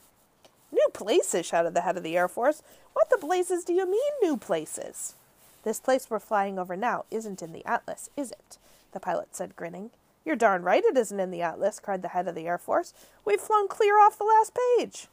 New 0.73 0.89
places, 0.93 1.47
shouted 1.47 1.75
the 1.75 1.83
head 1.83 1.97
of 1.97 2.03
the 2.03 2.17
Air 2.17 2.29
Force. 2.29 2.63
What 2.93 3.09
the 3.09 3.19
blazes 3.19 3.65
do 3.65 3.73
you 3.73 3.91
mean, 3.91 4.13
new 4.23 4.37
places? 4.37 5.15
This 5.63 5.81
place 5.81 6.09
we're 6.09 6.19
flying 6.19 6.59
over 6.59 6.77
now 6.77 7.05
isn't 7.11 7.43
in 7.43 7.53
the 7.53 7.65
Atlas, 7.65 8.11
is 8.17 8.31
it? 8.33 8.59
The 8.93 9.01
pilot 9.01 9.35
said, 9.35 9.57
grinning. 9.57 9.91
You're 10.25 10.37
darn 10.37 10.63
right 10.63 10.85
it 10.85 10.97
isn't 10.97 11.21
in 11.21 11.31
the 11.31 11.43
Atlas, 11.43 11.81
cried 11.81 12.03
the 12.03 12.09
head 12.09 12.29
of 12.29 12.35
the 12.35 12.47
Air 12.47 12.59
Force. 12.59 12.93
We've 13.25 13.41
flown 13.41 13.69
clear 13.69 13.99
off 13.99 14.19
the 14.19 14.25
last 14.25 14.57
page. 14.77 15.07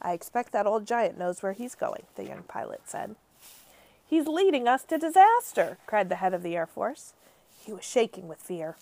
I 0.00 0.12
expect 0.12 0.52
that 0.52 0.66
old 0.66 0.86
giant 0.86 1.18
knows 1.18 1.42
where 1.42 1.52
he's 1.52 1.74
going, 1.74 2.04
the 2.16 2.24
young 2.24 2.42
pilot 2.42 2.82
said. 2.86 3.16
He's 4.14 4.28
leading 4.28 4.68
us 4.68 4.84
to 4.84 4.96
disaster, 4.96 5.76
cried 5.86 6.08
the 6.08 6.14
head 6.14 6.34
of 6.34 6.44
the 6.44 6.54
Air 6.54 6.68
Force. 6.68 7.14
He 7.66 7.72
was 7.72 7.82
shaking 7.82 8.28
with 8.28 8.38
fear. 8.38 8.76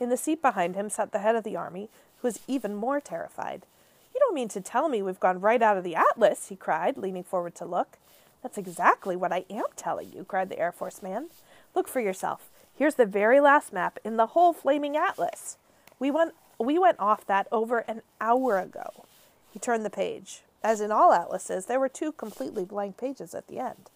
In 0.00 0.08
the 0.08 0.16
seat 0.16 0.40
behind 0.40 0.74
him 0.74 0.88
sat 0.88 1.12
the 1.12 1.18
head 1.18 1.36
of 1.36 1.44
the 1.44 1.56
army, 1.56 1.90
who 2.22 2.28
was 2.28 2.40
even 2.48 2.74
more 2.74 3.00
terrified. 3.00 3.66
You 4.14 4.20
don't 4.20 4.34
mean 4.34 4.48
to 4.48 4.62
tell 4.62 4.88
me 4.88 5.02
we've 5.02 5.20
gone 5.20 5.42
right 5.42 5.60
out 5.60 5.76
of 5.76 5.84
the 5.84 5.94
Atlas, 5.94 6.48
he 6.48 6.56
cried, 6.56 6.96
leaning 6.96 7.22
forward 7.22 7.54
to 7.56 7.66
look. 7.66 7.98
That's 8.42 8.56
exactly 8.56 9.14
what 9.14 9.30
I 9.30 9.44
am 9.50 9.66
telling 9.76 10.10
you, 10.10 10.24
cried 10.24 10.48
the 10.48 10.58
Air 10.58 10.72
Force 10.72 11.02
man. 11.02 11.26
Look 11.74 11.86
for 11.86 12.00
yourself. 12.00 12.48
Here's 12.74 12.94
the 12.94 13.04
very 13.04 13.40
last 13.40 13.74
map 13.74 13.98
in 14.04 14.16
the 14.16 14.28
whole 14.28 14.54
flaming 14.54 14.96
Atlas. 14.96 15.58
We 15.98 16.10
went 16.10 16.32
we 16.58 16.78
went 16.78 16.98
off 16.98 17.26
that 17.26 17.46
over 17.52 17.80
an 17.80 18.00
hour 18.22 18.58
ago. 18.58 19.04
He 19.52 19.58
turned 19.58 19.84
the 19.84 19.90
page. 19.90 20.44
As 20.62 20.80
in 20.80 20.90
all 20.90 21.12
atlases, 21.12 21.66
there 21.66 21.78
were 21.78 21.90
two 21.90 22.10
completely 22.10 22.64
blank 22.64 22.96
pages 22.96 23.34
at 23.34 23.48
the 23.48 23.58
end. 23.58 23.90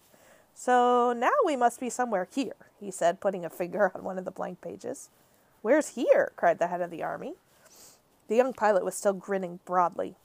So 0.59 1.13
now 1.13 1.31
we 1.45 1.55
must 1.55 1.79
be 1.79 1.89
somewhere 1.89 2.27
here, 2.35 2.51
he 2.81 2.91
said, 2.91 3.21
putting 3.21 3.45
a 3.45 3.49
finger 3.49 3.93
on 3.95 4.03
one 4.03 4.17
of 4.17 4.25
the 4.25 4.29
blank 4.29 4.59
pages. 4.59 5.07
Where's 5.61 5.95
here? 5.95 6.33
cried 6.35 6.59
the 6.59 6.67
head 6.67 6.81
of 6.81 6.91
the 6.91 7.01
army. 7.01 7.35
The 8.27 8.35
young 8.35 8.51
pilot 8.51 8.83
was 8.83 8.93
still 8.93 9.13
grinning 9.13 9.61
broadly. 9.63 10.15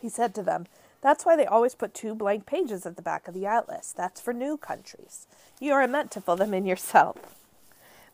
He 0.00 0.08
said 0.08 0.34
to 0.36 0.42
them, 0.42 0.64
That's 1.02 1.26
why 1.26 1.36
they 1.36 1.44
always 1.44 1.74
put 1.74 1.92
two 1.92 2.14
blank 2.14 2.46
pages 2.46 2.86
at 2.86 2.96
the 2.96 3.02
back 3.02 3.28
of 3.28 3.34
the 3.34 3.44
atlas. 3.44 3.92
That's 3.94 4.18
for 4.18 4.32
new 4.32 4.56
countries. 4.56 5.26
You 5.60 5.74
are 5.74 5.86
meant 5.86 6.10
to 6.12 6.22
fill 6.22 6.36
them 6.36 6.54
in 6.54 6.64
yourself. 6.64 7.18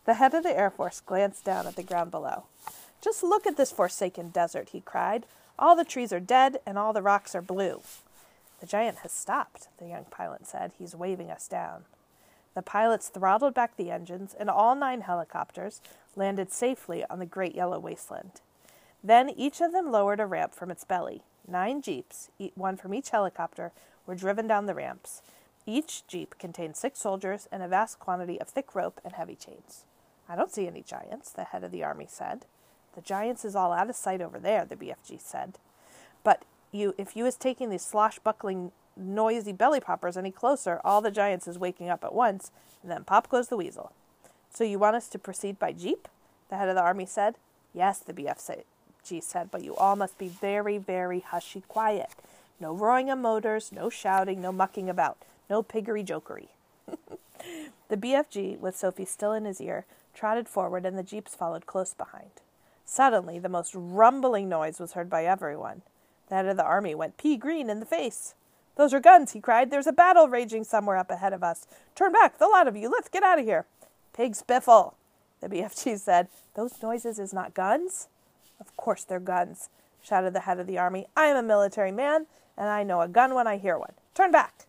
The 0.05 0.15
head 0.15 0.35
of 0.35 0.43
the 0.43 0.59
Air 0.59 0.71
Force 0.71 1.01
glanced 1.01 1.45
down 1.45 1.69
at 1.69 1.77
the 1.77 1.85
ground 1.85 2.11
below. 2.11 2.47
Just 3.01 3.23
look 3.23 3.47
at 3.47 3.57
this 3.57 3.71
forsaken 3.71 4.31
desert, 4.31 4.71
he 4.71 4.81
cried. 4.81 5.27
All 5.61 5.77
the 5.77 5.85
trees 5.85 6.13
are 6.13 6.19
dead 6.19 6.59
and 6.67 6.77
all 6.77 6.93
the 6.93 7.03
rocks 7.03 7.37
are 7.37 7.43
blue. 7.43 7.83
The 8.61 8.67
giant 8.67 8.99
has 8.99 9.13
stopped, 9.13 9.69
the 9.79 9.89
young 9.89 10.07
pilot 10.11 10.47
said. 10.47 10.73
He's 10.79 10.97
waving 10.97 11.31
us 11.31 11.47
down. 11.49 11.85
The 12.55 12.63
pilots 12.63 13.09
throttled 13.09 13.53
back 13.53 13.77
the 13.77 13.91
engines, 13.91 14.35
and 14.39 14.49
all 14.49 14.75
nine 14.75 15.03
helicopters 15.03 15.83
landed 16.15 16.51
safely 16.51 17.05
on 17.11 17.19
the 17.19 17.27
great 17.27 17.55
yellow 17.55 17.79
wasteland. 17.79 18.41
Then 19.05 19.29
each 19.29 19.61
of 19.61 19.73
them 19.73 19.93
lowered 19.93 20.21
a 20.21 20.27
ramp 20.27 20.55
from 20.55 20.71
its 20.71 20.85
belly. 20.85 21.23
Nine 21.47 21.83
jeeps, 21.83 22.31
one 22.55 22.77
from 22.77 22.95
each 22.95 23.11
helicopter, 23.11 23.73
were 24.07 24.15
driven 24.15 24.47
down 24.47 24.67
the 24.67 24.75
ramps. 24.75 25.21
Each 25.67 26.07
jeep 26.07 26.35
contained 26.39 26.77
six 26.77 26.99
soldiers 26.99 27.47
and 27.53 27.63
a 27.63 27.69
vast 27.69 27.99
quantity 27.99 28.41
of 28.41 28.49
thick 28.49 28.75
rope 28.75 29.01
and 29.05 29.13
heavy 29.13 29.37
chains. 29.37 29.85
I 30.29 30.35
don't 30.35 30.53
see 30.53 30.67
any 30.67 30.83
giants, 30.83 31.31
the 31.31 31.45
head 31.45 31.63
of 31.63 31.73
the 31.73 31.85
army 31.85 32.07
said. 32.09 32.47
The 32.95 33.01
giants 33.03 33.45
is 33.45 33.55
all 33.55 33.73
out 33.73 33.91
of 33.91 33.97
sight 33.97 34.23
over 34.23 34.39
there, 34.39 34.65
the 34.65 34.77
BFG 34.77 35.21
said. 35.21 35.59
But 36.25 36.45
you, 36.77 36.95
if 36.97 37.17
you 37.17 37.27
is 37.27 37.37
taking 37.37 37.71
these 37.71 37.83
sloshbuckling, 37.85 38.71
noisy 38.97 39.53
belly 39.53 39.81
poppers 39.81 40.17
any 40.17 40.31
closer, 40.31 40.81
all 40.85 41.01
the 41.01 41.11
giants 41.11 41.49
is 41.49 41.59
waking 41.59 41.89
up 41.89 42.05
at 42.05 42.15
once, 42.15 42.51
and 42.83 42.91
then 42.91 43.05
pop 43.05 43.29
goes 43.29 43.49
the 43.49 43.57
weasel. 43.57 43.93
So 44.51 44.65
you 44.65 44.79
want 44.79 44.97
us 44.97 45.09
to 45.09 45.19
proceed 45.19 45.59
by 45.59 45.73
jeep? 45.73 46.09
The 46.49 46.57
head 46.57 46.69
of 46.69 46.77
the 46.77 46.83
army 46.83 47.07
said. 47.07 47.35
Yes, 47.75 47.99
the 47.99 48.13
BFG 48.13 49.23
said, 49.23 49.51
but 49.51 49.63
you 49.63 49.77
all 49.77 49.97
must 49.97 50.17
be 50.19 50.29
very, 50.29 50.79
very 50.79 51.21
hushy 51.21 51.63
quiet. 51.69 52.11
No 52.59 52.73
roaring 52.73 53.11
of 53.11 53.19
motors, 53.19 53.71
no 53.71 53.91
shouting, 53.91 54.41
no 54.41 54.53
mucking 54.53 54.89
about, 54.89 55.19
no 55.51 55.63
piggery 55.63 56.03
jokery. 56.03 56.49
the 57.89 57.97
BFG, 57.97 58.59
with 58.59 58.77
Sophie 58.77 59.05
still 59.05 59.33
in 59.33 59.45
his 59.45 59.61
ear, 59.61 59.85
trotted 60.15 60.49
forward, 60.49 60.87
and 60.87 60.97
the 60.97 61.03
jeeps 61.03 61.35
followed 61.35 61.67
close 61.67 61.93
behind. 61.93 62.31
Suddenly, 62.87 63.39
the 63.39 63.49
most 63.49 63.75
rumbling 63.75 64.49
noise 64.49 64.81
was 64.81 64.93
heard 64.93 65.11
by 65.11 65.27
everyone. 65.27 65.83
The 66.29 66.35
head 66.35 66.47
of 66.47 66.57
the 66.57 66.65
army 66.65 66.95
went 66.95 67.19
pea 67.19 67.37
green 67.37 67.71
in 67.71 67.81
the 67.81 67.87
face. 67.87 68.35
Those 68.77 68.93
are 68.93 69.01
guns, 69.01 69.33
he 69.33 69.41
cried. 69.41 69.71
There's 69.71 69.87
a 69.87 69.93
battle 69.93 70.29
raging 70.29 70.65
somewhere 70.65 70.97
up 70.97 71.11
ahead 71.11 71.33
of 71.33 71.43
us. 71.43 71.67
Turn 71.95 72.13
back, 72.13 72.39
the 72.39 72.47
lot 72.47 72.69
of 72.69 72.77
you. 72.77 72.91
Let's 72.91 73.09
get 73.09 73.23
out 73.23 73.39
of 73.39 73.45
here. 73.45 73.65
Pig 74.13 74.35
spiffle, 74.35 74.95
the 75.41 75.49
BFG 75.49 75.99
said. 75.99 76.29
Those 76.55 76.83
noises 76.83 77.19
is 77.19 77.33
not 77.33 77.55
guns? 77.55 78.09
Of 78.61 78.77
course 78.77 79.05
they're 79.05 79.21
guns, 79.21 79.69
shouted 80.03 80.35
the 80.35 80.41
head 80.41 80.59
of 80.59 80.67
the 80.67 80.79
army. 80.79 81.07
I 81.17 81.27
am 81.27 81.37
a 81.37 81.43
military 81.43 81.93
man, 81.93 82.27
and 82.57 82.69
I 82.69 82.83
know 82.83 83.01
a 83.01 83.09
gun 83.09 83.35
when 83.35 83.47
I 83.47 83.57
hear 83.57 83.79
one. 83.79 83.93
Turn 84.15 84.31
back. 84.31 84.67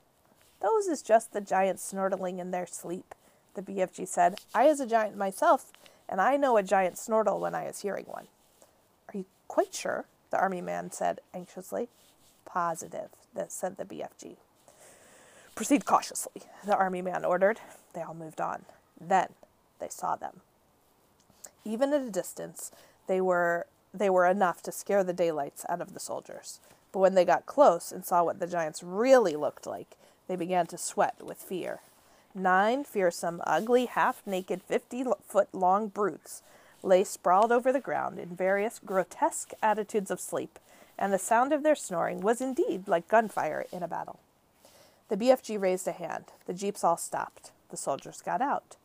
Those 0.62 0.88
is 0.88 1.02
just 1.02 1.34
the 1.34 1.42
giants 1.42 1.92
snortling 1.92 2.40
in 2.40 2.52
their 2.52 2.66
sleep, 2.66 3.14
the 3.54 3.62
BFG 3.62 4.08
said. 4.08 4.40
I 4.54 4.66
is 4.66 4.80
a 4.80 4.88
giant 4.88 5.18
myself, 5.18 5.72
and 6.10 6.20
I 6.20 6.38
know 6.38 6.58
a 6.58 6.64
giant 6.64 6.98
snortle 6.98 7.40
when 7.40 7.56
I 7.56 7.66
is 7.68 7.82
hearing 7.82 8.06
one. 8.06 8.28
Are 9.14 9.18
you 9.18 9.26
quite 9.48 9.74
sure? 9.74 10.06
The 10.30 10.40
army 10.40 10.62
man 10.62 10.92
said 10.92 11.20
anxiously. 11.34 11.90
Positive, 12.46 13.10
that 13.34 13.52
said 13.52 13.78
the 13.78 13.86
BFG. 13.86 14.38
Proceed 15.56 15.86
cautiously, 15.86 16.44
the 16.66 16.76
army 16.76 17.02
man 17.02 17.26
ordered. 17.26 17.60
They 17.94 18.02
all 18.02 18.14
moved 18.14 18.40
on. 18.40 18.66
Then 19.00 19.30
they 19.80 19.90
saw 19.90 20.16
them. 20.16 20.42
Even 21.66 21.94
at 21.94 22.02
a 22.02 22.12
distance, 22.12 22.72
they 23.08 23.20
were 23.20 23.66
they 23.94 24.10
were 24.10 24.28
enough 24.28 24.62
to 24.64 24.72
scare 24.72 25.04
the 25.04 25.14
daylights 25.14 25.66
out 25.68 25.82
of 25.82 25.94
the 25.94 26.00
soldiers. 26.00 26.60
But 26.92 27.00
when 27.00 27.16
they 27.16 27.26
got 27.26 27.46
close 27.46 27.92
and 27.92 28.06
saw 28.06 28.24
what 28.24 28.40
the 28.40 28.48
giants 28.48 28.84
really 28.84 29.36
looked 29.36 29.66
like, 29.66 29.96
they 30.28 30.36
began 30.36 30.68
to 30.68 30.78
sweat 30.78 31.16
with 31.24 31.38
fear. 31.38 31.80
Nine 32.36 32.84
fearsome, 32.84 33.42
ugly, 33.46 33.86
half 33.86 34.22
naked, 34.26 34.62
fifty 34.62 35.04
foot 35.26 35.50
long 35.54 35.88
brutes 35.88 36.44
lay 36.88 37.04
sprawled 37.04 37.52
over 37.52 37.72
the 37.72 37.82
ground 37.82 38.18
in 38.18 38.30
various 38.30 38.80
grotesque 38.80 39.52
attitudes 39.62 40.10
of 40.10 40.22
sleep, 40.22 40.58
and 40.98 41.14
the 41.14 41.20
sound 41.20 41.52
of 41.52 41.62
their 41.62 41.76
snoring 41.76 42.22
was 42.22 42.42
indeed 42.42 42.88
like 42.88 43.08
gunfire 43.08 43.66
in 43.72 43.84
a 43.84 43.88
battle. 43.88 44.20
The 45.10 45.18
BFG 45.18 45.60
raised 45.60 45.88
a 45.88 45.92
hand. 45.92 46.26
The 46.46 46.54
jeeps 46.54 46.84
all 46.84 46.98
stopped. 46.98 47.52
The 47.70 47.78
soldiers 47.78 48.22
got 48.22 48.42
out. 48.42 48.78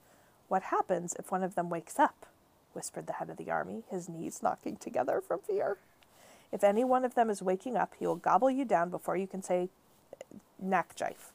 What 0.49 0.65
happens 0.65 1.15
if 1.19 1.31
one 1.31 1.43
of 1.43 1.55
them 1.55 1.71
wakes 1.71 1.99
up? 1.99 2.27
whispered 2.75 3.07
the 3.07 3.15
head 3.15 3.31
of 3.31 3.37
the 3.37 3.51
army, 3.51 3.83
his 3.91 4.09
knees 4.09 4.43
knocking 4.43 4.77
together 4.77 5.21
from 5.21 5.41
fear. 5.41 5.77
If 6.51 6.65
any 6.65 6.85
one 6.85 7.05
of 7.05 7.15
them 7.15 7.31
is 7.31 7.43
waking 7.43 7.77
up, 7.77 7.95
he 7.99 8.07
will 8.07 8.17
gobble 8.17 8.51
you 8.51 8.65
down 8.65 8.91
before 8.91 9.17
you 9.17 9.27
can 9.27 9.43
say 9.43 9.69
knackjife, 10.63 11.33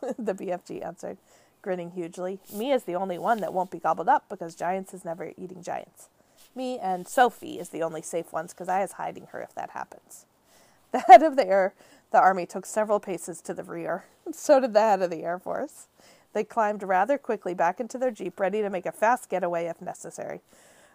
the 0.00 0.34
BFG 0.34 0.84
answered 0.84 1.18
grinning 1.66 1.90
hugely. 1.90 2.38
Me 2.54 2.70
is 2.70 2.84
the 2.84 2.94
only 2.94 3.18
one 3.18 3.40
that 3.40 3.52
won't 3.52 3.72
be 3.72 3.80
gobbled 3.80 4.08
up 4.08 4.28
because 4.28 4.54
Giants 4.54 4.94
is 4.94 5.04
never 5.04 5.32
eating 5.36 5.64
giants. 5.64 6.08
Me 6.54 6.78
and 6.78 7.08
Sophie 7.08 7.58
is 7.58 7.70
the 7.70 7.82
only 7.82 8.02
safe 8.02 8.32
ones 8.32 8.52
because 8.52 8.68
I 8.68 8.84
is 8.84 8.92
hiding 8.92 9.26
her 9.32 9.40
if 9.42 9.52
that 9.56 9.70
happens. 9.70 10.26
The 10.92 11.00
head 11.00 11.24
of 11.24 11.34
the 11.34 11.44
air, 11.44 11.74
the 12.12 12.20
army 12.20 12.46
took 12.46 12.66
several 12.66 13.00
paces 13.00 13.40
to 13.42 13.52
the 13.52 13.64
rear. 13.64 14.04
So 14.32 14.60
did 14.60 14.74
the 14.74 14.80
head 14.80 15.02
of 15.02 15.10
the 15.10 15.24
Air 15.24 15.40
Force. 15.40 15.88
They 16.32 16.44
climbed 16.44 16.84
rather 16.84 17.18
quickly 17.18 17.52
back 17.52 17.80
into 17.80 17.98
their 17.98 18.12
jeep, 18.12 18.38
ready 18.38 18.62
to 18.62 18.70
make 18.70 18.86
a 18.86 18.92
fast 18.92 19.28
getaway 19.28 19.66
if 19.66 19.82
necessary. 19.82 20.42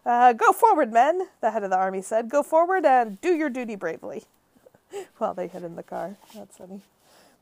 Uh, 0.06 0.32
go 0.32 0.54
forward, 0.54 0.94
men, 0.94 1.28
the 1.42 1.52
head 1.52 1.64
of 1.66 1.70
the 1.70 1.78
army 1.78 2.02
said. 2.02 2.30
Go 2.30 2.44
forward 2.44 2.86
and 2.86 3.20
do 3.20 3.36
your 3.36 3.50
duty 3.50 3.76
bravely. 3.76 4.24
While 5.18 5.34
they 5.34 5.48
hid 5.48 5.64
in 5.64 5.76
the 5.76 5.84
car. 5.84 6.16
That's 6.34 6.56
funny. 6.56 6.82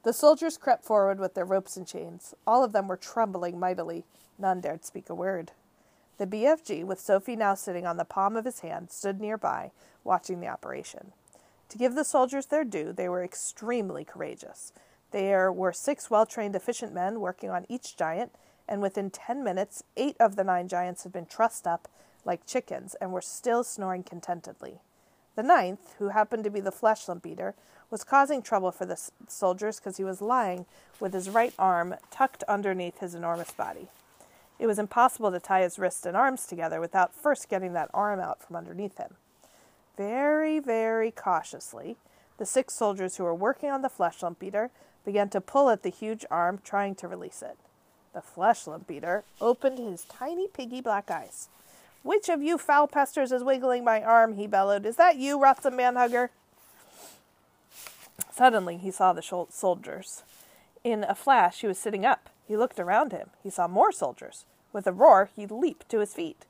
The 0.03 0.13
soldiers 0.13 0.57
crept 0.57 0.85
forward 0.85 1.19
with 1.19 1.33
their 1.33 1.45
ropes 1.45 1.75
and 1.75 1.85
chains. 1.85 2.33
All 2.47 2.63
of 2.63 2.71
them 2.71 2.87
were 2.87 2.97
trembling 2.97 3.59
mightily. 3.59 4.05
None 4.37 4.61
dared 4.61 4.85
speak 4.85 5.09
a 5.09 5.15
word. 5.15 5.51
The 6.17 6.27
BFG, 6.27 6.85
with 6.85 6.99
Sophie 6.99 7.35
now 7.35 7.53
sitting 7.53 7.85
on 7.85 7.97
the 7.97 8.05
palm 8.05 8.35
of 8.35 8.45
his 8.45 8.59
hand, 8.59 8.91
stood 8.91 9.19
nearby, 9.19 9.71
watching 10.03 10.39
the 10.39 10.47
operation. 10.47 11.11
To 11.69 11.77
give 11.77 11.95
the 11.95 12.03
soldiers 12.03 12.47
their 12.47 12.63
due, 12.63 12.93
they 12.93 13.09
were 13.09 13.23
extremely 13.23 14.03
courageous. 14.03 14.73
There 15.11 15.51
were 15.51 15.73
six 15.73 16.09
well 16.09 16.25
trained, 16.25 16.55
efficient 16.55 16.93
men 16.93 17.19
working 17.19 17.49
on 17.49 17.65
each 17.67 17.95
giant, 17.95 18.33
and 18.67 18.81
within 18.81 19.09
ten 19.09 19.43
minutes, 19.43 19.83
eight 19.97 20.15
of 20.19 20.35
the 20.35 20.43
nine 20.43 20.67
giants 20.67 21.03
had 21.03 21.11
been 21.11 21.25
trussed 21.25 21.67
up 21.67 21.87
like 22.25 22.45
chickens 22.45 22.95
and 22.95 23.11
were 23.11 23.21
still 23.21 23.63
snoring 23.63 24.03
contentedly. 24.03 24.79
The 25.39 25.43
ninth, 25.43 25.95
who 25.99 26.09
happened 26.09 26.43
to 26.43 26.49
be 26.49 26.59
the 26.59 26.69
flesh 26.69 27.07
lump 27.07 27.25
eater, 27.25 27.55
was 27.89 28.03
causing 28.03 28.41
trouble 28.41 28.73
for 28.73 28.85
the 28.85 28.99
soldiers 29.29 29.79
because 29.79 29.95
he 29.95 30.03
was 30.03 30.21
lying 30.21 30.65
with 30.99 31.13
his 31.13 31.29
right 31.29 31.53
arm 31.57 31.95
tucked 32.11 32.43
underneath 32.43 32.99
his 32.99 33.15
enormous 33.15 33.53
body. 33.53 33.87
It 34.59 34.67
was 34.67 34.77
impossible 34.77 35.31
to 35.31 35.39
tie 35.39 35.61
his 35.61 35.79
wrists 35.79 36.05
and 36.05 36.17
arms 36.17 36.45
together 36.45 36.81
without 36.81 37.13
first 37.13 37.47
getting 37.47 37.71
that 37.71 37.89
arm 37.93 38.19
out 38.19 38.43
from 38.43 38.57
underneath 38.57 38.97
him. 38.97 39.15
Very, 39.95 40.59
very 40.59 41.09
cautiously, 41.09 41.95
the 42.37 42.45
six 42.45 42.73
soldiers 42.73 43.15
who 43.15 43.23
were 43.23 43.33
working 43.33 43.69
on 43.69 43.81
the 43.81 43.87
flesh 43.87 44.21
lump 44.21 44.43
eater 44.43 44.71
began 45.05 45.29
to 45.29 45.39
pull 45.39 45.69
at 45.69 45.83
the 45.83 45.89
huge 45.89 46.25
arm, 46.29 46.59
trying 46.65 46.95
to 46.95 47.07
release 47.07 47.41
it. 47.41 47.57
The 48.13 48.21
flesh 48.21 48.67
lump 48.67 48.91
eater 48.91 49.23
opened 49.39 49.79
his 49.79 50.03
tiny 50.03 50.49
piggy 50.49 50.81
black 50.81 51.09
eyes. 51.09 51.47
Which 52.03 52.29
of 52.29 52.41
you 52.41 52.57
foul 52.57 52.87
pesters 52.87 53.31
is 53.31 53.43
wiggling 53.43 53.83
my 53.83 54.01
arm? 54.01 54.35
he 54.35 54.47
bellowed. 54.47 54.85
Is 54.85 54.95
that 54.95 55.17
you, 55.17 55.39
Rotsam 55.39 55.75
Manhugger? 55.75 56.29
Suddenly 58.31 58.77
he 58.77 58.91
saw 58.91 59.11
the 59.11 59.47
soldiers. 59.49 60.23
In 60.83 61.03
a 61.03 61.15
flash 61.15 61.61
he 61.61 61.67
was 61.67 61.77
sitting 61.77 62.05
up. 62.05 62.29
He 62.47 62.55
looked 62.55 62.79
around 62.79 63.11
him. 63.11 63.31
He 63.43 63.49
saw 63.49 63.67
more 63.67 63.91
soldiers. 63.91 64.45
With 64.71 64.87
a 64.87 64.93
roar 64.93 65.29
he 65.35 65.45
leaped 65.45 65.89
to 65.89 65.99
his 65.99 66.13
feet. 66.13 66.45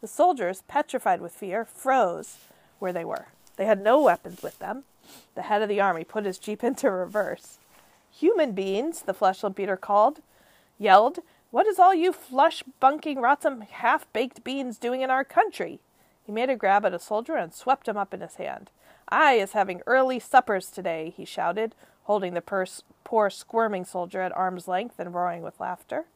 The 0.00 0.06
soldiers, 0.08 0.62
petrified 0.68 1.20
with 1.20 1.32
fear, 1.32 1.64
froze 1.64 2.36
where 2.78 2.92
they 2.92 3.04
were. 3.04 3.28
They 3.56 3.66
had 3.66 3.82
no 3.82 4.02
weapons 4.02 4.42
with 4.42 4.58
them. 4.58 4.84
The 5.34 5.42
head 5.42 5.62
of 5.62 5.68
the 5.68 5.80
army 5.80 6.04
put 6.04 6.24
his 6.24 6.38
jeep 6.38 6.64
into 6.64 6.90
reverse. 6.90 7.58
Human 8.10 8.52
beings, 8.52 9.02
the 9.02 9.14
flesh 9.14 9.42
beater 9.54 9.76
called, 9.76 10.20
yelled, 10.78 11.20
What 11.52 11.66
is 11.66 11.78
all 11.78 11.92
you 11.92 12.14
flush 12.14 12.62
bunking 12.80 13.20
rotsam 13.20 13.60
half 13.60 14.10
baked 14.14 14.42
beans 14.42 14.78
doing 14.78 15.02
in 15.02 15.10
our 15.10 15.22
country? 15.22 15.80
He 16.24 16.32
made 16.32 16.48
a 16.48 16.56
grab 16.56 16.86
at 16.86 16.94
a 16.94 16.98
soldier 16.98 17.36
and 17.36 17.52
swept 17.52 17.86
him 17.86 17.98
up 17.98 18.14
in 18.14 18.22
his 18.22 18.36
hand. 18.36 18.70
I 19.10 19.34
is 19.34 19.52
having 19.52 19.82
early 19.86 20.18
suppers 20.18 20.70
today, 20.70 21.12
he 21.14 21.26
shouted, 21.26 21.74
holding 22.04 22.32
the 22.32 22.40
purse, 22.40 22.84
poor 23.04 23.28
squirming 23.28 23.84
soldier 23.84 24.22
at 24.22 24.34
arm's 24.34 24.66
length 24.66 24.98
and 24.98 25.12
roaring 25.14 25.42
with 25.42 25.60
laughter. 25.60 26.06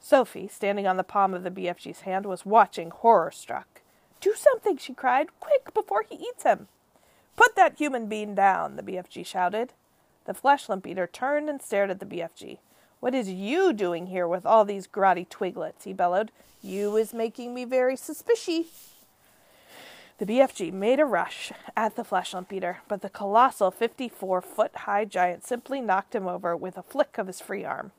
Sophie, 0.00 0.48
standing 0.48 0.84
on 0.84 0.96
the 0.96 1.04
palm 1.04 1.32
of 1.32 1.44
the 1.44 1.50
BFG's 1.52 2.00
hand, 2.00 2.26
was 2.26 2.44
watching 2.44 2.90
horror 2.90 3.30
struck. 3.30 3.82
Do 4.20 4.34
something, 4.36 4.78
she 4.78 4.94
cried. 4.94 5.28
Quick, 5.38 5.72
before 5.72 6.04
he 6.10 6.16
eats 6.16 6.42
him. 6.42 6.66
Put 7.36 7.54
that 7.54 7.78
human 7.78 8.08
being 8.08 8.34
down, 8.34 8.74
the 8.74 8.82
BFG 8.82 9.24
shouted. 9.24 9.74
The 10.24 10.34
flesh 10.34 10.68
lump 10.68 10.88
eater 10.88 11.06
turned 11.06 11.48
and 11.48 11.62
stared 11.62 11.90
at 11.90 12.00
the 12.00 12.06
BFG. 12.06 12.58
What 13.00 13.14
is 13.14 13.30
you 13.30 13.72
doing 13.72 14.08
here 14.08 14.28
with 14.28 14.44
all 14.44 14.66
these 14.66 14.86
grotty 14.86 15.26
twiglets? 15.26 15.84
he 15.84 15.94
bellowed. 15.94 16.30
You 16.60 16.98
is 16.98 17.14
making 17.14 17.54
me 17.54 17.64
very 17.64 17.96
suspicious. 17.96 18.94
The 20.18 20.26
BFG 20.26 20.70
made 20.70 21.00
a 21.00 21.06
rush 21.06 21.50
at 21.74 21.96
the 21.96 22.04
flesh 22.04 22.34
lump 22.34 22.52
eater, 22.52 22.80
but 22.88 23.00
the 23.00 23.08
colossal 23.08 23.70
54 23.70 24.42
foot 24.42 24.76
high 24.76 25.06
giant 25.06 25.46
simply 25.46 25.80
knocked 25.80 26.14
him 26.14 26.28
over 26.28 26.54
with 26.54 26.76
a 26.76 26.82
flick 26.82 27.16
of 27.16 27.26
his 27.26 27.40
free 27.40 27.64
arm. 27.64 27.92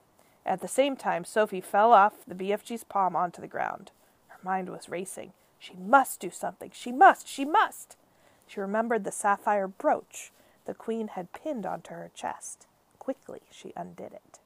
At 0.46 0.62
the 0.62 0.68
same 0.68 0.96
time, 0.96 1.26
Sophie 1.26 1.62
fell 1.62 1.94
off 1.94 2.14
the 2.28 2.36
BFG's 2.36 2.84
palm 2.84 3.16
onto 3.16 3.42
the 3.42 3.48
ground. 3.48 3.90
Her 4.28 4.38
mind 4.44 4.70
was 4.70 4.88
racing. 4.88 5.34
She 5.58 5.74
must 5.74 6.20
do 6.20 6.30
something. 6.30 6.70
She 6.76 6.92
must. 6.92 7.28
She 7.28 7.44
must. 7.44 7.98
She 8.46 8.60
remembered 8.60 9.04
the 9.04 9.12
sapphire 9.12 9.68
brooch 9.68 10.32
the 10.66 10.76
queen 10.76 11.08
had 11.08 11.34
pinned 11.34 11.66
onto 11.66 11.96
her 11.96 12.12
chest. 12.14 12.68
Quickly, 13.00 13.42
she 13.50 13.74
undid 13.76 14.14
it. 14.14 14.41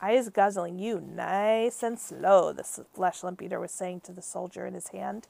I 0.00 0.12
is 0.12 0.28
guzzling 0.28 0.78
you 0.78 1.00
nice 1.00 1.82
and 1.82 1.98
slow, 1.98 2.52
the 2.52 2.64
flesh 2.64 3.22
lump 3.22 3.40
eater 3.40 3.58
was 3.58 3.70
saying 3.70 4.00
to 4.00 4.12
the 4.12 4.20
soldier 4.22 4.66
in 4.66 4.74
his 4.74 4.88
hand. 4.88 5.26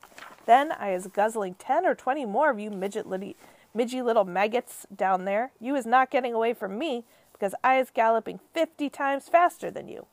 Then 0.46 0.72
I 0.72 0.92
is 0.92 1.06
guzzling 1.06 1.54
ten 1.54 1.86
or 1.86 1.94
twenty 1.94 2.24
more 2.24 2.50
of 2.50 2.58
you 2.58 2.70
midget 2.70 3.06
litty, 3.06 3.36
midgy 3.76 4.04
little 4.04 4.24
maggots 4.24 4.86
down 4.94 5.24
there. 5.24 5.52
You 5.60 5.76
is 5.76 5.86
not 5.86 6.10
getting 6.10 6.34
away 6.34 6.54
from 6.54 6.78
me 6.78 7.04
because 7.32 7.54
I 7.62 7.78
is 7.78 7.90
galloping 7.90 8.40
fifty 8.52 8.88
times 8.88 9.28
faster 9.28 9.70
than 9.70 9.86
you. 9.86 10.06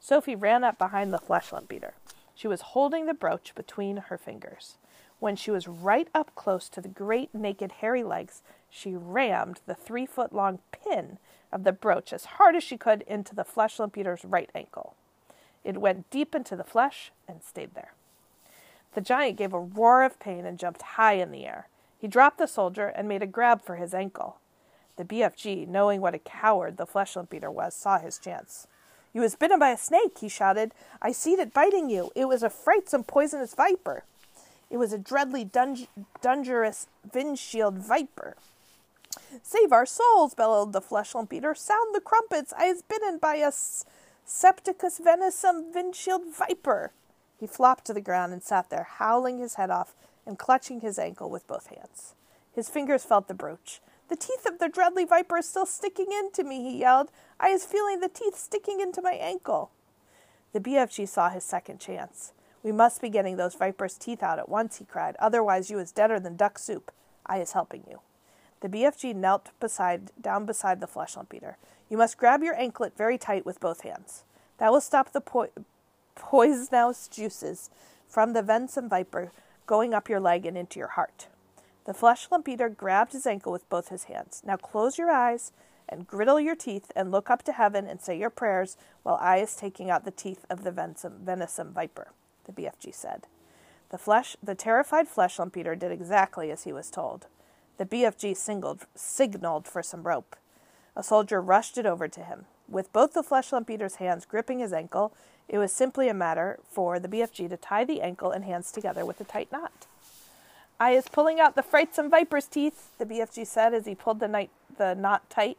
Sophie 0.00 0.36
ran 0.36 0.64
up 0.64 0.76
behind 0.76 1.12
the 1.12 1.18
flesh 1.18 1.52
lump 1.52 1.72
eater. 1.72 1.94
She 2.34 2.48
was 2.48 2.60
holding 2.60 3.06
the 3.06 3.14
brooch 3.14 3.54
between 3.54 3.96
her 3.96 4.18
fingers. 4.18 4.76
When 5.20 5.36
she 5.36 5.50
was 5.50 5.68
right 5.68 6.08
up 6.14 6.34
close 6.34 6.68
to 6.70 6.80
the 6.80 6.88
great 6.88 7.34
naked 7.34 7.72
hairy 7.80 8.02
legs, 8.02 8.42
she 8.76 8.96
rammed 8.96 9.60
the 9.66 9.74
three 9.74 10.04
foot 10.04 10.32
long 10.32 10.58
pin 10.72 11.18
of 11.52 11.62
the 11.62 11.72
brooch 11.72 12.12
as 12.12 12.24
hard 12.24 12.56
as 12.56 12.64
she 12.64 12.76
could 12.76 13.02
into 13.02 13.32
the 13.32 13.44
flesh 13.44 13.78
lump 13.78 13.96
eater's 13.96 14.24
right 14.24 14.50
ankle. 14.52 14.96
It 15.62 15.80
went 15.80 16.10
deep 16.10 16.34
into 16.34 16.56
the 16.56 16.64
flesh 16.64 17.12
and 17.28 17.40
stayed 17.40 17.74
there. 17.74 17.92
The 18.94 19.00
giant 19.00 19.36
gave 19.36 19.52
a 19.52 19.60
roar 19.60 20.02
of 20.02 20.18
pain 20.18 20.44
and 20.44 20.58
jumped 20.58 20.82
high 20.82 21.14
in 21.14 21.30
the 21.30 21.46
air. 21.46 21.68
He 21.96 22.08
dropped 22.08 22.38
the 22.38 22.48
soldier 22.48 22.88
and 22.88 23.06
made 23.06 23.22
a 23.22 23.28
grab 23.28 23.62
for 23.62 23.76
his 23.76 23.94
ankle. 23.94 24.38
The 24.96 25.04
BFG, 25.04 25.68
knowing 25.68 26.00
what 26.00 26.14
a 26.14 26.18
coward 26.18 26.76
the 26.76 26.84
flesh 26.84 27.14
lump 27.14 27.32
eater 27.32 27.52
was, 27.52 27.74
saw 27.74 28.00
his 28.00 28.18
chance. 28.18 28.66
You 29.12 29.20
was 29.20 29.36
bitten 29.36 29.60
by 29.60 29.70
a 29.70 29.78
snake, 29.78 30.18
he 30.18 30.28
shouted. 30.28 30.72
I 31.00 31.12
seed 31.12 31.38
it 31.38 31.54
biting 31.54 31.90
you. 31.90 32.10
It 32.16 32.26
was 32.26 32.42
a 32.42 32.50
frightsome 32.50 33.04
poisonous 33.04 33.54
viper. 33.54 34.02
It 34.68 34.78
was 34.78 34.92
a 34.92 34.98
dreadly 34.98 35.44
dun- 35.44 35.86
dangerous 36.20 36.88
windshield 37.14 37.78
viper. 37.78 38.36
Save 39.42 39.72
our 39.72 39.86
souls, 39.86 40.34
bellowed 40.34 40.72
the 40.72 40.80
flesh 40.80 41.14
lump 41.14 41.32
eater. 41.32 41.54
Sound 41.54 41.94
the 41.94 42.00
crumpets. 42.00 42.52
I 42.56 42.66
is 42.66 42.82
bitten 42.82 43.18
by 43.18 43.36
a 43.36 43.52
septicus 44.24 45.00
venosum 45.00 45.74
windshield 45.74 46.22
viper. 46.34 46.92
He 47.38 47.46
flopped 47.46 47.84
to 47.86 47.92
the 47.92 48.00
ground 48.00 48.32
and 48.32 48.42
sat 48.42 48.70
there, 48.70 48.86
howling 48.98 49.38
his 49.38 49.54
head 49.54 49.70
off 49.70 49.94
and 50.26 50.38
clutching 50.38 50.80
his 50.80 50.98
ankle 50.98 51.28
with 51.28 51.46
both 51.46 51.66
hands. 51.66 52.14
His 52.52 52.68
fingers 52.68 53.04
felt 53.04 53.28
the 53.28 53.34
brooch. 53.34 53.80
The 54.08 54.16
teeth 54.16 54.46
of 54.46 54.58
the 54.58 54.68
dreadly 54.68 55.04
viper 55.04 55.38
is 55.38 55.48
still 55.48 55.66
sticking 55.66 56.12
into 56.12 56.44
me, 56.44 56.62
he 56.62 56.78
yelled. 56.78 57.10
I 57.40 57.48
is 57.48 57.64
feeling 57.64 58.00
the 58.00 58.08
teeth 58.08 58.36
sticking 58.36 58.80
into 58.80 59.02
my 59.02 59.12
ankle. 59.12 59.70
The 60.52 60.60
BFG 60.60 61.08
saw 61.08 61.30
his 61.30 61.42
second 61.42 61.80
chance. 61.80 62.32
We 62.62 62.72
must 62.72 63.02
be 63.02 63.08
getting 63.08 63.36
those 63.36 63.54
viper's 63.54 63.98
teeth 63.98 64.22
out 64.22 64.38
at 64.38 64.48
once, 64.48 64.78
he 64.78 64.84
cried. 64.84 65.16
Otherwise, 65.18 65.70
you 65.70 65.78
is 65.78 65.92
deader 65.92 66.20
than 66.20 66.36
duck 66.36 66.58
soup. 66.58 66.92
I 67.26 67.38
is 67.38 67.52
helping 67.52 67.84
you. 67.88 68.00
The 68.64 68.70
BFG 68.70 69.14
knelt 69.14 69.50
beside, 69.60 70.10
down 70.18 70.46
beside 70.46 70.80
the 70.80 70.86
flesh 70.86 71.16
lump 71.16 71.34
eater. 71.34 71.58
You 71.90 71.98
must 71.98 72.16
grab 72.16 72.42
your 72.42 72.58
anklet 72.58 72.96
very 72.96 73.18
tight 73.18 73.44
with 73.44 73.60
both 73.60 73.82
hands. 73.82 74.24
That 74.56 74.72
will 74.72 74.80
stop 74.80 75.12
the 75.12 75.20
po- 75.20 75.50
poisonous 76.14 77.06
juices 77.08 77.68
from 78.08 78.32
the 78.32 78.40
venison 78.40 78.88
viper 78.88 79.32
going 79.66 79.92
up 79.92 80.08
your 80.08 80.18
leg 80.18 80.46
and 80.46 80.56
into 80.56 80.78
your 80.78 80.88
heart. 80.88 81.26
The 81.84 81.92
flesh 81.92 82.26
lump 82.30 82.48
eater 82.48 82.70
grabbed 82.70 83.12
his 83.12 83.26
ankle 83.26 83.52
with 83.52 83.68
both 83.68 83.90
his 83.90 84.04
hands. 84.04 84.40
Now 84.46 84.56
close 84.56 84.96
your 84.96 85.10
eyes 85.10 85.52
and 85.86 86.06
griddle 86.06 86.40
your 86.40 86.56
teeth 86.56 86.90
and 86.96 87.10
look 87.10 87.28
up 87.28 87.42
to 87.42 87.52
heaven 87.52 87.86
and 87.86 88.00
say 88.00 88.18
your 88.18 88.30
prayers 88.30 88.78
while 89.02 89.18
I 89.20 89.40
is 89.40 89.54
taking 89.54 89.90
out 89.90 90.06
the 90.06 90.10
teeth 90.10 90.46
of 90.48 90.64
the 90.64 90.72
venison 90.72 91.70
viper, 91.74 92.12
the 92.46 92.52
BFG 92.52 92.94
said. 92.94 93.26
The 93.90 93.98
flesh 93.98 94.38
the 94.42 94.54
terrified 94.54 95.06
flesh 95.06 95.38
lump 95.38 95.54
eater 95.54 95.76
did 95.76 95.92
exactly 95.92 96.50
as 96.50 96.64
he 96.64 96.72
was 96.72 96.90
told. 96.90 97.26
The 97.76 97.86
BFG 97.86 98.36
singled, 98.36 98.86
signaled 98.94 99.66
for 99.66 99.82
some 99.82 100.04
rope. 100.04 100.36
A 100.96 101.02
soldier 101.02 101.40
rushed 101.40 101.76
it 101.76 101.86
over 101.86 102.06
to 102.06 102.20
him. 102.20 102.44
With 102.68 102.92
both 102.92 103.12
the 103.12 103.22
flesh 103.22 103.52
lump 103.52 103.68
eater's 103.70 103.96
hands 103.96 104.24
gripping 104.24 104.60
his 104.60 104.72
ankle, 104.72 105.12
it 105.48 105.58
was 105.58 105.72
simply 105.72 106.08
a 106.08 106.14
matter 106.14 106.58
for 106.68 106.98
the 106.98 107.08
BFG 107.08 107.48
to 107.48 107.56
tie 107.56 107.84
the 107.84 108.00
ankle 108.00 108.30
and 108.30 108.44
hands 108.44 108.72
together 108.72 109.04
with 109.04 109.20
a 109.20 109.24
tight 109.24 109.50
knot. 109.52 109.86
I 110.80 110.92
is 110.92 111.08
pulling 111.08 111.38
out 111.38 111.54
the 111.54 111.62
frightsome 111.62 112.10
viper's 112.10 112.46
teeth, 112.46 112.90
the 112.98 113.06
BFG 113.06 113.46
said 113.46 113.74
as 113.74 113.86
he 113.86 113.94
pulled 113.94 114.20
the, 114.20 114.48
the 114.76 114.94
knot 114.94 115.28
tight. 115.28 115.58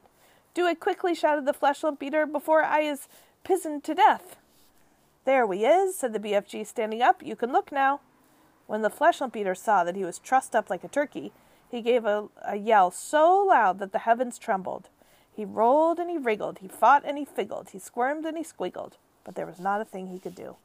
Do 0.53 0.67
it 0.67 0.79
quickly, 0.79 1.13
shouted 1.13 1.45
the 1.45 1.53
flesh 1.53 1.83
lump 1.83 2.01
eater, 2.01 2.25
before 2.25 2.63
I 2.63 2.81
is 2.81 3.07
pizened 3.43 3.83
to 3.85 3.93
death. 3.93 4.37
There 5.25 5.45
we 5.45 5.65
is, 5.65 5.95
said 5.95 6.13
the 6.13 6.19
BFG, 6.19 6.65
standing 6.65 7.01
up. 7.01 7.23
You 7.23 7.35
can 7.35 7.51
look 7.51 7.71
now. 7.71 8.01
When 8.67 8.81
the 8.81 8.89
flesh 8.89 9.21
lump 9.21 9.35
eater 9.35 9.55
saw 9.55 9.83
that 9.83 9.95
he 9.95 10.03
was 10.03 10.19
trussed 10.19 10.55
up 10.55 10.69
like 10.69 10.83
a 10.83 10.87
turkey, 10.87 11.31
he 11.69 11.81
gave 11.81 12.05
a, 12.05 12.27
a 12.43 12.55
yell 12.55 12.91
so 12.91 13.45
loud 13.47 13.79
that 13.79 13.91
the 13.91 13.99
heavens 13.99 14.37
trembled. 14.37 14.89
He 15.35 15.43
rolled 15.43 15.99
and 15.99 16.09
he 16.09 16.17
wriggled, 16.17 16.59
he 16.59 16.67
fought 16.67 17.03
and 17.05 17.17
he 17.17 17.25
figgled, 17.25 17.69
he 17.71 17.79
squirmed 17.79 18.25
and 18.25 18.37
he 18.37 18.43
squiggled, 18.43 18.93
but 19.23 19.35
there 19.35 19.45
was 19.45 19.59
not 19.59 19.81
a 19.81 19.85
thing 19.85 20.07
he 20.07 20.19
could 20.19 20.35
do. 20.35 20.55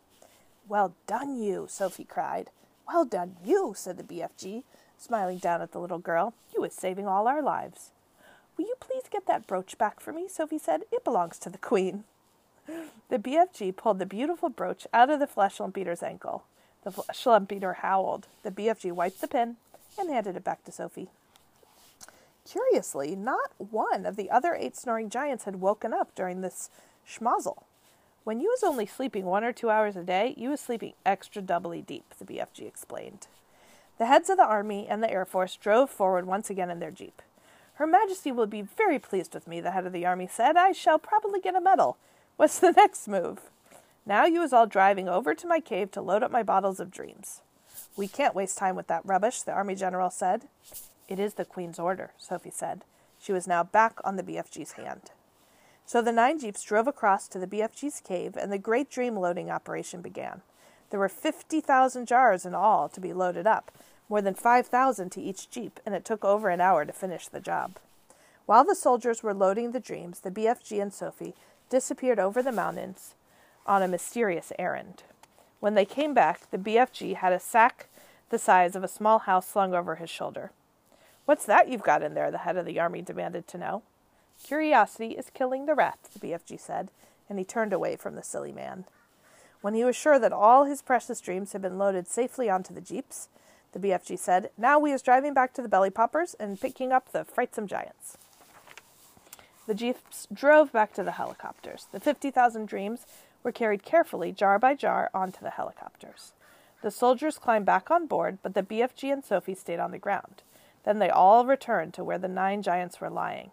Well 0.69 0.95
done, 1.07 1.43
you, 1.43 1.67
Sophie 1.69 2.05
cried. 2.05 2.51
Well 2.87 3.05
done, 3.05 3.37
you, 3.45 3.75
said 3.77 3.97
the 3.97 4.05
BFG, 4.05 4.63
smiling 4.97 5.39
down 5.39 5.63
at 5.63 5.73
the 5.73 5.81
little 5.81 5.99
girl. 5.99 6.35
You 6.55 6.61
was 6.61 6.75
saving 6.75 7.09
all 7.09 7.27
our 7.27 7.43
lives. 7.43 7.91
Will 8.57 8.67
you 8.67 8.75
please 8.79 9.05
get 9.11 9.27
that 9.27 9.47
brooch 9.47 9.79
back 9.79 10.01
for 10.01 10.13
me? 10.13 10.29
Sophie 10.29 10.59
said. 10.59 10.83
It 10.93 11.03
belongs 11.03 11.39
to 11.39 11.51
the 11.51 11.59
Queen. 11.59 12.05
The 13.09 13.19
BFG 13.19 13.75
pulled 13.75 13.99
the 13.99 14.07
beautiful 14.07 14.49
brooch 14.49 14.87
out 14.93 15.11
of 15.11 15.19
the 15.19 15.27
flesh 15.27 15.59
lump 15.59 15.77
eater's 15.79 16.03
ankle. 16.03 16.45
The 16.85 16.93
flesh 16.93 17.27
lump 17.27 17.51
eater 17.53 17.73
howled. 17.75 18.29
The 18.43 18.51
BFG 18.51 18.93
wiped 18.93 19.21
the 19.21 19.29
pin 19.29 19.57
and 19.99 20.11
handed 20.11 20.37
it 20.37 20.45
back 20.45 20.65
to 20.65 20.73
Sophie. 20.73 21.09
Curiously, 22.49 23.15
not 23.15 23.53
one 23.59 24.07
of 24.07 24.17
the 24.17 24.31
other 24.31 24.55
eight 24.55 24.77
snoring 24.77 25.11
giants 25.11 25.45
had 25.45 25.61
woken 25.61 25.93
up 25.93 26.15
during 26.15 26.41
this 26.41 26.71
schmozzle. 27.07 27.65
When 28.25 28.41
you 28.41 28.49
was 28.49 28.63
only 28.63 28.87
sleeping 28.87 29.25
one 29.25 29.45
or 29.45 29.53
two 29.53 29.71
hours 29.71 29.97
a 29.97 30.03
day, 30.03 30.35
you 30.37 30.51
was 30.51 30.61
sleeping 30.61 30.93
extra 31.07 31.43
doubly 31.43 31.83
deep, 31.83 32.15
the 32.19 32.25
BFG 32.25 32.67
explained. 32.67 33.27
The 33.99 34.07
heads 34.07 34.31
of 34.31 34.37
the 34.37 34.45
Army 34.45 34.87
and 34.89 35.03
the 35.03 35.11
Air 35.11 35.25
Force 35.25 35.57
drove 35.57 35.91
forward 35.91 36.27
once 36.27 36.51
again 36.51 36.71
in 36.71 36.81
their 36.81 36.91
jeep. 36.91 37.23
Her 37.75 37.87
Majesty 37.87 38.31
will 38.31 38.47
be 38.47 38.63
very 38.63 38.99
pleased 38.99 39.35
with 39.35 39.47
me, 39.47 39.61
the 39.61 39.71
head 39.71 39.87
of 39.87 39.93
the 39.93 40.05
Army 40.05 40.29
said. 40.31 40.57
I 40.57 40.73
shall 40.73 40.99
probably 40.99 41.41
get 41.41 41.55
a 41.55 41.61
medal. 41.61 41.97
What's 42.37 42.59
the 42.59 42.73
next 42.77 43.09
move? 43.09 43.41
Now 44.05 44.25
you 44.27 44.43
is 44.43 44.53
all 44.53 44.67
driving 44.67 45.09
over 45.09 45.35
to 45.35 45.47
my 45.47 45.61
cave 45.61 45.91
to 45.93 46.03
load 46.03 46.23
up 46.23 46.31
my 46.31 46.43
bottles 46.43 46.81
of 46.81 46.91
dreams. 46.91 47.43
We 47.97 48.09
can't 48.09 48.35
waste 48.35 48.59
time 48.59 48.77
with 48.77 48.87
that 48.89 49.05
rubbish, 49.05 49.43
the 49.43 49.53
Army 49.53 49.75
General 49.75 50.11
said. 50.11 50.49
It 51.09 51.19
is 51.19 51.35
the 51.35 51.45
Queen's 51.45 51.79
order, 51.79 52.13
Sophie 52.19 52.51
said. 52.51 52.85
She 53.21 53.33
was 53.33 53.47
now 53.47 53.63
back 53.63 53.99
on 54.05 54.17
the 54.17 54.23
BFG's 54.23 54.73
hand. 54.73 55.11
So 55.85 56.01
the 56.01 56.13
nine 56.13 56.39
jeeps 56.39 56.63
drove 56.63 56.87
across 56.87 57.27
to 57.29 57.39
the 57.39 57.47
BFG's 57.47 58.01
cave, 58.01 58.37
and 58.37 58.53
the 58.53 58.59
great 58.59 58.91
dream 58.91 59.17
loading 59.17 59.51
operation 59.51 60.01
began. 60.03 60.43
There 60.91 61.01
were 61.01 61.09
50,000 61.09 62.07
jars 62.07 62.47
in 62.47 62.55
all 62.55 62.89
to 62.89 63.01
be 63.01 63.13
loaded 63.13 63.47
up, 63.47 63.73
more 64.09 64.23
than 64.23 64.35
5,000 64.35 65.11
to 65.11 65.21
each 65.21 65.51
jeep, 65.51 65.81
and 65.85 65.95
it 65.95 66.05
took 66.05 66.25
over 66.25 66.49
an 66.49 66.61
hour 66.61 66.85
to 66.85 66.93
finish 66.93 67.29
the 67.29 67.41
job. 67.41 67.79
While 68.47 68.65
the 68.65 68.75
soldiers 68.75 69.23
were 69.23 69.35
loading 69.35 69.73
the 69.73 69.81
dreams, 69.81 70.21
the 70.21 70.31
BFG 70.31 70.81
and 70.81 70.93
Sophie 70.93 71.35
disappeared 71.69 72.19
over 72.19 72.43
the 72.43 72.53
mountains 72.53 73.15
on 73.67 73.83
a 73.83 73.89
mysterious 73.89 74.53
errand. 74.59 75.05
When 75.61 75.75
they 75.75 75.85
came 75.85 76.15
back, 76.15 76.51
the 76.51 76.59
BFG 76.59 77.17
had 77.17 77.33
a 77.33 77.39
sack 77.39 77.87
the 78.31 78.39
size 78.39 78.75
of 78.75 78.83
a 78.83 78.89
small 78.89 79.21
house 79.21 79.47
slung 79.47 79.75
over 79.75 79.97
his 79.97 80.09
shoulder. 80.09 80.53
What's 81.27 81.45
that 81.47 81.69
you've 81.69 81.83
got 81.83 82.03
in 82.03 82.15
there? 82.15 82.31
the 82.31 82.39
head 82.39 82.57
of 82.57 82.65
the 82.65 82.81
army 82.81 83.03
demanded 83.03 83.47
to 83.49 83.59
know. 83.59 83.83
Curiosity 84.43 85.11
is 85.11 85.31
killing 85.35 85.67
the 85.67 85.75
rat, 85.75 85.99
the 86.13 86.19
BFG 86.19 86.59
said, 86.59 86.91
and 87.29 87.39
he 87.39 87.45
turned 87.45 87.73
away 87.73 87.97
from 87.97 88.15
the 88.15 88.23
silly 88.23 88.53
man. 88.53 88.85
When 89.61 89.75
he 89.75 89.85
was 89.85 89.95
sure 89.95 90.19
that 90.19 90.33
all 90.33 90.65
his 90.65 90.81
precious 90.81 91.21
dreams 91.21 91.53
had 91.53 91.61
been 91.61 91.79
loaded 91.79 92.09
safely 92.09 92.49
onto 92.49 92.73
the 92.73 92.81
jeeps, 92.81 93.29
the 93.73 93.79
BFG 93.79 94.19
said, 94.19 94.51
Now 94.57 94.79
we 94.79 94.93
is 94.93 95.03
driving 95.03 95.35
back 95.35 95.53
to 95.55 95.63
the 95.63 95.69
belly 95.69 95.91
poppers 95.91 96.35
and 96.41 96.61
picking 96.61 96.93
up 96.93 97.13
the 97.13 97.25
frightsome 97.25 97.67
giants. 97.67 98.17
The 99.67 99.75
jeeps 99.75 100.27
drove 100.33 100.73
back 100.73 100.95
to 100.95 101.05
the 101.05 101.13
helicopters. 101.13 101.87
The 101.93 102.01
50,000 102.01 102.67
dreams 102.67 103.07
were 103.43 103.53
carried 103.53 103.83
carefully, 103.83 104.33
jar 104.33 104.59
by 104.59 104.75
jar, 104.75 105.11
onto 105.15 105.41
the 105.41 105.51
helicopters. 105.51 106.33
The 106.83 106.91
soldiers 106.91 107.39
climbed 107.39 107.67
back 107.67 107.91
on 107.91 108.07
board, 108.07 108.39
but 108.43 108.55
the 108.55 108.63
BFG 108.63 109.13
and 109.13 109.25
Sophie 109.25 109.55
stayed 109.55 109.81
on 109.81 109.91
the 109.91 109.99
ground. 109.99 110.43
Then 110.85 110.99
they 110.99 111.11
all 111.11 111.45
returned 111.45 111.93
to 111.95 112.05
where 112.05 112.19
the 112.19 112.29
nine 112.29 112.63
giants 112.63 113.01
were 113.01 113.11
lying. 113.11 113.51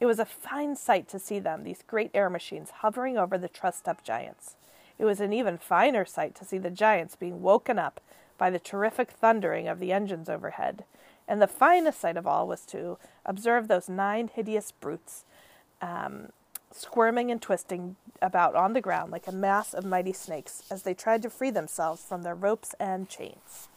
It 0.00 0.06
was 0.06 0.18
a 0.18 0.24
fine 0.24 0.76
sight 0.76 1.08
to 1.08 1.18
see 1.18 1.38
them, 1.38 1.64
these 1.64 1.82
great 1.86 2.10
air 2.14 2.30
machines 2.30 2.70
hovering 2.70 3.16
over 3.16 3.38
the 3.38 3.48
trussed 3.48 3.88
up 3.88 4.04
giants. 4.04 4.56
It 4.98 5.04
was 5.04 5.20
an 5.20 5.32
even 5.32 5.58
finer 5.58 6.04
sight 6.04 6.34
to 6.36 6.44
see 6.44 6.58
the 6.58 6.70
giants 6.70 7.16
being 7.16 7.42
woken 7.42 7.78
up 7.78 8.00
by 8.38 8.50
the 8.50 8.58
terrific 8.58 9.10
thundering 9.10 9.66
of 9.68 9.80
the 9.80 9.92
engines 9.92 10.28
overhead. 10.28 10.84
And 11.26 11.40
the 11.40 11.46
finest 11.46 12.00
sight 12.00 12.16
of 12.16 12.26
all 12.26 12.46
was 12.46 12.66
to 12.66 12.98
observe 13.24 13.66
those 13.66 13.88
nine 13.88 14.28
hideous 14.32 14.72
brutes 14.72 15.24
um, 15.80 16.28
squirming 16.74 17.30
and 17.30 17.40
twisting 17.40 17.96
about 18.20 18.54
on 18.54 18.72
the 18.72 18.80
ground 18.80 19.12
like 19.12 19.26
a 19.26 19.32
mass 19.32 19.74
of 19.74 19.84
mighty 19.84 20.12
snakes 20.12 20.62
as 20.70 20.82
they 20.82 20.94
tried 20.94 21.22
to 21.22 21.30
free 21.30 21.50
themselves 21.50 22.02
from 22.02 22.22
their 22.22 22.34
ropes 22.34 22.74
and 22.80 23.08
chains. 23.08 23.68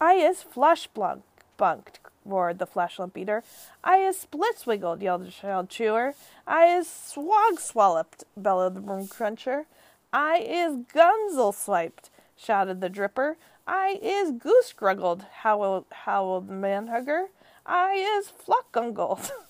I 0.00 0.14
is 0.14 0.42
flush 0.42 0.86
blunk, 0.86 1.24
bunked, 1.56 2.00
roared 2.24 2.58
the 2.58 2.66
flesh 2.66 2.98
lump 2.98 3.18
eater. 3.18 3.42
I 3.82 3.98
is 3.98 4.18
split 4.18 4.58
swiggled, 4.58 5.02
yelled 5.02 5.26
the 5.26 5.30
shell 5.30 5.66
chewer. 5.66 6.14
I 6.46 6.66
is 6.66 6.86
swog 6.86 7.58
swalloped, 7.58 8.24
bellowed 8.36 8.74
the 8.74 8.80
broom 8.80 9.08
cruncher. 9.08 9.66
I 10.12 10.38
is 10.38 10.76
gunzel 10.94 11.54
swiped, 11.54 12.10
shouted 12.36 12.80
the 12.80 12.90
dripper. 12.90 13.36
I 13.66 13.98
is 14.02 14.32
goose 14.32 14.72
gruggled, 14.72 15.26
howled, 15.42 15.84
howled 15.90 16.48
the 16.48 16.54
man 16.54 16.88
hugger. 16.88 17.26
I 17.66 17.92
is 18.18 18.28
flock 18.28 18.72
gungled. 18.72 19.30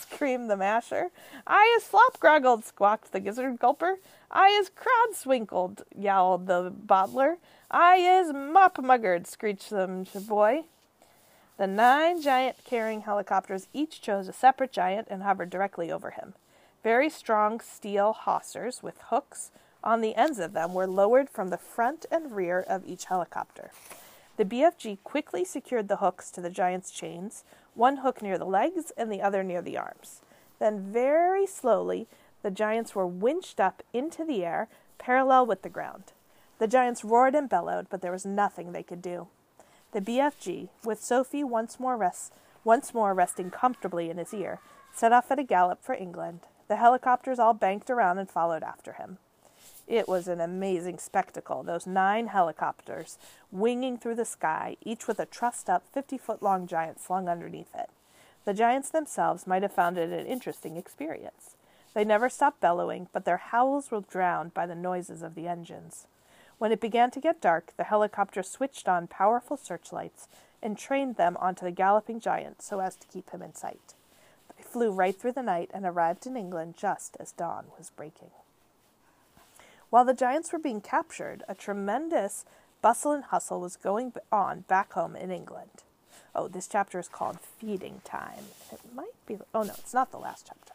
screamed 0.00 0.50
the 0.50 0.56
masher. 0.56 1.10
I 1.46 1.74
is 1.78 1.84
slop 1.84 2.18
groggled, 2.20 2.64
squawked 2.64 3.12
the 3.12 3.20
gizzard 3.20 3.58
gulper. 3.58 3.96
I 4.30 4.48
is 4.48 4.68
crowd 4.68 5.14
swinkled, 5.14 5.84
yowled 5.96 6.46
the 6.46 6.70
bottler. 6.70 7.36
I 7.70 7.96
is 7.96 8.32
mop 8.32 8.82
muggered, 8.82 9.26
screeched 9.26 9.70
the 9.70 10.06
boy. 10.26 10.64
The 11.56 11.66
nine 11.66 12.22
giant 12.22 12.56
carrying 12.64 13.02
helicopters 13.02 13.68
each 13.72 14.00
chose 14.00 14.28
a 14.28 14.32
separate 14.32 14.72
giant 14.72 15.08
and 15.10 15.22
hovered 15.22 15.50
directly 15.50 15.92
over 15.92 16.10
him. 16.10 16.34
Very 16.82 17.10
strong 17.10 17.60
steel 17.60 18.14
hawsers 18.14 18.82
with 18.82 18.98
hooks 19.10 19.50
on 19.84 20.00
the 20.00 20.14
ends 20.14 20.38
of 20.38 20.52
them 20.52 20.72
were 20.72 20.86
lowered 20.86 21.28
from 21.28 21.48
the 21.48 21.58
front 21.58 22.06
and 22.10 22.32
rear 22.32 22.60
of 22.60 22.86
each 22.86 23.06
helicopter. 23.06 23.70
The 24.38 24.44
BFG 24.46 24.98
quickly 25.04 25.44
secured 25.44 25.88
the 25.88 25.96
hooks 25.96 26.30
to 26.30 26.40
the 26.40 26.48
giant's 26.48 26.90
chains, 26.90 27.44
one 27.80 27.96
hook 27.98 28.20
near 28.20 28.36
the 28.36 28.44
legs 28.44 28.92
and 28.98 29.10
the 29.10 29.22
other 29.22 29.42
near 29.42 29.62
the 29.62 29.78
arms. 29.78 30.20
Then, 30.58 30.92
very 30.92 31.46
slowly, 31.46 32.06
the 32.42 32.50
giants 32.50 32.94
were 32.94 33.06
winched 33.06 33.58
up 33.58 33.82
into 33.94 34.22
the 34.22 34.44
air, 34.44 34.68
parallel 34.98 35.46
with 35.46 35.62
the 35.62 35.70
ground. 35.70 36.12
The 36.58 36.68
giants 36.68 37.04
roared 37.04 37.34
and 37.34 37.48
bellowed, 37.48 37.86
but 37.88 38.02
there 38.02 38.12
was 38.12 38.26
nothing 38.26 38.72
they 38.72 38.82
could 38.82 39.00
do. 39.00 39.28
The 39.92 40.02
BFG, 40.02 40.68
with 40.84 41.02
Sophie 41.02 41.42
once 41.42 41.80
more, 41.80 41.96
rest, 41.96 42.34
once 42.64 42.92
more 42.92 43.14
resting 43.14 43.50
comfortably 43.50 44.10
in 44.10 44.18
his 44.18 44.34
ear, 44.34 44.58
set 44.92 45.14
off 45.14 45.30
at 45.30 45.38
a 45.38 45.42
gallop 45.42 45.82
for 45.82 45.94
England. 45.94 46.40
The 46.68 46.76
helicopters 46.76 47.38
all 47.38 47.54
banked 47.54 47.88
around 47.88 48.18
and 48.18 48.28
followed 48.28 48.62
after 48.62 48.92
him. 48.92 49.16
It 49.90 50.06
was 50.06 50.28
an 50.28 50.40
amazing 50.40 50.98
spectacle, 50.98 51.64
those 51.64 51.84
nine 51.84 52.28
helicopters 52.28 53.18
winging 53.50 53.98
through 53.98 54.14
the 54.14 54.24
sky, 54.24 54.76
each 54.82 55.08
with 55.08 55.18
a 55.18 55.26
trussed 55.26 55.68
up 55.68 55.82
50 55.92 56.16
foot 56.16 56.44
long 56.44 56.68
giant 56.68 57.00
slung 57.00 57.28
underneath 57.28 57.74
it. 57.74 57.90
The 58.44 58.54
giants 58.54 58.90
themselves 58.90 59.48
might 59.48 59.62
have 59.62 59.72
found 59.72 59.98
it 59.98 60.10
an 60.10 60.26
interesting 60.26 60.76
experience. 60.76 61.56
They 61.92 62.04
never 62.04 62.28
stopped 62.28 62.60
bellowing, 62.60 63.08
but 63.12 63.24
their 63.24 63.38
howls 63.38 63.90
were 63.90 64.02
drowned 64.02 64.54
by 64.54 64.64
the 64.64 64.76
noises 64.76 65.22
of 65.22 65.34
the 65.34 65.48
engines. 65.48 66.06
When 66.58 66.70
it 66.70 66.80
began 66.80 67.10
to 67.10 67.20
get 67.20 67.40
dark, 67.40 67.72
the 67.76 67.82
helicopter 67.82 68.44
switched 68.44 68.88
on 68.88 69.08
powerful 69.08 69.56
searchlights 69.56 70.28
and 70.62 70.78
trained 70.78 71.16
them 71.16 71.36
onto 71.40 71.64
the 71.64 71.72
galloping 71.72 72.20
giant 72.20 72.62
so 72.62 72.78
as 72.78 72.94
to 72.94 73.08
keep 73.08 73.30
him 73.30 73.42
in 73.42 73.56
sight. 73.56 73.94
They 74.56 74.62
flew 74.62 74.92
right 74.92 75.16
through 75.16 75.32
the 75.32 75.42
night 75.42 75.72
and 75.74 75.84
arrived 75.84 76.28
in 76.28 76.36
England 76.36 76.76
just 76.76 77.16
as 77.18 77.32
dawn 77.32 77.64
was 77.76 77.90
breaking. 77.90 78.30
While 79.90 80.04
the 80.04 80.14
giants 80.14 80.52
were 80.52 80.58
being 80.60 80.80
captured, 80.80 81.42
a 81.48 81.54
tremendous 81.54 82.44
bustle 82.80 83.10
and 83.10 83.24
hustle 83.24 83.60
was 83.60 83.76
going 83.76 84.12
on 84.30 84.60
back 84.60 84.92
home 84.92 85.16
in 85.16 85.32
England. 85.32 85.82
Oh, 86.32 86.46
this 86.46 86.68
chapter 86.68 87.00
is 87.00 87.08
called 87.08 87.40
Feeding 87.40 88.00
Time. 88.04 88.44
It 88.70 88.80
might 88.94 89.14
be, 89.26 89.38
oh 89.52 89.64
no, 89.64 89.72
it's 89.76 89.92
not 89.92 90.12
the 90.12 90.18
last 90.18 90.46
chapter. 90.46 90.74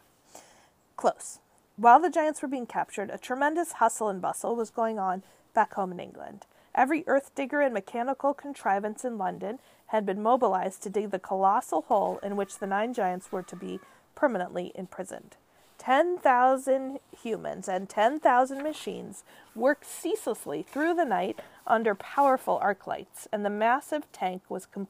Close. 0.98 1.40
While 1.78 2.02
the 2.02 2.10
giants 2.10 2.42
were 2.42 2.50
being 2.50 2.66
captured, 2.66 3.10
a 3.10 3.18
tremendous 3.18 3.74
hustle 3.74 4.10
and 4.10 4.22
bustle 4.22 4.54
was 4.56 4.70
going 4.70 5.00
on 5.00 5.24
back 5.54 5.76
home 5.76 5.94
in 5.94 6.00
England. 6.02 6.46
Every 6.74 7.06
earth 7.08 7.34
digger 7.36 7.62
and 7.62 7.74
mechanical 7.74 8.34
contrivance 8.34 9.06
in 9.06 9.18
London 9.18 9.60
had 9.88 10.06
been 10.06 10.22
mobilized 10.22 10.84
to 10.84 10.90
dig 10.90 11.12
the 11.12 11.20
colossal 11.20 11.84
hole 11.84 12.20
in 12.22 12.36
which 12.36 12.60
the 12.60 12.68
nine 12.68 12.94
giants 12.94 13.32
were 13.32 13.44
to 13.44 13.56
be 13.56 13.80
permanently 14.14 14.74
imprisoned. 14.76 15.38
10,000 15.86 16.98
humans 17.22 17.68
and 17.68 17.88
10,000 17.88 18.64
machines 18.64 19.24
worked 19.54 19.86
ceaselessly 19.86 20.64
through 20.64 20.96
the 20.96 21.06
night 21.06 21.40
under 21.68 21.94
powerful 21.94 22.58
arc 22.60 22.88
lights, 22.88 23.28
and 23.32 23.46
the 23.46 23.52
massive 23.52 24.12
tank 24.12 24.42
was 24.50 24.66
com- 24.66 24.88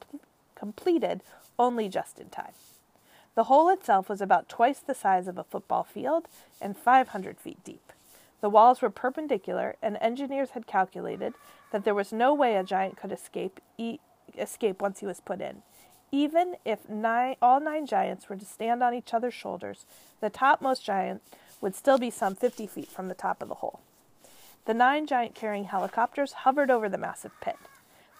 completed 0.54 1.22
only 1.58 1.90
just 1.90 2.18
in 2.18 2.30
time. 2.30 2.54
The 3.34 3.44
hole 3.44 3.68
itself 3.68 4.08
was 4.08 4.22
about 4.22 4.48
twice 4.48 4.78
the 4.78 4.94
size 4.94 5.28
of 5.28 5.36
a 5.36 5.44
football 5.44 5.84
field 5.84 6.28
and 6.62 6.74
500 6.74 7.38
feet 7.38 7.62
deep. 7.62 7.92
The 8.40 8.48
walls 8.48 8.80
were 8.80 8.88
perpendicular, 8.88 9.76
and 9.82 9.98
engineers 10.00 10.50
had 10.50 10.66
calculated 10.66 11.34
that 11.72 11.84
there 11.84 11.94
was 11.94 12.10
no 12.10 12.32
way 12.32 12.56
a 12.56 12.64
giant 12.64 12.96
could 12.96 13.12
escape, 13.12 13.60
e- 13.76 13.98
escape 14.38 14.80
once 14.80 15.00
he 15.00 15.06
was 15.06 15.20
put 15.20 15.42
in. 15.42 15.60
Even 16.16 16.56
if 16.64 16.88
nine, 16.88 17.36
all 17.42 17.60
nine 17.60 17.84
giants 17.84 18.26
were 18.26 18.36
to 18.36 18.44
stand 18.46 18.82
on 18.82 18.94
each 18.94 19.12
other's 19.12 19.34
shoulders, 19.34 19.84
the 20.22 20.30
topmost 20.30 20.82
giant 20.82 21.20
would 21.60 21.74
still 21.74 21.98
be 21.98 22.08
some 22.08 22.34
50 22.34 22.66
feet 22.66 22.88
from 22.88 23.08
the 23.08 23.14
top 23.14 23.42
of 23.42 23.48
the 23.48 23.56
hole. 23.56 23.80
The 24.64 24.72
nine 24.72 25.06
giant 25.06 25.34
carrying 25.34 25.64
helicopters 25.64 26.32
hovered 26.32 26.70
over 26.70 26.88
the 26.88 26.96
massive 26.96 27.32
pit. 27.42 27.58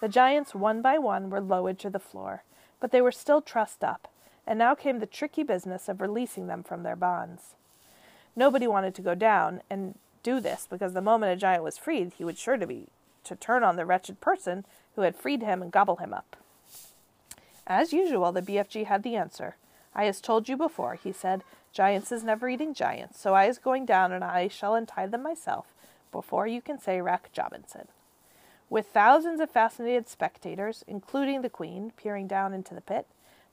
The 0.02 0.10
giants, 0.10 0.54
one 0.54 0.82
by 0.82 0.98
one, 0.98 1.30
were 1.30 1.40
lowered 1.40 1.78
to 1.78 1.88
the 1.88 1.98
floor, 1.98 2.42
but 2.80 2.90
they 2.90 3.00
were 3.00 3.10
still 3.10 3.40
trussed 3.40 3.82
up, 3.82 4.12
and 4.46 4.58
now 4.58 4.74
came 4.74 4.98
the 4.98 5.06
tricky 5.06 5.42
business 5.42 5.88
of 5.88 6.02
releasing 6.02 6.48
them 6.48 6.62
from 6.62 6.82
their 6.82 6.96
bonds. 6.96 7.54
Nobody 8.36 8.66
wanted 8.66 8.94
to 8.96 9.00
go 9.00 9.14
down 9.14 9.62
and 9.70 9.98
do 10.22 10.38
this 10.38 10.66
because 10.68 10.92
the 10.92 11.00
moment 11.00 11.32
a 11.32 11.36
giant 11.36 11.64
was 11.64 11.78
freed, 11.78 12.12
he 12.18 12.24
would 12.24 12.36
sure 12.36 12.58
to 12.58 12.66
be 12.66 12.88
to 13.24 13.34
turn 13.34 13.64
on 13.64 13.76
the 13.76 13.86
wretched 13.86 14.20
person 14.20 14.66
who 14.96 15.00
had 15.00 15.16
freed 15.16 15.42
him 15.42 15.62
and 15.62 15.72
gobble 15.72 15.96
him 15.96 16.12
up. 16.12 16.36
As 17.66 17.92
usual, 17.92 18.30
the 18.30 18.42
BFG 18.42 18.86
had 18.86 19.02
the 19.02 19.16
answer. 19.16 19.56
I 19.94 20.04
has 20.04 20.20
told 20.20 20.48
you 20.48 20.56
before, 20.56 20.94
he 20.94 21.12
said, 21.12 21.42
giants 21.72 22.12
is 22.12 22.22
never 22.22 22.48
eating 22.48 22.74
giants, 22.74 23.18
so 23.18 23.34
I 23.34 23.46
is 23.46 23.58
going 23.58 23.86
down 23.86 24.12
and 24.12 24.22
I 24.22 24.48
shall 24.48 24.74
untie 24.74 25.06
them 25.06 25.22
myself 25.22 25.66
before 26.12 26.46
you 26.46 26.62
can 26.62 26.78
say 26.78 27.00
Rack 27.00 27.30
Jobinson. 27.32 27.86
With 28.70 28.86
thousands 28.86 29.40
of 29.40 29.50
fascinated 29.50 30.08
spectators, 30.08 30.84
including 30.86 31.42
the 31.42 31.50
Queen, 31.50 31.92
peering 31.96 32.26
down 32.26 32.52
into 32.52 32.74
the 32.74 32.80
pit, 32.80 33.06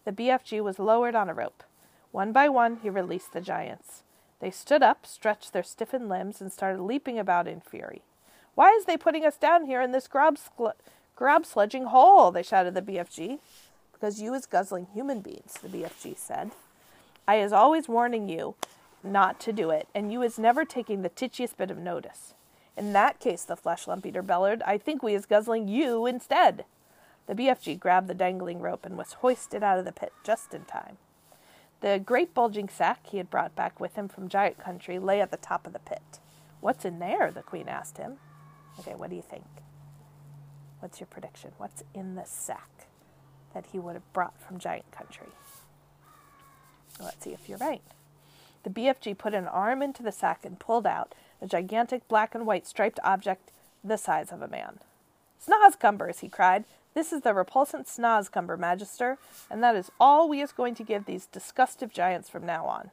the 0.05 0.11
BFG 0.11 0.61
was 0.63 0.79
lowered 0.79 1.15
on 1.15 1.29
a 1.29 1.33
rope. 1.33 1.63
One 2.11 2.31
by 2.31 2.49
one, 2.49 2.77
he 2.83 2.89
released 2.89 3.33
the 3.33 3.41
giants. 3.41 4.03
They 4.39 4.51
stood 4.51 4.83
up, 4.83 5.05
stretched 5.05 5.53
their 5.53 5.63
stiffened 5.63 6.09
limbs, 6.09 6.41
and 6.41 6.51
started 6.51 6.81
leaping 6.81 7.17
about 7.17 7.47
in 7.47 7.61
fury. 7.61 8.01
Why 8.55 8.71
is 8.71 8.85
they 8.85 8.97
putting 8.97 9.25
us 9.25 9.37
down 9.37 9.65
here 9.65 9.81
in 9.81 9.91
this 9.91 10.07
grab, 10.07 10.37
grab 11.15 11.45
sledging 11.45 11.85
hole? 11.85 12.31
They 12.31 12.43
shouted 12.43 12.73
the 12.73 12.81
BFG 12.81 13.39
because 14.03 14.21
you 14.21 14.33
is 14.33 14.45
guzzling 14.45 14.85
human 14.93 15.21
beings, 15.21 15.53
the 15.61 15.69
BFG 15.69 16.17
said. 16.17 16.51
I 17.25 17.37
is 17.37 17.53
always 17.53 17.87
warning 17.87 18.27
you 18.27 18.55
not 19.01 19.39
to 19.39 19.53
do 19.53 19.69
it, 19.69 19.87
and 19.95 20.11
you 20.11 20.21
is 20.21 20.37
never 20.37 20.65
taking 20.65 21.03
the 21.03 21.09
titchiest 21.09 21.55
bit 21.55 21.71
of 21.71 21.77
notice. 21.77 22.33
In 22.75 22.91
that 22.91 23.21
case, 23.21 23.45
the 23.45 23.55
flesh 23.55 23.87
lump 23.87 24.05
eater 24.05 24.21
bellowed, 24.21 24.61
I 24.63 24.77
think 24.77 25.01
we 25.01 25.13
is 25.15 25.25
guzzling 25.25 25.69
you 25.69 26.05
instead. 26.05 26.65
The 27.27 27.33
BFG 27.33 27.79
grabbed 27.79 28.09
the 28.09 28.13
dangling 28.13 28.59
rope 28.59 28.85
and 28.85 28.97
was 28.97 29.13
hoisted 29.13 29.63
out 29.63 29.79
of 29.79 29.85
the 29.85 29.93
pit 29.93 30.11
just 30.25 30.53
in 30.53 30.65
time. 30.65 30.97
The 31.79 31.97
great 31.97 32.33
bulging 32.33 32.67
sack 32.67 33.07
he 33.07 33.19
had 33.19 33.29
brought 33.29 33.55
back 33.55 33.79
with 33.79 33.95
him 33.95 34.09
from 34.09 34.27
Giant 34.27 34.59
Country 34.59 34.99
lay 34.99 35.21
at 35.21 35.31
the 35.31 35.37
top 35.37 35.65
of 35.65 35.71
the 35.71 35.79
pit. 35.79 36.19
What's 36.59 36.83
in 36.83 36.99
there? 36.99 37.31
the 37.31 37.41
Queen 37.41 37.69
asked 37.69 37.99
him. 37.99 38.17
Okay, 38.79 38.95
what 38.95 39.09
do 39.09 39.15
you 39.15 39.21
think? 39.21 39.45
What's 40.81 40.99
your 40.99 41.07
prediction? 41.07 41.53
What's 41.57 41.83
in 41.93 42.15
the 42.15 42.25
sack? 42.25 42.72
That 43.53 43.67
he 43.71 43.79
would 43.79 43.93
have 43.93 44.13
brought 44.13 44.41
from 44.41 44.59
giant 44.59 44.91
country. 44.91 45.27
Let's 46.99 47.23
see 47.23 47.33
if 47.33 47.47
you're 47.47 47.57
right. 47.57 47.81
The 48.63 48.69
BFG 48.69 49.17
put 49.17 49.33
an 49.33 49.47
arm 49.47 49.81
into 49.81 50.03
the 50.03 50.11
sack 50.11 50.45
and 50.45 50.59
pulled 50.59 50.87
out 50.87 51.13
a 51.41 51.47
gigantic 51.47 52.07
black 52.07 52.33
and 52.33 52.45
white 52.45 52.65
striped 52.65 52.99
object 53.03 53.51
the 53.83 53.97
size 53.97 54.31
of 54.31 54.41
a 54.41 54.47
man. 54.47 54.79
Snozzcumbers, 55.45 56.21
he 56.21 56.29
cried. 56.29 56.63
This 56.93 57.11
is 57.11 57.21
the 57.21 57.33
repulsant 57.33 57.87
Snozzcumber, 57.87 58.57
Majester, 58.57 59.17
and 59.49 59.61
that 59.63 59.75
is 59.75 59.91
all 59.99 60.29
we 60.29 60.41
is 60.41 60.51
going 60.51 60.75
to 60.75 60.83
give 60.83 61.05
these 61.05 61.25
disgustive 61.25 61.91
giants 61.91 62.29
from 62.29 62.45
now 62.45 62.65
on. 62.65 62.91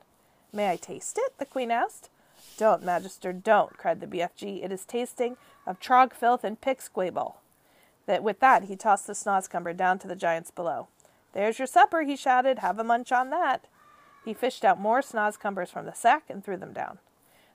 May 0.53 0.71
I 0.71 0.77
taste 0.77 1.19
it? 1.19 1.39
the 1.39 1.45
queen 1.45 1.71
asked. 1.71 2.09
Don't, 2.57 2.83
Majester, 2.83 3.33
don't, 3.33 3.77
cried 3.77 4.01
the 4.01 4.07
BFG. 4.07 4.65
It 4.65 4.73
is 4.73 4.85
tasting 4.85 5.37
of 5.67 5.79
trog 5.79 6.13
filth 6.13 6.43
and 6.43 6.61
pick 6.61 6.81
squable. 6.81 7.35
That 8.11 8.25
with 8.25 8.41
that 8.41 8.65
he 8.65 8.75
tossed 8.75 9.07
the 9.07 9.13
Snozzcumber 9.13 9.77
down 9.77 10.01
to 10.01 10.09
the 10.09 10.17
giants 10.17 10.51
below. 10.51 10.89
There's 11.33 11.61
your 11.61 11.69
supper, 11.69 12.03
he 12.03 12.17
shouted. 12.17 12.59
Have 12.59 12.81
a 12.81 12.83
munch 12.83 13.13
on 13.13 13.31
that. 13.31 13.69
He 14.25 14.35
fished 14.35 14.65
out 14.65 14.81
more 14.81 15.01
Snozzcumbers 15.01 15.69
from 15.69 15.87
the 15.87 15.95
sack 15.95 16.25
and 16.29 16.45
threw 16.45 16.57
them 16.57 16.73
down. 16.73 16.99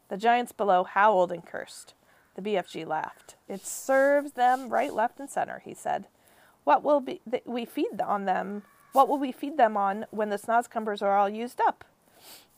The 0.08 0.16
giants 0.16 0.54
below 0.54 0.86
howled 0.86 1.34
and 1.34 1.46
cursed. 1.46 1.94
The 2.36 2.42
BFG 2.42 2.88
laughed. 2.88 3.36
It 3.50 3.66
serves 3.66 4.32
them 4.32 4.70
right, 4.70 4.94
left, 4.94 5.20
and 5.20 5.30
center, 5.30 5.62
he 5.66 5.74
said. 5.74 6.06
What 6.64 6.84
will 6.84 7.02
be, 7.02 7.20
we 7.44 7.66
feed 7.66 8.00
on 8.00 8.24
them? 8.24 8.64
What 8.94 9.10
will 9.10 9.20
we 9.20 9.34
feed 9.34 9.58
them 9.58 9.76
on 9.76 10.06
when 10.12 10.30
the 10.30 10.38
Snozzcumbers 10.38 11.02
are 11.02 11.18
all 11.18 11.28
used 11.28 11.60
up? 11.60 11.84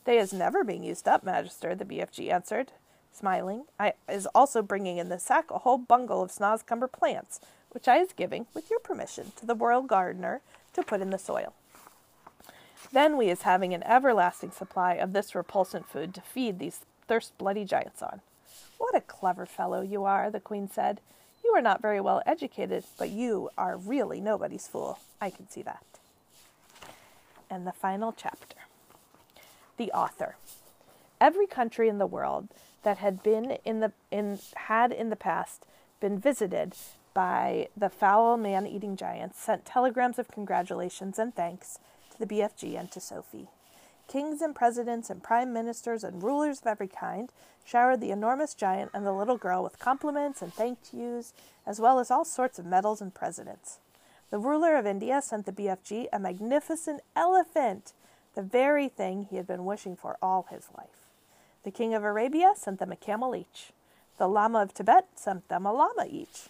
They 0.04 0.18
is 0.18 0.32
never 0.32 0.62
being 0.62 0.84
used 0.84 1.08
up, 1.08 1.24
Majester, 1.24 1.76
the 1.76 1.84
BFG 1.84 2.32
answered, 2.32 2.70
smiling. 3.10 3.64
I 3.76 3.94
is 4.08 4.28
also 4.36 4.62
bringing 4.62 4.98
in 4.98 5.08
the 5.08 5.18
sack 5.18 5.50
a 5.50 5.58
whole 5.58 5.78
bungle 5.78 6.22
of 6.22 6.30
Snozzcumber 6.30 6.92
plants, 6.92 7.40
which 7.78 7.86
I 7.86 7.98
is 7.98 8.12
giving, 8.12 8.46
with 8.54 8.70
your 8.70 8.80
permission, 8.80 9.30
to 9.36 9.46
the 9.46 9.54
royal 9.54 9.82
gardener 9.82 10.40
to 10.72 10.82
put 10.82 11.00
in 11.00 11.10
the 11.10 11.16
soil. 11.16 11.54
Then 12.90 13.16
we 13.16 13.28
is 13.28 13.42
having 13.42 13.72
an 13.72 13.84
everlasting 13.84 14.50
supply 14.50 14.94
of 14.94 15.12
this 15.12 15.30
repulsant 15.30 15.86
food 15.86 16.12
to 16.14 16.20
feed 16.20 16.58
these 16.58 16.80
thirst 17.06 17.38
bloody 17.38 17.64
giants 17.64 18.02
on. 18.02 18.20
What 18.78 18.96
a 18.96 19.00
clever 19.00 19.46
fellow 19.46 19.80
you 19.80 20.02
are, 20.02 20.28
the 20.28 20.40
queen 20.40 20.68
said. 20.68 21.00
You 21.44 21.52
are 21.52 21.62
not 21.62 21.80
very 21.80 22.00
well 22.00 22.20
educated, 22.26 22.82
but 22.98 23.10
you 23.10 23.48
are 23.56 23.76
really 23.76 24.20
nobody's 24.20 24.66
fool. 24.66 24.98
I 25.20 25.30
can 25.30 25.48
see 25.48 25.62
that. 25.62 25.84
And 27.48 27.64
the 27.64 27.70
final 27.70 28.12
chapter. 28.12 28.56
The 29.76 29.92
author. 29.92 30.34
Every 31.20 31.46
country 31.46 31.88
in 31.88 31.98
the 31.98 32.08
world 32.08 32.48
that 32.82 32.98
had 32.98 33.22
been 33.22 33.58
in 33.64 33.78
the 33.78 33.92
in 34.10 34.40
had 34.56 34.90
in 34.90 35.10
the 35.10 35.16
past 35.16 35.64
been 36.00 36.18
visited 36.18 36.74
by 37.18 37.66
the 37.76 37.88
foul 37.90 38.36
man 38.36 38.64
eating 38.64 38.94
giants 38.94 39.40
sent 39.40 39.64
telegrams 39.64 40.20
of 40.20 40.28
congratulations 40.28 41.18
and 41.18 41.34
thanks 41.34 41.80
to 42.12 42.16
the 42.16 42.26
BFG 42.26 42.78
and 42.78 42.92
to 42.92 43.00
Sophie. 43.00 43.48
Kings 44.06 44.40
and 44.40 44.54
presidents 44.54 45.10
and 45.10 45.20
prime 45.20 45.52
ministers 45.52 46.04
and 46.04 46.22
rulers 46.22 46.60
of 46.60 46.68
every 46.68 46.86
kind 46.86 47.32
showered 47.64 48.00
the 48.00 48.12
enormous 48.12 48.54
giant 48.54 48.92
and 48.94 49.04
the 49.04 49.12
little 49.12 49.36
girl 49.36 49.64
with 49.64 49.80
compliments 49.80 50.42
and 50.42 50.54
thank 50.54 50.78
yous, 50.92 51.32
as 51.66 51.80
well 51.80 51.98
as 51.98 52.08
all 52.08 52.24
sorts 52.24 52.60
of 52.60 52.64
medals 52.64 53.00
and 53.00 53.12
presidents. 53.12 53.80
The 54.30 54.38
ruler 54.38 54.76
of 54.76 54.86
India 54.86 55.20
sent 55.20 55.44
the 55.44 55.50
BFG 55.50 56.06
a 56.12 56.20
magnificent 56.20 57.00
elephant, 57.16 57.94
the 58.36 58.42
very 58.42 58.88
thing 58.88 59.26
he 59.28 59.38
had 59.38 59.46
been 59.48 59.64
wishing 59.64 59.96
for 59.96 60.16
all 60.22 60.46
his 60.52 60.68
life. 60.78 61.08
The 61.64 61.72
king 61.72 61.94
of 61.94 62.04
Arabia 62.04 62.52
sent 62.54 62.78
them 62.78 62.92
a 62.92 62.96
camel 62.96 63.34
each. 63.34 63.72
The 64.18 64.28
Lama 64.28 64.62
of 64.62 64.72
Tibet 64.72 65.08
sent 65.16 65.48
them 65.48 65.66
a 65.66 65.72
llama 65.72 66.06
each. 66.08 66.48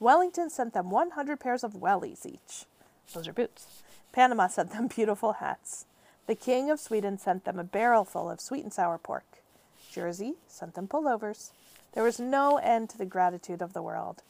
Wellington 0.00 0.50
sent 0.50 0.74
them 0.74 0.90
100 0.90 1.38
pairs 1.38 1.62
of 1.62 1.74
wellies 1.74 2.26
each. 2.26 2.66
Those 3.12 3.28
are 3.28 3.32
boots. 3.32 3.82
Panama 4.12 4.48
sent 4.48 4.70
them 4.70 4.88
beautiful 4.88 5.34
hats. 5.34 5.86
The 6.26 6.34
King 6.34 6.70
of 6.70 6.80
Sweden 6.80 7.18
sent 7.18 7.44
them 7.44 7.58
a 7.58 7.64
barrel 7.64 8.04
full 8.04 8.30
of 8.30 8.40
sweet 8.40 8.64
and 8.64 8.72
sour 8.72 8.98
pork. 8.98 9.42
Jersey 9.90 10.34
sent 10.48 10.74
them 10.74 10.88
pullovers. 10.88 11.52
There 11.92 12.02
was 12.02 12.18
no 12.18 12.56
end 12.56 12.90
to 12.90 12.98
the 12.98 13.04
gratitude 13.04 13.62
of 13.62 13.72
the 13.72 13.82
world. 13.82 14.22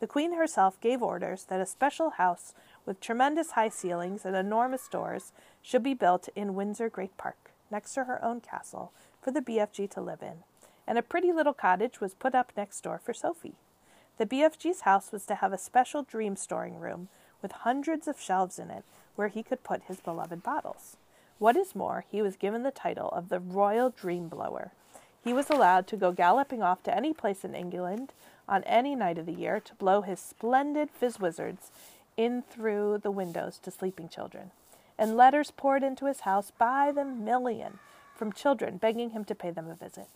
The 0.00 0.06
Queen 0.06 0.34
herself 0.34 0.80
gave 0.80 1.02
orders 1.02 1.44
that 1.44 1.60
a 1.60 1.66
special 1.66 2.10
house 2.10 2.54
with 2.86 3.00
tremendous 3.00 3.52
high 3.52 3.70
ceilings 3.70 4.24
and 4.24 4.36
enormous 4.36 4.86
doors 4.86 5.32
should 5.60 5.82
be 5.82 5.94
built 5.94 6.28
in 6.36 6.54
Windsor 6.54 6.88
Great 6.88 7.16
Park, 7.16 7.50
next 7.70 7.94
to 7.94 8.04
her 8.04 8.24
own 8.24 8.40
castle, 8.40 8.92
for 9.20 9.32
the 9.32 9.40
BFG 9.40 9.90
to 9.90 10.00
live 10.00 10.22
in, 10.22 10.44
and 10.86 10.96
a 10.96 11.02
pretty 11.02 11.32
little 11.32 11.52
cottage 11.52 12.00
was 12.00 12.14
put 12.14 12.34
up 12.34 12.52
next 12.56 12.80
door 12.82 13.00
for 13.02 13.12
Sophie. 13.12 13.56
The 14.18 14.26
BFG's 14.26 14.80
house 14.80 15.12
was 15.12 15.24
to 15.26 15.36
have 15.36 15.52
a 15.52 15.58
special 15.58 16.02
dream 16.02 16.34
storing 16.34 16.80
room 16.80 17.08
with 17.40 17.52
hundreds 17.52 18.08
of 18.08 18.20
shelves 18.20 18.58
in 18.58 18.68
it 18.68 18.84
where 19.14 19.28
he 19.28 19.44
could 19.44 19.62
put 19.62 19.84
his 19.84 20.00
beloved 20.00 20.42
bottles. 20.42 20.96
What 21.38 21.56
is 21.56 21.76
more, 21.76 22.04
he 22.10 22.20
was 22.20 22.34
given 22.34 22.64
the 22.64 22.72
title 22.72 23.10
of 23.10 23.28
the 23.28 23.38
Royal 23.38 23.90
Dream 23.90 24.26
Blower. 24.26 24.72
He 25.22 25.32
was 25.32 25.50
allowed 25.50 25.86
to 25.86 25.96
go 25.96 26.10
galloping 26.10 26.64
off 26.64 26.82
to 26.82 26.96
any 26.96 27.12
place 27.12 27.44
in 27.44 27.54
England 27.54 28.12
on 28.48 28.64
any 28.64 28.96
night 28.96 29.18
of 29.18 29.26
the 29.26 29.32
year 29.32 29.60
to 29.60 29.74
blow 29.76 30.00
his 30.00 30.18
splendid 30.18 30.88
phizzwizards 31.00 31.70
in 32.16 32.42
through 32.42 32.98
the 32.98 33.12
windows 33.12 33.60
to 33.62 33.70
sleeping 33.70 34.08
children. 34.08 34.50
And 34.98 35.16
letters 35.16 35.52
poured 35.52 35.84
into 35.84 36.06
his 36.06 36.20
house 36.20 36.50
by 36.58 36.90
the 36.90 37.04
million 37.04 37.78
from 38.16 38.32
children 38.32 38.78
begging 38.78 39.10
him 39.10 39.24
to 39.26 39.34
pay 39.36 39.52
them 39.52 39.70
a 39.70 39.76
visit. 39.76 40.08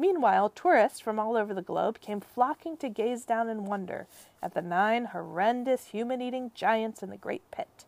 Meanwhile, 0.00 0.48
tourists 0.54 0.98
from 0.98 1.18
all 1.18 1.36
over 1.36 1.52
the 1.52 1.60
globe 1.60 2.00
came 2.00 2.22
flocking 2.22 2.78
to 2.78 2.88
gaze 2.88 3.26
down 3.26 3.50
in 3.50 3.66
wonder 3.66 4.06
at 4.42 4.54
the 4.54 4.62
nine 4.62 5.04
horrendous 5.04 5.88
human 5.88 6.22
eating 6.22 6.52
giants 6.54 7.02
in 7.02 7.10
the 7.10 7.18
great 7.18 7.42
pit. 7.50 7.84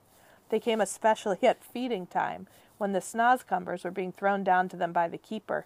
They 0.50 0.60
came 0.60 0.82
especially 0.82 1.38
at 1.42 1.64
feeding 1.64 2.06
time, 2.06 2.48
when 2.76 2.92
the 2.92 2.98
snozzcumbers 2.98 3.82
were 3.82 3.90
being 3.90 4.12
thrown 4.12 4.44
down 4.44 4.68
to 4.68 4.76
them 4.76 4.92
by 4.92 5.08
the 5.08 5.16
keeper, 5.16 5.64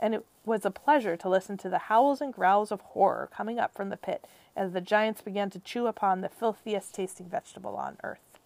and 0.00 0.14
it 0.14 0.24
was 0.46 0.64
a 0.64 0.70
pleasure 0.70 1.14
to 1.14 1.28
listen 1.28 1.58
to 1.58 1.68
the 1.68 1.76
howls 1.76 2.22
and 2.22 2.32
growls 2.32 2.72
of 2.72 2.80
horror 2.80 3.28
coming 3.30 3.58
up 3.58 3.74
from 3.74 3.90
the 3.90 3.98
pit 3.98 4.26
as 4.56 4.72
the 4.72 4.80
giants 4.80 5.20
began 5.20 5.50
to 5.50 5.58
chew 5.58 5.86
upon 5.86 6.22
the 6.22 6.30
filthiest 6.30 6.94
tasting 6.94 7.26
vegetable 7.26 7.76
on 7.76 7.98
earth. 8.02 8.38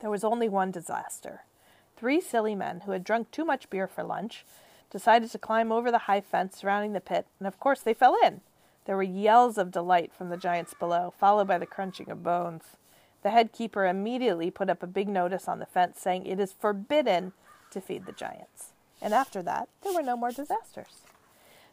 There 0.00 0.10
was 0.10 0.22
only 0.22 0.50
one 0.50 0.70
disaster. 0.70 1.44
Three 1.96 2.20
silly 2.20 2.54
men 2.54 2.80
who 2.80 2.92
had 2.92 3.04
drunk 3.04 3.30
too 3.30 3.46
much 3.46 3.70
beer 3.70 3.86
for 3.86 4.04
lunch 4.04 4.44
decided 4.90 5.30
to 5.30 5.38
climb 5.38 5.72
over 5.72 5.90
the 5.90 5.98
high 6.00 6.20
fence 6.20 6.56
surrounding 6.56 6.92
the 6.92 7.00
pit, 7.00 7.26
and 7.38 7.46
of 7.46 7.58
course 7.58 7.80
they 7.80 7.94
fell 7.94 8.16
in. 8.24 8.40
There 8.84 8.96
were 8.96 9.02
yells 9.02 9.58
of 9.58 9.70
delight 9.72 10.12
from 10.12 10.28
the 10.28 10.36
giants 10.36 10.74
below, 10.74 11.12
followed 11.18 11.48
by 11.48 11.58
the 11.58 11.66
crunching 11.66 12.10
of 12.10 12.22
bones. 12.22 12.76
The 13.22 13.30
head 13.30 13.52
keeper 13.52 13.86
immediately 13.86 14.50
put 14.50 14.70
up 14.70 14.82
a 14.82 14.86
big 14.86 15.08
notice 15.08 15.48
on 15.48 15.58
the 15.58 15.66
fence 15.66 15.98
saying 16.00 16.26
it 16.26 16.38
is 16.38 16.52
forbidden 16.52 17.32
to 17.70 17.80
feed 17.80 18.06
the 18.06 18.12
giants. 18.12 18.72
And 19.02 19.12
after 19.12 19.42
that, 19.42 19.68
there 19.82 19.92
were 19.92 20.02
no 20.02 20.16
more 20.16 20.30
disasters. 20.30 21.02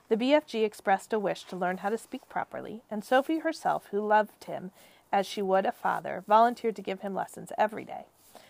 The 0.10 0.18
BFG 0.18 0.66
expressed 0.66 1.14
a 1.14 1.20
wish 1.20 1.44
to 1.46 1.56
learn 1.56 1.78
how 1.78 1.90
to 1.90 1.98
speak 1.98 2.28
properly, 2.28 2.82
and 2.90 3.04
Sophie 3.04 3.40
herself, 3.40 3.88
who 3.92 4.06
loved 4.06 4.44
him 4.46 4.72
as 5.12 5.28
she 5.28 5.42
would 5.42 5.66
a 5.66 5.72
father, 5.72 6.24
volunteered 6.28 6.76
to 6.76 6.82
give 6.82 7.02
him 7.02 7.14
lessons 7.14 7.52
every 7.58 7.86
day. 7.86 8.06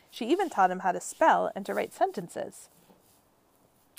She 0.09 0.25
even 0.27 0.49
taught 0.49 0.71
him 0.71 0.79
how 0.79 0.93
to 0.93 1.01
spell 1.01 1.51
and 1.55 1.65
to 1.65 1.73
write 1.73 1.93
sentences. 1.93 2.69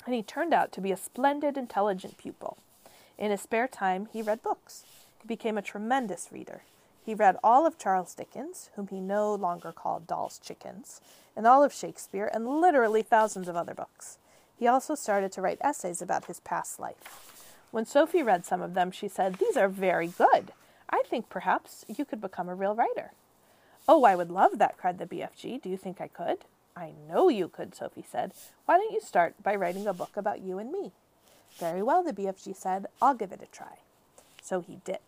And 0.05 0.13
he 0.13 0.21
turned 0.23 0.53
out 0.53 0.71
to 0.73 0.81
be 0.81 0.91
a 0.91 0.97
splendid, 0.97 1.57
intelligent 1.57 2.17
pupil. 2.17 2.57
In 3.17 3.31
his 3.31 3.41
spare 3.41 3.67
time, 3.67 4.07
he 4.11 4.21
read 4.21 4.43
books. 4.43 4.83
He 5.21 5.27
became 5.27 5.57
a 5.57 5.61
tremendous 5.61 6.29
reader. 6.31 6.61
He 7.03 7.13
read 7.13 7.37
all 7.43 7.65
of 7.65 7.77
Charles 7.77 8.13
Dickens, 8.15 8.69
whom 8.75 8.87
he 8.87 8.99
no 8.99 9.33
longer 9.33 9.71
called 9.71 10.07
Dahl's 10.07 10.39
Chickens, 10.39 11.01
and 11.35 11.45
all 11.45 11.63
of 11.63 11.73
Shakespeare, 11.73 12.29
and 12.33 12.59
literally 12.61 13.01
thousands 13.01 13.47
of 13.47 13.55
other 13.55 13.73
books. 13.73 14.17
He 14.57 14.67
also 14.67 14.95
started 14.95 15.31
to 15.33 15.41
write 15.41 15.59
essays 15.61 16.01
about 16.01 16.25
his 16.25 16.39
past 16.39 16.79
life. 16.79 17.35
When 17.71 17.85
Sophie 17.85 18.23
read 18.23 18.45
some 18.45 18.61
of 18.61 18.73
them, 18.73 18.91
she 18.91 19.07
said, 19.07 19.35
These 19.35 19.57
are 19.57 19.67
very 19.67 20.07
good. 20.07 20.51
I 20.89 21.03
think 21.09 21.29
perhaps 21.29 21.85
you 21.87 22.05
could 22.05 22.21
become 22.21 22.47
a 22.47 22.55
real 22.55 22.73
writer. 22.73 23.11
Oh, 23.87 24.03
I 24.03 24.15
would 24.15 24.31
love 24.31 24.57
that, 24.57 24.77
cried 24.77 24.97
the 24.97 25.05
BFG. 25.05 25.61
Do 25.61 25.69
you 25.69 25.77
think 25.77 25.99
I 25.99 26.07
could? 26.07 26.39
I 26.77 26.91
know 27.07 27.29
you 27.29 27.47
could, 27.47 27.73
Sophie 27.73 28.05
said. 28.09 28.33
Why 28.65 28.77
don't 28.77 28.91
you 28.91 28.99
start 28.99 29.41
by 29.41 29.55
writing 29.55 29.87
a 29.87 29.93
book 29.93 30.17
about 30.17 30.41
you 30.41 30.59
and 30.59 30.71
me? 30.71 30.91
Very 31.57 31.81
well, 31.81 32.03
the 32.03 32.11
BFG 32.11 32.53
said. 32.55 32.87
I'll 33.01 33.13
give 33.13 33.31
it 33.31 33.41
a 33.41 33.45
try. 33.45 33.77
So 34.41 34.59
he 34.59 34.79
did. 34.83 34.99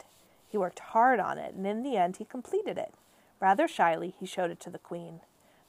He 0.49 0.57
worked 0.57 0.80
hard 0.80 1.20
on 1.20 1.38
it, 1.38 1.55
and 1.55 1.68
in 1.68 1.84
the 1.84 1.97
end 1.97 2.18
he 2.18 2.26
completed 2.26 2.78
it. 2.78 2.93
Rather 3.41 3.68
shyly, 3.68 4.13
he 4.18 4.26
showed 4.26 4.49
it 4.49 4.61
to 4.61 4.70
the 4.70 4.80
Queen. 4.80 5.20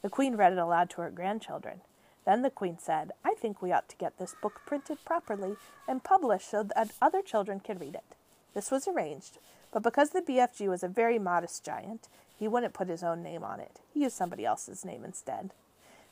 The 0.02 0.08
Queen 0.08 0.36
read 0.36 0.52
it 0.52 0.58
aloud 0.58 0.88
to 0.90 1.00
her 1.00 1.10
grandchildren. 1.10 1.80
Then 2.24 2.42
the 2.42 2.50
Queen 2.50 2.78
said, 2.78 3.10
I 3.24 3.34
think 3.34 3.60
we 3.60 3.72
ought 3.72 3.88
to 3.88 3.96
get 3.96 4.18
this 4.18 4.36
book 4.40 4.60
printed 4.66 5.04
properly 5.04 5.56
and 5.88 6.04
published 6.04 6.50
so 6.50 6.62
that 6.62 6.92
other 7.02 7.22
children 7.22 7.58
can 7.58 7.78
read 7.78 7.96
it. 7.96 8.14
This 8.54 8.70
was 8.70 8.86
arranged, 8.86 9.38
but 9.72 9.82
because 9.82 10.10
the 10.10 10.22
BFG 10.22 10.68
was 10.68 10.84
a 10.84 10.88
very 10.88 11.18
modest 11.18 11.64
giant, 11.64 12.08
he 12.38 12.46
wouldn't 12.46 12.74
put 12.74 12.88
his 12.88 13.02
own 13.02 13.22
name 13.22 13.42
on 13.42 13.58
it. 13.58 13.80
He 13.92 14.02
used 14.02 14.16
somebody 14.16 14.44
else's 14.44 14.84
name 14.84 15.04
instead. 15.04 15.50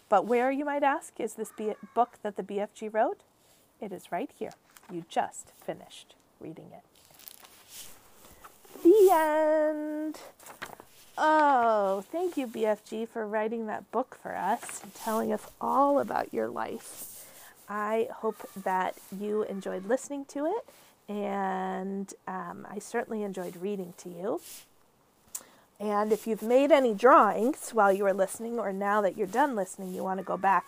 But 0.09 0.27
where, 0.27 0.51
you 0.51 0.65
might 0.65 0.83
ask, 0.83 1.19
is 1.19 1.35
this 1.35 1.51
book 1.95 2.19
that 2.23 2.37
the 2.37 2.43
BFG 2.43 2.93
wrote? 2.93 3.23
It 3.81 3.93
is 3.93 4.13
right 4.13 4.31
here. 4.39 4.53
You 4.91 5.05
just 5.09 5.53
finished 5.65 6.15
reading 6.41 6.71
it. 6.73 6.83
The 8.83 9.11
end. 9.13 10.21
Oh, 11.19 12.05
thank 12.13 12.37
you, 12.37 12.47
BFG, 12.47 13.09
for 13.09 13.27
writing 13.27 13.67
that 13.67 13.91
book 13.91 14.19
for 14.23 14.37
us 14.37 14.83
and 14.83 14.95
telling 14.95 15.33
us 15.33 15.47
all 15.61 15.99
about 15.99 16.33
your 16.33 16.49
life. 16.49 17.25
I 17.69 18.09
hope 18.13 18.49
that 18.55 18.97
you 19.19 19.43
enjoyed 19.45 19.87
listening 19.87 20.25
to 20.27 20.47
it, 20.47 20.69
and 21.09 22.13
um, 22.29 22.67
I 22.71 22.79
certainly 22.79 23.23
enjoyed 23.23 23.57
reading 23.57 23.95
to 23.99 24.09
you. 24.09 24.41
And 25.79 26.12
if 26.12 26.27
you've 26.27 26.43
made 26.43 26.72
any 26.72 26.95
drawings 26.95 27.70
while 27.70 27.93
you 27.93 28.05
were 28.05 28.14
listening, 28.14 28.59
or 28.59 28.72
now 28.72 29.01
that 29.03 29.16
you're 29.16 29.27
done 29.27 29.55
listening, 29.55 29.93
you 29.93 30.03
want 30.03 30.18
to 30.18 30.24
go 30.24 30.37
back 30.37 30.64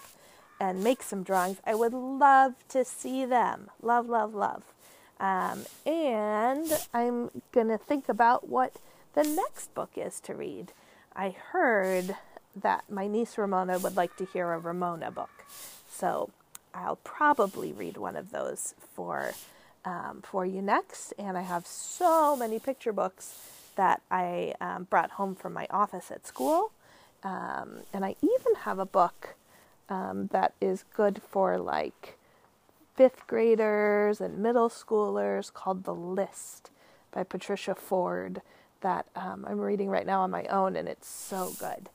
and 0.61 0.85
make 0.85 1.03
some 1.03 1.23
drawings, 1.23 1.59
I 1.65 1.75
would 1.75 1.95
love 1.95 2.55
to 2.69 2.85
see 2.85 3.25
them. 3.25 3.71
Love, 3.81 4.09
love, 4.09 4.35
love. 4.35 4.65
Um, 5.21 5.65
and 5.87 6.67
I'm 6.93 7.31
going 7.53 7.69
to 7.69 7.79
think 7.79 8.09
about 8.09 8.49
what 8.49 8.75
the 9.15 9.25
next 9.25 9.75
book 9.75 9.91
is 9.97 10.21
to 10.21 10.35
read. 10.35 10.73
I 11.17 11.31
heard 11.31 12.17
that 12.55 12.85
my 12.91 13.07
niece 13.07 13.39
Ramona 13.39 13.79
would 13.79 13.97
like 13.97 14.17
to 14.17 14.27
hear 14.27 14.53
a 14.53 14.59
Ramona 14.59 15.11
book. 15.11 15.45
So 15.91 16.31
I'll 16.75 16.97
probably 16.97 17.73
read 17.73 17.97
one 17.97 18.17
of 18.17 18.31
those 18.31 18.75
for 18.95 19.33
um, 19.85 20.23
for 20.23 20.45
you 20.45 20.61
next. 20.61 21.13
And 21.19 21.39
I 21.39 21.43
have 21.43 21.67
so 21.67 22.37
many 22.37 22.59
picture 22.59 22.93
books 22.93 23.58
that 23.79 24.03
I 24.11 24.55
um, 24.61 24.89
brought 24.91 25.13
home 25.13 25.37
from 25.37 25.53
my 25.53 25.69
office 25.71 26.11
at 26.11 26.27
school. 26.27 26.73
Um, 27.23 27.83
and 27.93 28.05
I 28.05 28.17
even 28.21 28.55
have 28.63 28.81
a 28.81 28.85
book 28.85 29.37
um, 29.89 30.27
that 30.33 30.53
is 30.61 30.85
good 30.95 31.23
for 31.23 31.59
like 31.59 32.19
fifth 32.97 33.29
graders 33.29 34.21
and 34.21 34.39
middle 34.39 34.69
schoolers 34.69 35.53
called 35.53 35.85
The 35.85 35.95
List 35.95 36.71
by 37.13 37.23
Patricia 37.23 37.77
Forde 37.77 38.43
that 38.81 39.07
um, 39.15 39.47
I'm 39.49 39.61
reading 39.61 39.89
right 39.89 40.07
now 40.07 40.23
on 40.23 40.31
my 40.31 40.45
own, 40.47 40.77
and 40.77 40.89
it's 40.89 41.09
so 41.09 41.53
good. 41.59 41.89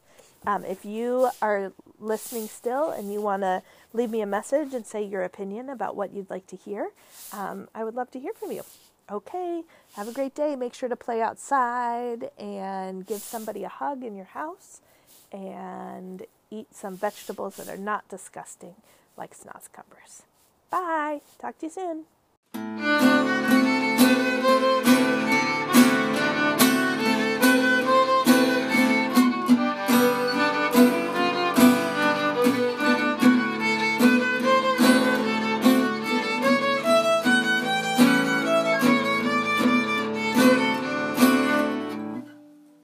Um, 0.45 0.63
if 0.65 0.85
you 0.85 1.29
are 1.41 1.73
listening 1.99 2.47
still 2.47 2.89
and 2.91 3.11
you 3.11 3.21
want 3.21 3.43
to 3.43 3.61
leave 3.93 4.09
me 4.09 4.21
a 4.21 4.25
message 4.25 4.73
and 4.73 4.85
say 4.85 5.03
your 5.03 5.23
opinion 5.23 5.69
about 5.69 5.95
what 5.95 6.13
you'd 6.13 6.29
like 6.29 6.47
to 6.47 6.55
hear, 6.55 6.91
um, 7.33 7.67
I 7.75 7.83
would 7.83 7.95
love 7.95 8.11
to 8.11 8.19
hear 8.19 8.33
from 8.33 8.51
you. 8.51 8.63
Okay, 9.11 9.63
have 9.95 10.07
a 10.07 10.13
great 10.13 10.33
day. 10.33 10.55
Make 10.55 10.73
sure 10.73 10.89
to 10.89 10.95
play 10.95 11.21
outside 11.21 12.31
and 12.37 13.05
give 13.05 13.19
somebody 13.19 13.63
a 13.63 13.69
hug 13.69 14.03
in 14.03 14.15
your 14.15 14.25
house 14.25 14.81
and 15.31 16.25
eat 16.49 16.67
some 16.73 16.95
vegetables 16.95 17.57
that 17.57 17.67
are 17.67 17.77
not 17.77 18.07
disgusting 18.07 18.75
like 19.17 19.37
snozzcumbers. 19.37 20.23
Bye. 20.69 21.21
Talk 21.39 21.57
to 21.59 21.65
you 21.65 22.05
soon. 22.53 23.12